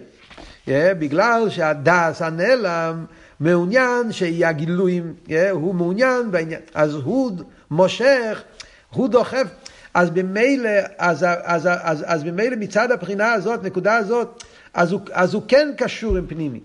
Yeah. 0.65 0.69
בגלל 0.99 1.49
שהדס 1.49 2.21
הנעלם 2.21 3.05
מעוניין 3.39 4.11
שיהיה 4.11 4.51
גילויים, 4.51 5.13
yeah. 5.27 5.31
הוא 5.51 5.75
מעוניין 5.75 6.31
בעניין, 6.31 6.61
אז 6.73 6.93
הוא 6.93 7.31
מושך, 7.71 8.43
הוא 8.89 9.09
דוחף. 9.09 9.47
אז 9.95 10.09
במילא, 10.09 10.69
אז, 10.97 11.25
אז, 11.43 11.69
אז, 11.81 12.03
אז 12.07 12.23
במילא 12.23 12.55
מצד 12.55 12.91
הבחינה 12.91 13.33
הזאת, 13.33 13.63
נקודה 13.63 13.95
הזאת, 13.95 14.43
אז 14.73 14.91
הוא, 14.91 15.01
אז 15.11 15.33
הוא 15.33 15.43
כן 15.47 15.71
קשור 15.77 16.17
עם 16.17 16.27
פנימי. 16.27 16.59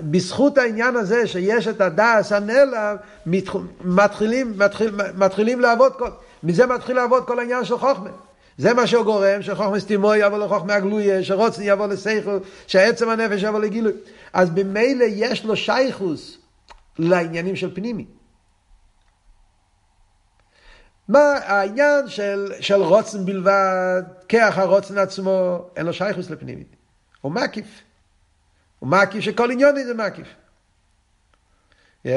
בזכות 0.00 0.58
העניין 0.58 0.96
הזה 0.96 1.26
שיש 1.26 1.68
את 1.68 1.80
הדס 1.80 2.32
הנעלם, 2.32 2.96
מתחילים, 3.84 4.52
מתחיל, 4.56 4.90
מתחילים 5.14 5.60
לעבוד, 5.60 5.92
כל, 5.92 6.08
מזה 6.42 6.66
מתחיל 6.66 6.96
לעבוד 6.96 7.26
כל 7.26 7.38
העניין 7.38 7.64
של 7.64 7.78
חוכמה. 7.78 8.10
זה 8.58 8.74
מה 8.74 8.86
שגורם, 8.86 9.42
שחוכמה 9.42 9.80
סתימו 9.80 10.14
יבוא 10.14 10.38
לחוכמה 10.38 10.74
הגלויה, 10.74 11.24
שרוצן 11.24 11.62
יבוא 11.64 11.86
לשכל, 11.86 12.38
שעצם 12.66 13.08
הנפש 13.08 13.42
יבוא 13.42 13.60
לגילוי. 13.60 13.92
אז 14.32 14.50
במילא 14.50 15.04
יש 15.08 15.44
לו 15.44 15.56
שייכוס 15.56 16.38
לעניינים 16.98 17.56
של 17.56 17.74
פנימי. 17.74 18.04
מה 21.10 21.38
העניין 21.44 22.08
של, 22.08 22.52
של 22.60 22.82
רוצן 22.82 23.24
בלבד, 23.24 24.02
כח 24.28 24.54
הרוצן 24.56 24.98
עצמו, 24.98 25.68
אין 25.76 25.86
לו 25.86 25.92
שייכוס 25.92 26.30
לפנימי. 26.30 26.64
הוא 27.20 27.32
מקיף. 27.32 27.66
הוא 28.78 28.88
מקיף 28.88 29.20
שכל 29.20 29.50
עניון 29.50 29.84
זה 29.84 29.94
מקיף. 29.94 30.26
Yeah. 32.06 32.10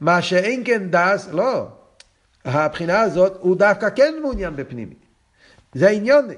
מה 0.00 0.22
שאין 0.22 0.62
כן 0.64 0.90
דס, 0.90 1.28
לא. 1.32 1.68
הבחינה 2.44 3.00
הזאת, 3.00 3.36
הוא 3.40 3.56
דווקא 3.56 3.88
כן 3.90 4.14
מעוניין 4.22 4.56
בפנימי. 4.56 4.94
זה 5.74 5.88
עניון. 5.88 6.28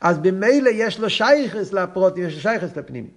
אז 0.00 0.18
במילא 0.18 0.70
יש 0.74 0.98
לו 0.98 1.10
שייכס 1.10 1.72
לפרוט, 1.72 2.18
יש 2.18 2.34
לו 2.34 2.40
שייכס 2.40 2.76
לפנימי. 2.76 3.08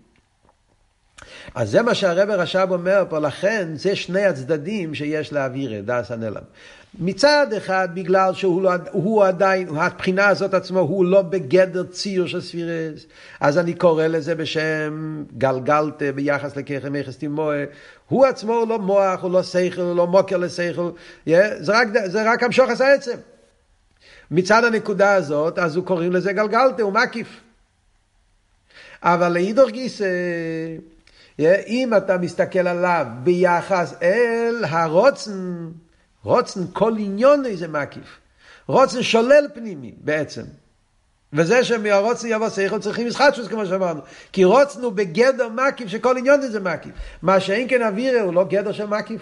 אז 1.56 1.70
זה 1.70 1.82
מה 1.82 1.96
שהרבר 1.96 2.40
רש"ב 2.40 2.68
אומר 2.72 3.04
פה, 3.10 3.20
לכן 3.20 3.76
זה 3.76 3.96
שני 3.96 4.26
הצדדים 4.26 4.96
שיש 4.96 5.34
לאוויר, 5.34 5.82
דס 5.86 6.12
הנלם. 6.12 6.44
מצד 7.00 7.48
אחד, 7.58 7.90
בגלל 7.94 8.34
שהוא 8.34 8.62
לא, 8.62 8.72
הוא 8.92 9.24
עדיין, 9.24 9.68
הבחינה 9.76 10.28
הזאת 10.28 10.54
עצמו, 10.54 10.80
הוא 10.80 11.06
לא 11.06 11.22
בגדר 11.22 11.84
ציור 11.84 12.28
של 12.28 12.42
ספירס, 12.42 13.06
אז 13.40 13.58
אני 13.58 13.74
קורא 13.74 14.08
לזה 14.08 14.36
בשם 14.36 15.24
גלגלתא 15.38 16.12
ביחס 16.12 16.56
לככם 16.56 16.94
מכס 16.94 17.18
תימוה. 17.18 17.64
הוא 18.10 18.26
עצמו 18.26 18.66
לא 18.70 18.80
מוח, 18.80 19.22
הוא 19.22 19.32
לא 19.32 19.44
שכל, 19.44 19.82
הוא 19.82 19.96
לא 19.96 20.08
מוקר 20.08 20.38
לשכל, 20.38 20.90
yeah, 21.30 21.32
זה 21.60 21.80
רק, 21.80 21.88
זה 22.06 22.32
רק 22.32 22.44
המשוך 22.44 22.70
עשה 22.70 22.94
עצם. 22.94 23.18
מצד 24.32 24.64
הנקודה 24.64 25.14
הזאת, 25.14 25.60
אז 25.60 25.76
הוא 25.76 25.86
קוראים 25.86 26.12
לזה 26.12 26.34
גלגלתא, 26.34 26.82
הוא 26.82 26.94
מקיף. 26.94 27.42
אבל 29.04 29.34
לאידור 29.34 29.70
גיסא, 29.70 30.06
אם 31.68 31.92
אתה 31.98 32.18
מסתכל 32.18 32.68
עליו 32.68 33.08
ביחס 33.24 33.94
אל 34.02 34.64
הרוצן, 34.70 35.68
רוצן 36.28 36.62
כל 36.74 36.94
עניון 36.98 37.46
איזה 37.46 37.68
מקיף. 37.68 38.20
רוצן 38.66 39.04
שולל 39.04 39.48
פנימי 39.54 39.94
בעצם. 39.98 40.42
וזה 41.34 41.64
שמהרוצן 41.64 42.28
יבוא 42.30 42.50
שכל 42.50 42.80
צריכים 42.80 43.08
משחטשוס 43.08 43.48
כמו 43.48 43.66
שאמרנו. 43.66 44.02
כי 44.32 44.44
רוצן 44.44 44.82
הוא 44.82 44.92
בגדר 44.92 45.50
מקיף 45.50 45.88
שכל 45.88 46.18
עניון 46.18 46.42
זה 46.42 46.60
מקיף. 46.60 46.92
מה 47.22 47.40
שאין 47.40 47.70
כן 47.70 47.82
אווירה 47.82 48.22
הוא 48.22 48.34
לא 48.34 48.44
גדר 48.44 48.72
של 48.72 48.86
מקיף. 48.86 49.22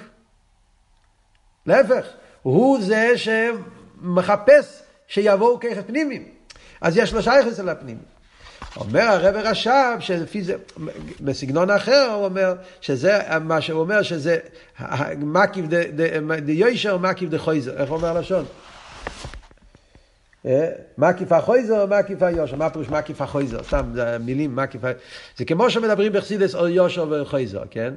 להפך, 1.65 2.05
הוא 2.41 2.81
זה 2.81 3.13
שמחפש 3.17 4.81
שיבואו 5.07 5.59
ככף 5.59 5.81
פנימיים. 5.87 6.23
אז 6.81 6.97
יש 6.97 7.13
לו 7.13 7.21
שייכס 7.21 7.59
אל 7.59 7.69
הפנימי. 7.69 8.14
אומר 8.77 9.01
הרב 9.01 9.35
רש"ב 9.35 9.97
שלפי 9.99 10.43
זה, 10.43 10.55
בסגנון 11.21 11.69
אחר 11.69 12.11
הוא 12.15 12.25
אומר 12.25 12.55
שזה 12.81 13.19
מה 13.41 13.61
שהוא 13.61 13.79
אומר 13.79 14.01
שזה 14.01 14.37
מקיף 15.17 15.65
דיושר 16.45 16.97
מקיף 16.97 17.29
דחויזר, 17.29 17.77
איך 17.77 17.91
אומר 17.91 18.13
לשון? 18.13 18.45
אה? 20.45 20.69
מקיף 20.97 21.31
החויזר 21.31 21.85
מקיף 21.85 22.23
היושר? 22.23 22.55
מה 22.55 22.69
פירוש 22.69 22.89
מקיף 22.89 23.21
החויזר? 23.21 23.63
סתם, 23.63 23.91
זה 23.93 24.17
מילים 24.17 24.55
מקיף 24.55 24.81
זה 25.37 25.45
כמו 25.45 25.69
שמדברים 25.69 26.13
בחסידס 26.13 26.55
או 26.55 26.67
יושר 26.67 27.07
וחויזר, 27.09 27.63
כן? 27.71 27.93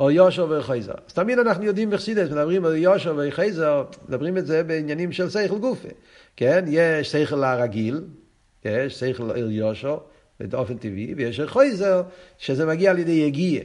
או 0.00 0.10
יושר 0.10 0.46
וחייזר. 0.50 0.94
אז 1.08 1.12
תמיד 1.12 1.38
אנחנו 1.38 1.64
יודעים 1.64 1.90
בחסידס, 1.90 2.30
מדברים 2.30 2.64
על 2.64 2.76
יושר 2.76 3.14
וחייזר, 3.18 3.84
מדברים 4.08 4.38
את 4.38 4.46
זה 4.46 4.62
בעניינים 4.62 5.12
של 5.12 5.30
שכל 5.30 5.58
גופה. 5.58 5.88
כן, 6.36 6.64
יש 6.68 7.12
שכל 7.12 7.44
הרגיל, 7.44 8.00
יש 8.68 9.00
שכל 9.00 9.30
אל 9.30 9.50
יושר, 9.50 9.98
באופן 10.40 10.76
טבעי, 10.76 11.14
ויש 11.16 11.40
חייזר, 11.40 12.02
שזה 12.38 12.66
מגיע 12.66 12.90
על 12.90 12.98
ידי 12.98 13.12
יגיע. 13.12 13.62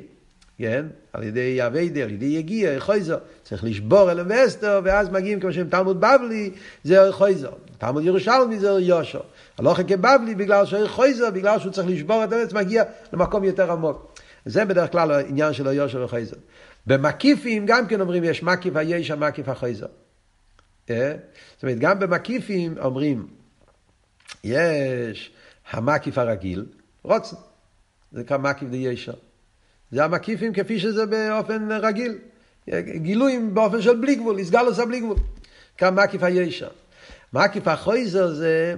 כן? 0.58 0.86
על 1.14 1.24
ידי 1.24 1.66
אביידר, 1.66 2.04
על 2.04 2.12
ידי 2.12 2.26
יגיע, 2.26 2.80
חייזר. 2.80 3.18
צריך 3.44 3.64
לשבור 3.64 4.12
אלם 4.12 4.26
ואסתר, 4.30 4.82
ואז 4.84 5.10
מגיעים 5.10 5.40
כמו 5.40 5.54
שהם 5.54 5.70
תלמוד 5.70 6.02
בבלי, 6.02 6.52
זה 6.84 7.08
חייזר. 7.12 7.52
תלמוד 7.78 8.04
ירושלמי 8.04 8.60
זה 8.60 8.68
יושר. 8.68 9.20
הלכה 9.58 9.84
כבבלי 9.84 10.36
בגלל 10.36 10.66
שחייזר, 10.66 11.30
בגלל 11.30 11.60
שהוא 11.60 11.72
צריך 11.72 11.88
לשבור 11.88 12.24
את 12.24 12.32
הארץ, 12.32 12.54
מגיע 12.54 12.84
למקום 13.14 13.44
יותר 13.44 13.72
עמוק. 13.72 14.16
זה 14.46 14.66
בדרך 14.66 14.92
כלל 14.92 15.12
העניין 15.12 15.54
של 15.54 15.68
היושר 15.68 16.04
וחייזר. 16.04 16.38
במקיפים 16.88 17.66
גם 17.66 17.88
כן 17.88 18.02
אומרים 18.02 18.24
יש 18.24 18.44
מקיף 18.44 18.76
הישע, 18.76 19.16
מקיף 19.16 19.50
החייזר. 19.50 19.86
אה? 20.90 21.14
זאת 21.56 21.64
אומרת, 21.64 21.80
גם 21.80 22.00
במקיפים 22.00 22.76
אומרים, 22.82 23.28
יש 24.44 25.32
המקיף 25.72 26.18
הרגיל, 26.18 26.66
רוצן, 27.04 27.36
זה 28.12 28.20
נקרא 28.20 28.38
מקיף 28.38 28.70
דישע. 28.70 29.14
זה 29.92 30.04
המקיפים 30.06 30.54
כפי 30.54 30.80
שזה 30.80 31.06
באופן 31.06 31.72
רגיל. 31.72 32.18
גילויים 32.96 33.54
באופן 33.54 33.82
של 33.82 33.96
בלי 33.96 34.16
גבול, 34.16 34.40
הסגלוס 34.40 34.80
הבלי 34.80 35.00
גבול. 35.00 35.18
נקרא 35.76 35.92
מקיף 35.92 36.24
הישע. 36.24 36.68
מקיף 37.34 37.68
החייזר 37.68 38.34
זה 38.34 38.76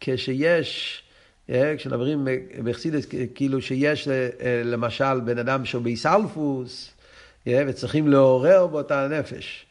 כשיש 0.00 1.02
אה, 1.50 1.74
כשמדברים 1.76 2.28
בחסידס, 2.64 3.06
כאילו 3.34 3.62
שיש 3.62 4.08
אה, 4.08 4.62
למשל 4.64 5.20
בן 5.20 5.38
אדם 5.38 5.64
שהוא 5.64 5.82
באיסלפוס, 5.82 6.90
אה, 7.46 7.62
וצריכים 7.66 8.08
לעורר 8.08 8.66
בו 8.66 8.80
את 8.80 8.90
הנפש. 8.90 9.66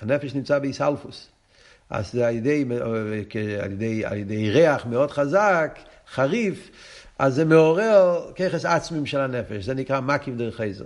הנפש 0.00 0.34
נמצא 0.34 0.58
באיסלפוס. 0.58 1.28
אז 1.90 2.12
זה 2.12 2.28
על 2.28 2.34
ידי, 2.34 2.64
על, 3.62 3.72
ידי, 3.72 4.04
על 4.04 4.16
ידי 4.16 4.50
ריח 4.50 4.86
מאוד 4.86 5.10
חזק, 5.10 5.78
חריף, 6.14 6.70
אז 7.18 7.34
זה 7.34 7.44
מעורר 7.44 8.30
ככס 8.36 8.64
עצמים 8.64 9.06
של 9.06 9.20
הנפש, 9.20 9.64
זה 9.64 9.74
נקרא 9.74 10.00
מקיף 10.00 10.34
דרך 10.34 10.56
חייזר. 10.56 10.84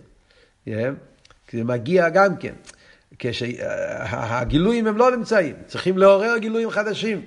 כי 0.65 1.57
זה 1.57 1.65
מגיע 1.65 2.09
גם 2.09 2.37
כן. 2.37 2.55
כשהגילויים 3.19 4.87
הם 4.87 4.97
לא 4.97 5.17
נמצאים, 5.17 5.55
צריכים 5.67 5.99
לעורר 5.99 6.39
גילויים 6.39 6.71
חדשים. 6.71 7.23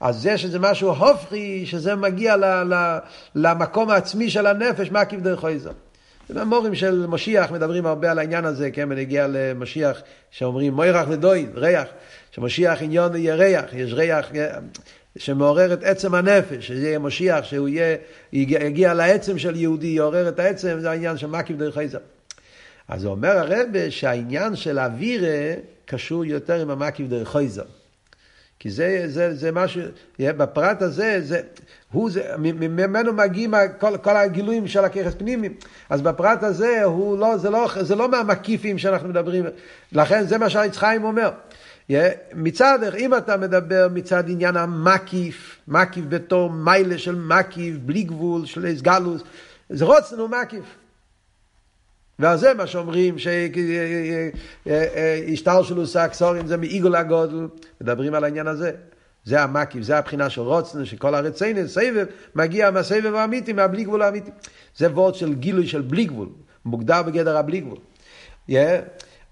אז 0.00 0.16
זה 0.16 0.38
שזה 0.38 0.58
משהו 0.58 0.90
הופכי, 0.90 1.66
שזה 1.66 1.94
מגיע 1.94 2.36
ל, 2.36 2.44
ל, 2.44 2.98
למקום 3.34 3.90
העצמי 3.90 4.30
של 4.30 4.46
הנפש, 4.46 4.90
מה 4.90 5.04
כבדי 5.04 5.36
חויזר. 5.36 5.72
במורים 6.30 6.74
של 6.74 7.06
משיח 7.08 7.50
מדברים 7.50 7.86
הרבה 7.86 8.10
על 8.10 8.18
העניין 8.18 8.44
הזה, 8.44 8.70
כן, 8.70 8.88
ונגיע 8.90 9.26
למשיח 9.28 10.02
שאומרים 10.30 10.72
מוירח 10.72 11.08
לדוין, 11.08 11.50
ריח, 11.54 11.86
שמשיח 12.36 12.82
עניון 12.82 13.16
יהיה 13.16 13.34
ריח, 13.34 13.64
יש 13.72 13.92
ריח 13.92 14.30
שמעורר 15.18 15.72
את 15.72 15.82
עצם 15.82 16.14
הנפש, 16.14 16.66
שזה 16.66 16.86
יהיה 16.86 16.98
משיח, 16.98 17.44
שהוא 17.44 17.68
יהיה, 17.68 17.96
יגיע 18.32 18.94
לעצם 18.94 19.38
של 19.38 19.56
יהודי, 19.56 19.86
יעורר 19.86 20.28
את 20.28 20.38
העצם, 20.38 20.76
זה 20.80 20.90
העניין 20.90 21.18
של 21.18 21.26
מקיף 21.26 21.56
דרך 21.56 21.74
חייזר. 21.74 21.98
אז 22.88 23.06
אומר 23.06 23.38
הרב 23.38 23.68
שהעניין 23.90 24.56
של 24.56 24.78
אווירה 24.78 25.54
קשור 25.84 26.24
יותר 26.24 26.60
עם 26.60 26.70
המקיף 26.70 27.08
דרך 27.08 27.28
חייזר. 27.28 27.64
כי 28.58 28.70
זה, 28.70 29.04
זה, 29.06 29.34
זה 29.34 29.52
משהו, 29.52 29.82
בפרט 30.18 30.82
הזה, 30.82 31.20
זה, 31.22 31.40
הוא 31.92 32.10
זה, 32.10 32.22
ממנו 32.38 33.12
מגיעים 33.12 33.54
כל, 33.78 33.96
כל 33.96 34.16
הגילויים 34.16 34.68
של 34.68 34.84
הככס 34.84 35.14
פנימי. 35.14 35.48
אז 35.90 36.02
בפרט 36.02 36.42
הזה, 36.42 36.84
הוא 36.84 37.18
לא, 37.18 37.36
זה, 37.36 37.50
לא, 37.50 37.68
זה 37.80 37.94
לא 37.94 38.08
מהמקיפים 38.08 38.78
שאנחנו 38.78 39.08
מדברים, 39.08 39.44
לכן 39.92 40.26
זה 40.26 40.38
מה 40.38 40.50
שהעץ 40.50 40.76
חיים 40.76 41.04
אומר. 41.04 41.30
מצד, 42.34 42.78
אם 42.98 43.14
אתה 43.14 43.36
מדבר 43.36 43.88
מצד 43.94 44.24
עניין 44.28 44.56
המקיף, 44.56 45.58
מקיף 45.68 46.04
בתור 46.08 46.50
מיילה 46.50 46.98
של 46.98 47.14
מקיף, 47.14 47.76
בלי 47.76 48.02
גבול, 48.02 48.46
של 48.46 48.66
איסגלוס, 48.66 49.22
זה 49.70 49.84
רוצן 49.84 50.18
הוא 50.18 50.28
מקיף. 50.28 50.64
ועל 52.18 52.38
זה 52.38 52.54
מה 52.54 52.66
שאומרים 52.66 53.16
שהשטר 54.66 55.62
שלו 55.62 55.86
סקסורים 55.86 56.46
זה 56.46 56.56
מעיגול 56.56 56.96
הגודל, 56.96 57.48
מדברים 57.80 58.14
על 58.14 58.24
העניין 58.24 58.46
הזה. 58.46 58.70
זה 59.24 59.42
המקיף, 59.42 59.82
זה 59.82 59.98
הבחינה 59.98 60.30
של 60.30 60.40
רוצן, 60.40 60.84
שכל 60.84 61.14
הרציינס, 61.14 61.74
סבב, 61.74 62.06
מגיע 62.34 62.70
מהסבב 62.70 63.14
האמיתי, 63.14 63.52
מהבלי 63.52 63.84
גבול 63.84 64.02
האמיתי. 64.02 64.30
זה 64.76 64.90
וורד 64.90 65.14
של 65.14 65.34
גילוי 65.34 65.66
של 65.66 65.80
בלי 65.80 66.04
גבול, 66.04 66.28
מוגדר 66.64 67.02
בגדר 67.02 67.36
הבלי 67.36 67.60
גבול. 67.60 67.78
Yeah. 68.50 68.54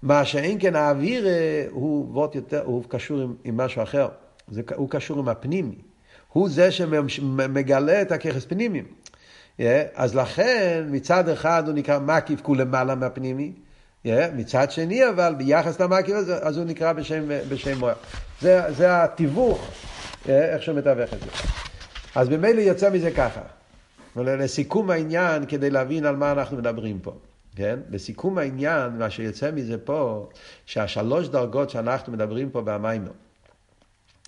מה 0.05 0.25
שאין 0.25 0.57
כן 0.59 0.75
האוויר 0.75 1.27
הוא 1.71 2.29
יותר, 2.35 2.61
הוא 2.65 2.83
קשור 2.87 3.21
עם, 3.21 3.33
עם 3.43 3.57
משהו 3.57 3.83
אחר. 3.83 4.07
זה, 4.47 4.61
הוא 4.75 4.89
קשור 4.89 5.19
עם 5.19 5.29
הפנימי. 5.29 5.75
הוא 6.33 6.49
זה 6.49 6.71
שמגלה 6.71 8.01
את 8.01 8.11
הככס 8.11 8.45
פנימיים. 8.45 8.85
אז 9.95 10.15
לכן 10.15 10.85
מצד 10.91 11.29
אחד 11.29 11.63
הוא 11.67 11.75
נקרא 11.75 11.99
מקיף 11.99 12.41
כולמעלה 12.41 12.95
מהפנימי, 12.95 13.51
מצד 14.05 14.71
שני 14.71 15.09
אבל 15.09 15.35
ביחס 15.37 15.79
למקיף 15.79 16.15
הזה, 16.15 16.37
אז 16.37 16.57
הוא 16.57 16.65
נקרא 16.65 16.93
בשם, 16.93 17.23
בשם 17.49 17.79
מוח. 17.79 17.97
זה, 18.41 18.61
זה 18.69 19.03
התיווך, 19.03 19.71
איך 20.29 20.63
שהוא 20.63 20.77
מתווך 20.77 21.13
את 21.13 21.19
זה. 21.19 21.27
אז 22.15 22.29
ממילא 22.29 22.61
יוצא 22.61 22.89
מזה 22.89 23.11
ככה. 23.11 23.41
לסיכום 24.15 24.89
העניין, 24.89 25.45
כדי 25.45 25.69
להבין 25.69 26.05
על 26.05 26.15
מה 26.15 26.31
אנחנו 26.31 26.57
מדברים 26.57 26.99
פה. 26.99 27.13
כן? 27.55 27.79
לסיכום 27.89 28.37
העניין, 28.37 28.97
מה 28.97 29.09
שיוצא 29.09 29.51
מזה 29.51 29.77
פה, 29.77 30.29
שהשלוש 30.65 31.27
דרגות 31.27 31.69
שאנחנו 31.69 32.13
מדברים 32.13 32.49
פה 32.49 32.61
במיימר, 32.61 33.11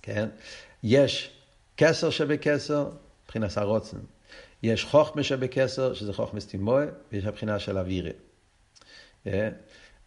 כן? 0.02 0.30
יש 0.84 1.32
כסר 1.78 2.10
שבכסר, 2.10 2.90
מבחינת 3.26 3.58
הרוצן. 3.58 3.98
יש 4.64 4.84
חוכמה 4.84 5.24
שבקסר, 5.24 5.94
שזה 5.94 6.14
חוכמה 6.14 6.40
סטימואה, 6.40 6.86
ויש 7.12 7.26
הבחינה 7.26 7.60
של 7.60 7.78
אווירה. 7.78 8.12
אה? 9.28 9.50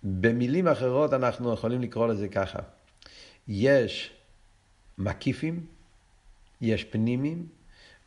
במילים 0.02 0.68
אחרות 0.68 1.12
אנחנו 1.12 1.52
יכולים 1.52 1.82
לקרוא 1.82 2.06
לזה 2.06 2.28
ככה. 2.28 2.58
יש 3.48 4.10
מקיפים, 4.98 5.66
יש 6.60 6.84
פנימים, 6.84 7.46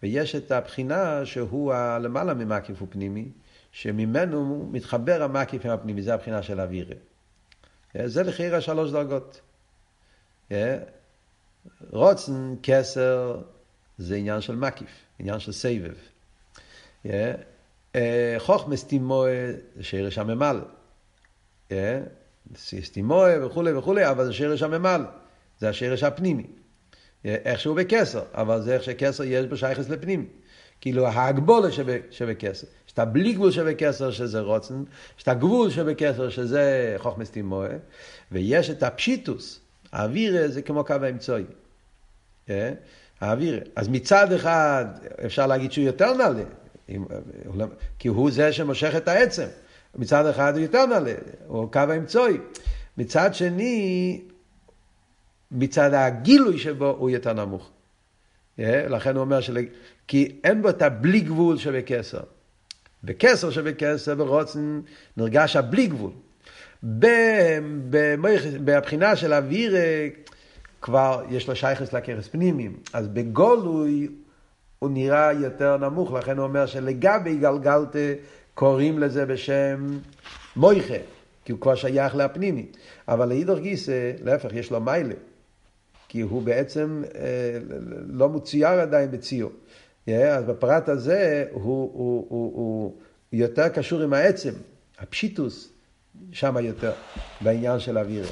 ויש 0.04 0.36
את 0.36 0.52
הבחינה 0.52 1.26
שהוא 1.26 1.74
הלמעלה 1.74 2.34
ממקיף 2.34 2.82
ופנימי, 2.82 3.26
שממנו 3.74 4.70
מתחבר 4.72 5.24
המקיף 5.24 5.66
עם 5.66 5.72
הפנימי, 5.72 6.02
זה 6.02 6.14
הבחינה 6.14 6.44
של 6.44 6.62
אווירה. 6.62 6.96
אה, 7.96 8.08
זה 8.08 8.24
לחירה 8.24 8.62
שלוש 8.62 8.92
דרגות. 8.92 9.42
אה? 10.52 10.78
רוצן, 11.92 12.56
כסר, 12.64 13.42
זה 13.98 14.16
עניין 14.16 14.42
של 14.42 14.56
מקיף, 14.56 14.90
עניין 15.20 15.40
של 15.40 15.52
סבב. 15.52 15.94
אה? 17.06 17.34
חוכמס 18.38 18.84
תימוה 18.84 19.30
זה 19.76 19.84
שרש 19.84 20.18
הממל. 20.18 20.62
סתימוה 22.58 23.46
וכולי 23.46 23.74
וכולי, 23.74 24.10
אבל 24.10 24.26
זה 24.26 24.34
שרש 24.34 24.64
הממל. 24.64 25.06
זה 25.60 25.70
השרש 25.70 26.04
הפנימי. 26.04 26.46
איכשהו 27.26 27.76
בכסר, 27.76 28.24
אבל 28.34 28.62
זה 28.62 28.74
איך 28.74 28.84
שכסר 28.84 29.24
יש 29.24 29.46
בו 29.46 29.58
שייכס 29.58 29.90
לפנימי. 29.90 30.26
כאילו 30.82 31.08
ההגבולה 31.08 31.68
שבכסר. 32.12 32.68
יש 32.94 32.96
את 32.96 33.00
הבלי 33.00 33.34
גבול 33.34 33.52
שבכסר 33.52 34.12
שזה 34.12 34.40
רוצן, 34.40 34.84
יש 35.18 35.24
את 35.24 35.28
הגבול 35.28 35.70
שבכסר 35.70 36.30
שזה 36.30 36.96
חוכמס 36.98 37.32
תימוה, 37.32 37.68
ויש 38.32 38.70
את 38.70 38.84
הפשיטוס, 38.84 39.60
האווירה 39.92 40.48
זה 40.48 40.62
כמו 40.62 40.84
קו 40.84 40.94
האמצעי. 40.94 41.44
אה? 42.50 42.74
האווירה. 43.22 43.60
אז 43.76 43.88
מצד 43.88 44.32
אחד 44.32 44.86
אפשר 45.26 45.48
להגיד 45.48 45.72
שהוא 45.72 45.86
יותר 45.86 46.14
נעלה, 46.14 46.44
כי 48.00 48.08
הוא 48.08 48.32
זה 48.32 48.54
שמושך 48.54 48.94
את 48.98 49.08
העצם. 49.08 49.48
מצד 49.96 50.26
אחד 50.26 50.54
הוא 50.54 50.62
יותר 50.62 50.86
נעלה, 50.86 51.14
הוא 51.48 51.72
קו 51.72 51.80
האמצעי. 51.80 52.38
מצד 52.98 53.34
שני, 53.34 54.22
מצד 55.52 55.94
הגילוי 55.94 56.58
שבו 56.58 56.90
הוא 56.90 57.10
יותר 57.10 57.34
נמוך. 57.34 57.70
אה? 58.60 58.88
לכן 58.88 59.16
הוא 59.16 59.22
אומר, 59.22 59.42
של... 59.42 59.58
כי 60.08 60.40
אין 60.44 60.62
בו 60.62 60.70
את 60.70 60.82
הבלי 60.82 61.20
גבול 61.20 61.58
שבקסר. 61.58 62.24
בקסר 63.04 63.50
שבקסר 63.50 64.14
ורוצן 64.18 64.82
נרגש 65.18 65.56
הבלי 65.56 65.88
גבול. 65.88 66.12
בבחינה 68.64 69.16
של 69.16 69.34
אוויר 69.34 69.76
כבר 70.82 71.24
יש 71.30 71.48
לו 71.48 71.56
שייכס 71.56 71.94
לכרס 71.94 72.28
פנימיים. 72.28 72.78
אז 72.94 73.08
בגולוי 73.08 74.08
הוא 74.80 74.90
נראה 74.90 75.34
יותר 75.34 75.78
נמוך, 75.78 76.14
לכן 76.14 76.38
הוא 76.38 76.44
אומר 76.44 76.66
שלגבי 76.66 77.36
גלגלתה 77.38 78.00
קוראים 78.54 79.00
לזה 79.00 79.26
בשם 79.26 80.00
מויכה, 80.56 80.98
כי 81.46 81.52
הוא 81.52 81.60
כבר 81.60 81.76
שייך 81.76 82.16
לפנימי. 82.16 82.66
אבל 83.08 83.30
לאידור 83.30 83.60
גיסא, 83.60 84.12
להפך, 84.24 84.54
יש 84.54 84.72
לו 84.72 84.82
מיילה. 84.82 85.16
כי 86.08 86.22
הוא 86.22 86.42
בעצם 86.42 87.04
אה, 87.16 87.60
לא 88.08 88.30
מצויר 88.30 88.70
עדיין 88.70 89.12
בציור. 89.12 89.52
Yeah, 90.08 90.12
אז 90.12 90.44
בפרט 90.46 90.90
הזה 90.90 91.46
הוא, 91.52 91.64
הוא, 91.94 92.26
הוא, 92.30 92.52
הוא 92.56 92.94
יותר 93.34 93.70
קשור 93.70 94.02
עם 94.02 94.14
העצם, 94.14 94.54
הפשיטוס, 95.00 95.70
שם 96.32 96.56
יותר, 96.62 96.92
בעניין 97.42 97.80
של 97.80 97.98
אוויר. 97.98 98.26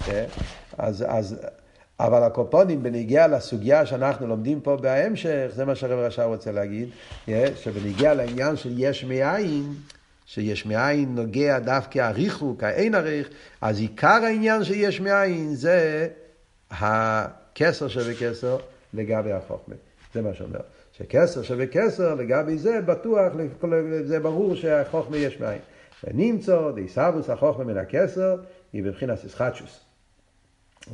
Yeah, 0.00 0.10
אז, 0.78 1.04
אז, 1.08 1.36
אבל 2.00 2.22
הקופונים 2.22 2.82
בניגיע 2.82 3.26
לסוגיה 3.26 3.86
שאנחנו 3.86 4.26
לומדים 4.26 4.60
פה 4.60 4.76
בהמשך, 4.76 5.46
זה 5.54 5.64
מה 5.64 5.74
שהרב 5.74 5.98
רשע 5.98 6.24
רוצה 6.24 6.52
להגיד, 6.52 6.88
yeah, 7.26 7.30
שבניגיע 7.56 8.14
לעניין 8.14 8.56
של 8.56 8.72
יש 8.76 9.04
מאין, 9.04 9.74
שיש 10.26 10.66
מאין 10.66 11.14
נוגע 11.14 11.58
דווקא 11.58 11.98
הריחוק, 11.98 12.62
האין 12.62 12.94
הריח, 12.94 13.28
אז 13.60 13.78
עיקר 13.78 14.08
העניין 14.24 14.64
שיש 14.64 15.00
מאין 15.00 15.54
זה 15.54 16.08
הכסר 16.70 17.88
שבכסר 17.88 18.56
לגבי 18.94 19.32
החוכמה. 19.32 19.74
זה 20.14 20.22
מה 20.22 20.34
שאומר. 20.34 20.60
שכסר 20.98 21.42
שבכסר 21.42 22.14
לגבי 22.14 22.58
זה 22.58 22.80
בטוח, 22.80 23.32
זה 24.02 24.20
ברור 24.20 24.54
שהחוכמה 24.54 25.16
יש 25.16 25.40
מאין. 25.40 25.58
ונמצא 26.04 26.70
דייסבוס 26.74 27.30
החוכמה 27.30 27.64
מן 27.64 27.76
הכסר 27.76 28.36
היא 28.72 28.84
בבחינת 28.84 29.24
איסחטשוס. 29.24 29.80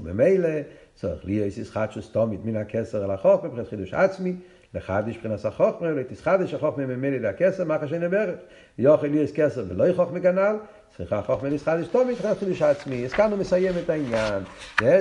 וממילא 0.02 0.48
צריך 0.94 1.24
להיות 1.24 1.46
איסחטשוס 1.58 2.10
תומית 2.10 2.44
מן 2.44 2.56
הכסר 2.56 3.04
אל 3.04 3.10
החוכמה, 3.10 3.48
מבחינת 3.48 3.68
חידוש 3.68 3.94
עצמי, 3.94 4.34
לחדש 4.74 5.16
מבחינת 5.16 5.44
החוכמה, 5.44 5.88
ולתסחדש 5.88 6.54
החוכמה 6.54 6.86
ממילא 6.86 7.28
לכסר, 7.28 7.64
מה 7.64 7.78
חשני 7.78 8.08
ברך. 8.08 8.38
יוכל 8.78 9.06
להיות 9.06 9.30
כסר 9.34 9.64
ולא 9.68 9.84
יחוכמה 9.84 10.20
כנ"ל, 10.20 10.56
צריכה 10.96 11.22
חוכמה 11.22 11.48
נסחדש 11.48 11.86
תומית, 11.86 12.16
מבחינת 12.16 12.38
חידוש 12.38 12.62
עצמי. 12.62 13.04
אז 13.04 13.12
כאן 13.12 13.30
הוא 13.30 13.38
מסיים 13.38 13.74
את 13.84 13.90
העניין. 13.90 14.42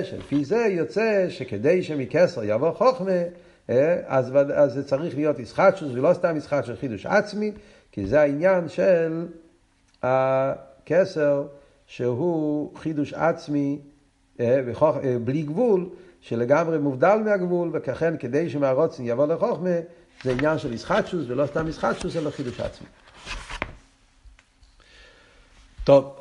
שלפי 0.02 0.44
זה 0.44 0.66
יוצא 0.70 1.26
שכדי 1.28 1.82
שמכסר 1.82 2.44
יבוא 2.44 2.70
חוכמה, 2.70 3.22
אז, 4.06 4.32
אז 4.54 4.72
זה 4.72 4.84
צריך 4.84 5.14
להיות 5.14 5.38
ישחטשוס 5.38 5.92
ולא 5.92 6.14
סתם 6.14 6.36
ישחטשוס, 6.36 6.78
חידוש 6.78 7.06
עצמי, 7.06 7.52
כי 7.92 8.06
זה 8.06 8.20
העניין 8.20 8.68
של 8.68 9.26
הכסר 10.02 11.44
שהוא 11.86 12.76
חידוש 12.76 13.12
עצמי 13.12 13.78
אה, 14.40 14.60
וחוכ... 14.66 14.96
אה, 14.96 15.16
בלי 15.24 15.42
גבול, 15.42 15.86
שלגמרי 16.20 16.78
מובדל 16.78 17.16
מהגבול, 17.24 17.70
וככן 17.72 18.16
כדי 18.16 18.50
שמהרוצן 18.50 19.02
יבוא 19.06 19.26
לחוכמה, 19.26 19.76
זה 20.24 20.32
עניין 20.32 20.58
של 20.58 20.72
ישחטשוס 20.72 21.24
ולא 21.28 21.46
סתם 21.46 21.68
ישחטשוס, 21.68 22.16
אלא 22.16 22.30
חידוש 22.30 22.60
עצמי. 22.60 22.86
טוב. 25.84 26.14